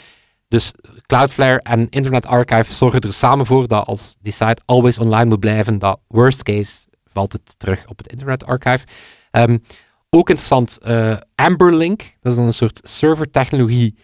Dus 0.49 0.73
Cloudflare 1.07 1.61
en 1.63 1.89
Internet 1.89 2.27
Archive 2.27 2.73
zorgen 2.75 3.01
er 3.01 3.13
samen 3.13 3.47
voor 3.47 3.69
dat 3.69 3.87
als 3.87 4.17
die 4.21 4.33
site 4.33 4.63
always 4.65 4.99
online 4.99 5.25
moet 5.25 5.41
blijven, 5.41 5.79
dat 5.79 6.01
worst 6.07 6.43
case 6.43 6.87
valt 7.05 7.33
het 7.33 7.59
terug 7.59 7.87
op 7.87 7.99
het 7.99 8.07
Internet 8.07 8.45
Archive. 8.47 8.87
Ehm, 9.31 9.59
ook 10.11 10.29
interessant, 10.29 10.79
eh, 10.79 11.17
Amberlink, 11.35 12.17
dat 12.21 12.33
is 12.33 12.39
een 12.39 12.53
soort 12.55 12.81
servertechnologie 12.83 13.97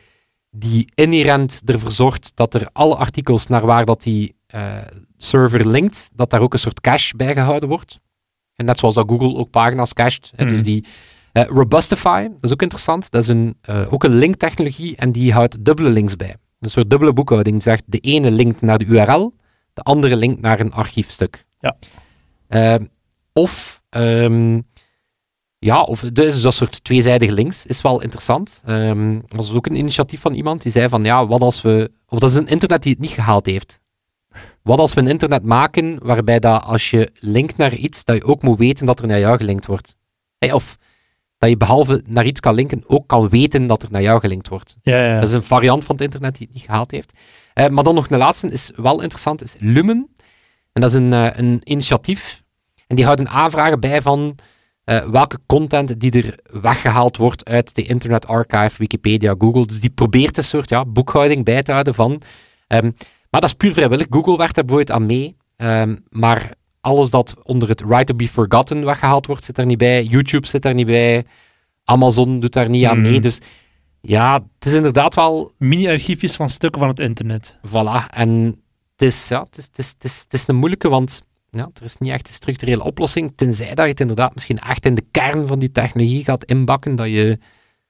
die 0.50 0.90
inherent 0.94 1.62
ervoor 1.64 1.90
zorgt 1.90 2.32
dat 2.34 2.54
er 2.54 2.68
alle 2.72 2.96
artikels 2.96 3.46
naar 3.46 3.66
waar 3.66 3.84
dat 3.84 4.02
die 4.02 4.34
eh, 4.46 4.76
server 5.16 5.68
linkt, 5.68 6.10
dat 6.14 6.30
daar 6.30 6.40
ook 6.40 6.52
een 6.52 6.58
soort 6.58 6.80
cache 6.80 7.16
bij 7.16 7.32
gehouden 7.32 7.68
wordt. 7.68 8.00
En 8.54 8.64
net 8.64 8.78
zoals 8.78 8.94
dat 8.94 9.08
Google 9.08 9.34
ook 9.36 9.50
pagina's 9.50 9.92
cached. 9.92 10.32
hè, 10.36 10.44
Dus 10.44 10.54
Mhm. 10.54 10.62
die 10.62 10.86
eh, 11.34 11.44
Robustify, 11.46 12.22
dat 12.22 12.42
is 12.42 12.52
ook 12.52 12.62
interessant. 12.62 13.10
Dat 13.10 13.22
is 13.22 13.28
een, 13.28 13.56
eh, 13.60 13.92
ook 13.92 14.04
een 14.04 14.14
linktechnologie 14.14 14.96
en 14.96 15.12
die 15.12 15.32
houdt 15.32 15.64
dubbele 15.64 15.88
links 15.88 16.16
bij. 16.16 16.36
Een 16.60 16.70
soort 16.70 16.90
dubbele 16.90 17.12
boekhouding. 17.12 17.62
Zegt 17.62 17.82
de 17.86 17.98
ene 17.98 18.30
linkt 18.30 18.60
naar 18.60 18.78
de 18.78 18.84
URL, 18.84 19.34
de 19.72 19.82
andere 19.82 20.16
linkt 20.16 20.40
naar 20.40 20.60
een 20.60 20.72
archiefstuk. 20.72 21.44
Ja. 21.60 21.76
Ehm, 22.48 22.84
of 23.32 23.82
ehm, 23.90 24.60
ja, 25.58 25.82
of 25.82 26.00
dus 26.00 26.40
dat 26.40 26.54
soort 26.54 26.84
tweezijdige 26.84 27.32
links 27.32 27.66
is 27.66 27.80
wel 27.80 28.02
interessant. 28.02 28.62
Ehm 28.64 29.14
er 29.14 29.36
was 29.36 29.52
ook 29.52 29.66
een 29.66 29.76
initiatief 29.76 30.20
van 30.20 30.34
iemand 30.34 30.62
die 30.62 30.72
zei 30.72 30.88
van 30.88 31.04
ja, 31.04 31.26
wat 31.26 31.40
als 31.40 31.62
we. 31.62 31.90
Of 32.08 32.18
dat 32.18 32.30
is 32.30 32.36
een 32.36 32.48
internet 32.48 32.82
die 32.82 32.92
het 32.92 33.00
niet 33.00 33.10
gehaald 33.10 33.46
heeft. 33.46 33.80
Wat 34.62 34.78
als 34.78 34.94
we 34.94 35.00
een 35.00 35.08
internet 35.08 35.44
maken 35.44 35.98
waarbij 36.02 36.38
dat 36.38 36.62
als 36.62 36.90
je 36.90 37.10
linkt 37.14 37.56
naar 37.56 37.74
iets, 37.74 38.04
dat 38.04 38.16
je 38.16 38.24
ook 38.24 38.42
moet 38.42 38.58
weten 38.58 38.86
dat 38.86 39.00
er 39.00 39.06
naar 39.06 39.18
jou 39.18 39.36
gelinkt 39.36 39.66
wordt. 39.66 39.96
Hey, 40.38 40.52
of 40.52 40.78
dat 41.44 41.52
je 41.52 41.66
behalve 41.66 42.02
naar 42.06 42.24
iets 42.24 42.40
kan 42.40 42.54
linken, 42.54 42.82
ook 42.86 43.06
kan 43.06 43.28
weten 43.28 43.66
dat 43.66 43.82
er 43.82 43.88
naar 43.90 44.02
jou 44.02 44.20
gelinkt 44.20 44.48
wordt. 44.48 44.76
Ja, 44.82 45.04
ja. 45.04 45.20
Dat 45.20 45.28
is 45.28 45.34
een 45.34 45.42
variant 45.42 45.84
van 45.84 45.94
het 45.94 46.04
internet 46.04 46.36
die 46.36 46.46
het 46.46 46.54
niet 46.54 46.64
gehaald 46.64 46.90
heeft. 46.90 47.12
Eh, 47.54 47.68
maar 47.68 47.84
dan 47.84 47.94
nog 47.94 48.10
een 48.10 48.18
laatste, 48.18 48.48
is 48.48 48.72
wel 48.76 49.00
interessant, 49.00 49.42
is 49.42 49.56
Lumen. 49.58 50.08
En 50.72 50.80
dat 50.80 50.90
is 50.90 50.96
een, 50.96 51.12
eh, 51.12 51.28
een 51.32 51.60
initiatief. 51.64 52.42
En 52.86 52.96
die 52.96 53.04
houden 53.04 53.28
aanvragen 53.28 53.80
bij 53.80 54.02
van 54.02 54.36
eh, 54.84 55.04
welke 55.04 55.38
content 55.46 56.00
die 56.00 56.22
er 56.22 56.60
weggehaald 56.60 57.16
wordt 57.16 57.44
uit 57.44 57.74
de 57.74 57.82
Internet 57.82 58.26
Archive, 58.26 58.74
Wikipedia, 58.78 59.34
Google. 59.38 59.66
Dus 59.66 59.80
die 59.80 59.90
probeert 59.90 60.36
een 60.36 60.44
soort 60.44 60.68
ja, 60.68 60.84
boekhouding 60.84 61.44
bij 61.44 61.62
te 61.62 61.72
houden 61.72 61.94
van. 61.94 62.22
Ehm, 62.66 62.90
maar 63.30 63.40
dat 63.40 63.44
is 63.44 63.54
puur 63.54 63.72
vrijwillig. 63.72 64.06
Google 64.10 64.36
werkt 64.36 64.54
daar 64.54 64.64
bijvoorbeeld 64.64 64.98
aan 64.98 65.06
mee. 65.06 65.36
Ehm, 65.56 65.96
maar 66.08 66.54
alles 66.84 67.10
dat 67.10 67.34
onder 67.42 67.68
het 67.68 67.80
Right 67.80 68.06
to 68.06 68.14
be 68.14 68.28
Forgotten 68.28 68.84
weggehaald 68.84 69.26
wordt, 69.26 69.44
zit 69.44 69.54
daar 69.54 69.66
niet 69.66 69.78
bij. 69.78 70.04
YouTube 70.04 70.46
zit 70.46 70.62
daar 70.62 70.74
niet 70.74 70.86
bij. 70.86 71.24
Amazon 71.84 72.40
doet 72.40 72.52
daar 72.52 72.68
niet 72.68 72.84
aan 72.84 73.00
Mhm. 73.00 73.10
mee. 73.10 73.20
Dus 73.20 73.38
ja, 74.00 74.34
het 74.34 74.66
is 74.66 74.72
inderdaad 74.72 75.14
wel 75.14 75.52
Mini-archiefjes 75.58 76.36
van 76.36 76.48
stukken 76.50 76.80
van 76.80 76.88
het 76.88 77.00
internet. 77.00 77.58
Voilà, 77.68 78.10
en 78.14 78.60
het 78.92 79.02
is, 79.02 79.28
ja, 79.28 79.42
het 79.42 79.56
is, 79.56 79.64
het 79.64 79.78
is, 79.78 79.88
het 79.88 80.04
is, 80.04 80.20
het 80.22 80.32
is 80.32 80.44
een 80.46 80.56
moeilijke, 80.56 80.88
want 80.88 81.22
ja, 81.50 81.70
er 81.74 81.82
is 81.82 81.96
niet 81.98 82.10
echt 82.12 82.26
een 82.26 82.32
structurele 82.32 82.82
oplossing, 82.82 83.32
tenzij 83.36 83.74
dat 83.74 83.84
je 83.84 83.90
het 83.90 84.00
inderdaad 84.00 84.34
misschien 84.34 84.58
echt 84.58 84.86
in 84.86 84.94
de 84.94 85.04
kern 85.10 85.46
van 85.46 85.58
die 85.58 85.70
technologie 85.72 86.24
gaat 86.24 86.44
inbakken, 86.44 86.96
dat 86.96 87.06
je 87.06 87.38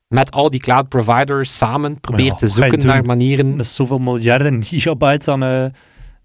met 0.08 0.30
al 0.30 0.50
die 0.50 0.60
cloud 0.60 0.88
providers 0.88 1.56
samen 1.56 2.00
probeert 2.00 2.32
ja, 2.32 2.34
te 2.36 2.48
zoeken 2.48 2.86
naar 2.86 3.04
manieren. 3.04 3.50
Dat 3.50 3.66
is 3.66 3.74
zoveel 3.74 3.98
miljarden 3.98 4.64
gigabytes 4.64 5.28
aan 5.28 5.42
eh, 5.42 5.64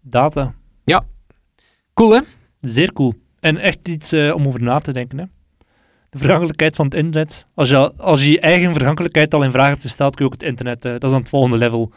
data. 0.02 0.54
Cool, 1.94 2.12
hè? 2.12 2.20
Zeer 2.62 2.94
cool. 2.94 3.14
En 3.40 3.58
echt 3.58 3.88
iets 3.88 4.12
eh, 4.12 4.34
om 4.36 4.48
over 4.48 4.62
na 4.62 4.80
te 4.80 4.94
denken. 4.94 5.18
Hè? 5.18 5.26
De 6.10 6.18
vergankelijkheid 6.18 6.76
van 6.76 6.86
het 6.86 6.94
internet. 6.94 7.46
Als 7.54 7.70
je, 7.70 7.94
als 7.98 8.24
je 8.24 8.32
je 8.32 8.40
eigen 8.40 8.74
vergankelijkheid 8.74 9.34
al 9.34 9.44
in 9.44 9.52
vraag 9.52 9.70
hebt 9.70 9.82
gesteld, 9.82 10.16
kun 10.16 10.26
je 10.26 10.32
ook 10.32 10.40
het 10.42 10.50
internet... 10.50 10.86
eh, 10.86 10.92
dat 10.92 11.04
is 11.04 11.12
aan 11.12 11.20
het 11.20 11.30
volgende 11.30 11.58
level. 11.58 11.92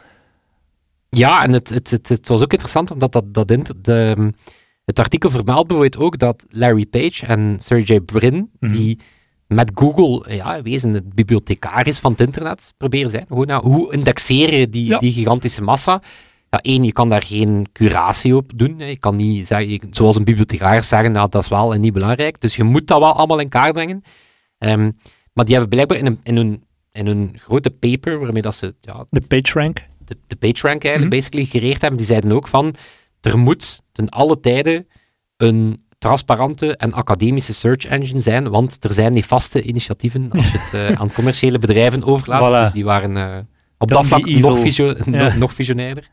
Ja, 1.09 1.43
en 1.43 1.51
het, 1.53 1.69
het, 1.69 1.89
het, 1.89 2.09
het 2.09 2.27
was 2.27 2.41
ook 2.41 2.51
interessant, 2.51 2.91
omdat 2.91 3.11
dat, 3.11 3.33
dat 3.33 3.51
inter- 3.51 3.75
de, 3.81 4.31
het 4.85 4.99
artikel 4.99 5.29
vermeldt 5.29 5.67
bijvoorbeeld 5.67 6.03
ook 6.03 6.17
dat 6.19 6.43
Larry 6.49 6.85
Page 6.85 7.25
en 7.25 7.57
Sergey 7.59 7.99
Brin, 7.99 8.49
Mhm. 8.59 8.73
die 8.73 8.99
met 9.47 9.71
Google, 9.75 10.35
ja, 10.35 10.61
wezen 10.61 10.93
het 10.93 11.13
bibliothecaris 11.13 11.99
van 11.99 12.11
het 12.11 12.21
internet 12.21 12.73
proberen 12.77 13.09
zijn. 13.09 13.25
Hoe, 13.29 13.45
nou, 13.45 13.63
hoe 13.69 13.93
indexeren 13.93 14.59
je 14.59 14.69
die, 14.69 14.85
Ja. 14.85 14.97
die 14.97 15.11
gigantische 15.13 15.61
massa? 15.61 16.01
Ja, 16.53 16.59
één, 16.61 16.83
je 16.83 16.91
kan 16.91 17.09
daar 17.09 17.23
geen 17.23 17.67
curatie 17.71 18.35
op 18.35 18.51
doen. 18.55 18.79
Hè. 18.79 18.85
Je 18.85 18.97
kan 18.97 19.15
niet 19.15 19.47
zeggen, 19.47 19.69
je- 19.69 19.81
zoals 19.91 20.15
een 20.15 20.23
bibliothecaris 20.23 20.87
zeggen, 20.87 21.11
nou, 21.11 21.29
dat 21.29 21.43
is 21.43 21.49
wel 21.49 21.73
en 21.73 21.81
niet 21.81 21.93
belangrijk. 21.93 22.41
Dus 22.41 22.55
je 22.55 22.63
moet 22.63 22.87
dat 22.87 22.99
wel 22.99 23.13
allemaal 23.13 23.39
in 23.39 23.49
kaart 23.49 23.73
brengen. 23.73 24.03
Ehm, 24.57 24.91
maar 25.33 25.45
die 25.45 25.53
hebben 25.55 25.69
blijkbaar 25.69 25.97
in, 25.97 26.05
een, 26.05 26.19
in, 26.23 26.35
hun, 26.35 26.63
in 26.91 27.07
hun 27.07 27.35
grote 27.37 27.69
paper, 27.69 28.19
waarmee 28.19 28.41
dat 28.41 28.55
ze 28.55 28.75
ja, 28.79 29.05
De 29.09 29.21
PageRank. 29.27 29.77
de, 30.05 30.17
de 30.27 30.35
PageRank 30.35 30.83
eigenlijk 30.83 31.13
Mhm. 31.13 31.21
basically 31.21 31.45
gereerd 31.45 31.81
hebben, 31.81 31.97
die 31.97 32.07
zeiden 32.07 32.31
ook 32.31 32.47
van, 32.47 32.75
er 33.21 33.37
moet 33.37 33.81
ten 33.91 34.09
alle 34.09 34.39
tijde 34.39 34.85
een 35.37 35.81
transparante 35.97 36.75
en 36.77 36.93
academische 36.93 37.53
search 37.53 37.85
engine 37.85 38.19
zijn, 38.19 38.49
want 38.49 38.83
er 38.83 38.93
zijn 38.93 39.13
nefaste 39.13 39.61
initiatieven 39.61 40.31
als 40.31 40.51
je 40.51 40.57
het 40.57 40.73
eh, 40.73 40.95
aan 41.01 41.13
commerciële 41.13 41.59
bedrijven 41.59 42.03
overlaat. 42.03 42.49
Voilà. 42.49 42.63
Dus 42.63 42.71
die 42.71 42.83
waren 42.85 43.17
eh, 43.17 43.37
op 43.77 43.89
Don't 43.89 44.09
dat 44.09 44.19
vlak 44.19 44.19
nog, 44.29 44.29
evil. 44.37 44.57
visio 44.57 44.85
Ja. 44.87 44.95
nog, 45.05 45.35
nog 45.35 45.53
visionairder. 45.53 46.09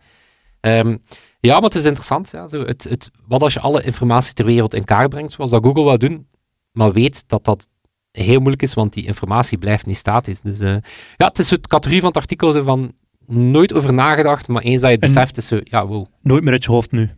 Ehm, 0.61 0.97
ja, 1.41 1.55
maar 1.55 1.63
het 1.63 1.75
is 1.75 1.85
interessant. 1.85 2.31
Ja, 2.31 2.49
zo 2.49 2.65
het, 2.65 2.85
het, 2.85 3.11
wat 3.27 3.43
als 3.43 3.53
je 3.55 3.61
alle 3.61 3.83
informatie 3.83 4.35
ter 4.35 4.45
wereld 4.45 4.75
in 4.75 4.85
kaart 4.85 5.09
brengt, 5.11 5.33
zoals 5.33 5.51
dat 5.51 5.65
Google 5.65 5.83
wou 5.83 5.99
doen, 5.99 6.29
maar 6.73 6.93
weet 6.93 7.29
dat 7.29 7.45
dat 7.45 7.69
heel 8.11 8.39
moeilijk 8.39 8.63
is, 8.63 8.75
want 8.75 8.93
die 8.93 9.07
informatie 9.07 9.59
blijft 9.59 9.87
niet 9.87 9.97
statisch. 9.97 10.41
Dus 10.41 10.61
eh, 10.61 10.77
ja, 11.17 11.27
het 11.27 11.39
is 11.39 11.51
het 11.51 11.67
categorie 11.67 12.01
van 12.01 12.09
het 12.09 12.19
artikel 12.19 12.53
zo 12.53 12.63
van 12.63 12.93
nooit 13.27 13.73
over 13.73 13.93
nagedacht, 13.93 14.49
maar 14.49 14.63
eens 14.63 14.81
dat 14.81 14.91
je 14.91 14.97
het 14.97 15.05
En- 15.05 15.13
beseft, 15.15 15.37
is 15.37 15.47
zo, 15.47 15.59
ja, 15.65 15.87
wow, 15.87 16.07
Nooit 16.23 16.43
meer 16.43 16.53
uit 16.53 16.65
je 16.65 16.71
hoofd 16.71 16.91
nu. 16.91 17.11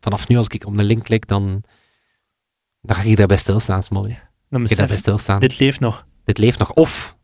vanaf 0.00 0.28
nu 0.28 0.36
als 0.36 0.46
ik 0.46 0.66
op 0.66 0.76
een 0.76 0.84
link 0.84 1.02
klik, 1.04 1.26
dan, 1.26 1.62
dan 2.80 2.96
ga 2.96 3.02
ik 3.02 3.16
daarbij 3.16 3.36
stilstaan, 3.36 3.82
Smolly. 3.82 4.10
Ik 4.10 4.20
Dan 4.48 4.62
besef 4.62 4.76
daarbij 4.78 4.96
stilstaan. 4.96 5.38
Dit, 5.40 5.50
dit 5.50 5.58
leeft 5.58 5.80
nog. 5.80 6.06
leeft 6.24 6.58
nog. 6.58 6.72
Of, 6.72 7.16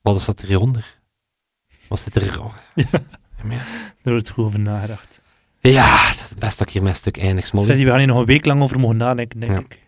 wat 0.00 0.16
is 0.16 0.24
dat 0.24 0.40
er 0.40 0.46
hieronder? 0.46 1.00
Was 1.88 2.04
dit 2.04 2.14
er... 2.16 2.40
Ja. 2.74 2.86
Ja, 3.42 3.48
Daar 4.02 4.12
wordt 4.12 4.30
goed 4.30 4.44
over 4.44 4.60
nagedacht. 4.60 5.20
Ja, 5.60 5.96
het 5.96 6.26
is 6.30 6.34
best 6.38 6.58
dat 6.58 6.66
ik 6.66 6.72
hier 6.72 6.82
mijn 6.82 6.94
stuk 6.94 7.18
eindig, 7.18 7.46
Smolly. 7.46 7.66
Freddy, 7.66 7.84
we 7.84 7.90
gaan 7.90 7.98
hier 7.98 8.08
nog 8.08 8.18
een 8.18 8.24
week 8.24 8.44
lang 8.46 8.62
over 8.62 8.78
mogen 8.80 8.96
nadenken, 8.96 9.40
denk 9.40 9.52
Ja. 9.52 9.58
ik. 9.58 9.78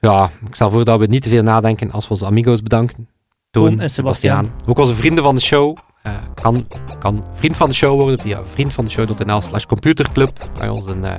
Ja, 0.00 0.30
ik 0.48 0.54
stel 0.54 0.70
voor 0.70 0.84
dat 0.84 0.98
we 0.98 1.06
niet 1.06 1.22
te 1.22 1.28
veel 1.28 1.42
nadenken 1.42 1.90
als 1.90 2.04
we 2.04 2.10
onze 2.10 2.26
amigos 2.26 2.62
bedanken. 2.62 3.08
Toon 3.50 3.80
en 3.80 3.90
Sebastiaan. 3.90 4.52
Ook 4.66 4.78
onze 4.78 4.94
vrienden 4.94 5.24
van 5.24 5.34
de 5.34 5.40
show. 5.40 5.76
eh, 6.02 6.14
kan, 6.34 6.66
kan 6.98 7.24
vriend 7.32 7.56
van 7.56 7.68
de 7.68 7.74
show 7.74 8.00
worden 8.00 8.18
via 8.18 8.44
vriendvandeshow.nl 8.44 9.40
slash 9.40 9.64
computerclub. 9.64 10.48
Kan 10.58 10.66
je 10.66 10.72
ons 10.72 10.86
een, 10.86 11.04
eh, 11.04 11.14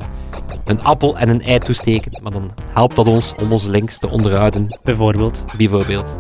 een 0.66 0.84
appel 0.84 1.18
en 1.18 1.30
een 1.30 1.42
ei 1.42 1.58
toesteken. 1.60 2.20
Maar 2.24 2.32
dan 2.32 2.52
helpt 2.74 2.96
dat 2.96 3.08
ons 3.08 3.34
om 3.40 3.52
onze 3.52 3.70
links 3.70 3.98
te 3.98 4.10
onderhouden, 4.10 4.80
Bijvoorbeeld. 4.84 5.46
bijvoorbeeld. 5.58 6.20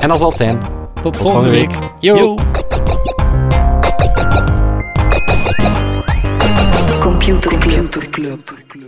En 0.00 0.08
dat 0.08 0.18
zal 0.18 0.28
het 0.28 0.36
zijn. 0.38 0.58
Tot, 1.02 1.16
volgende 1.16 1.50
volgende 1.50 1.50
week. 1.50 1.70
week. 1.70 1.92
Yo. 2.00 2.16
Yo. 2.16 2.34
Computer 7.22 8.10
Club. 8.10 8.81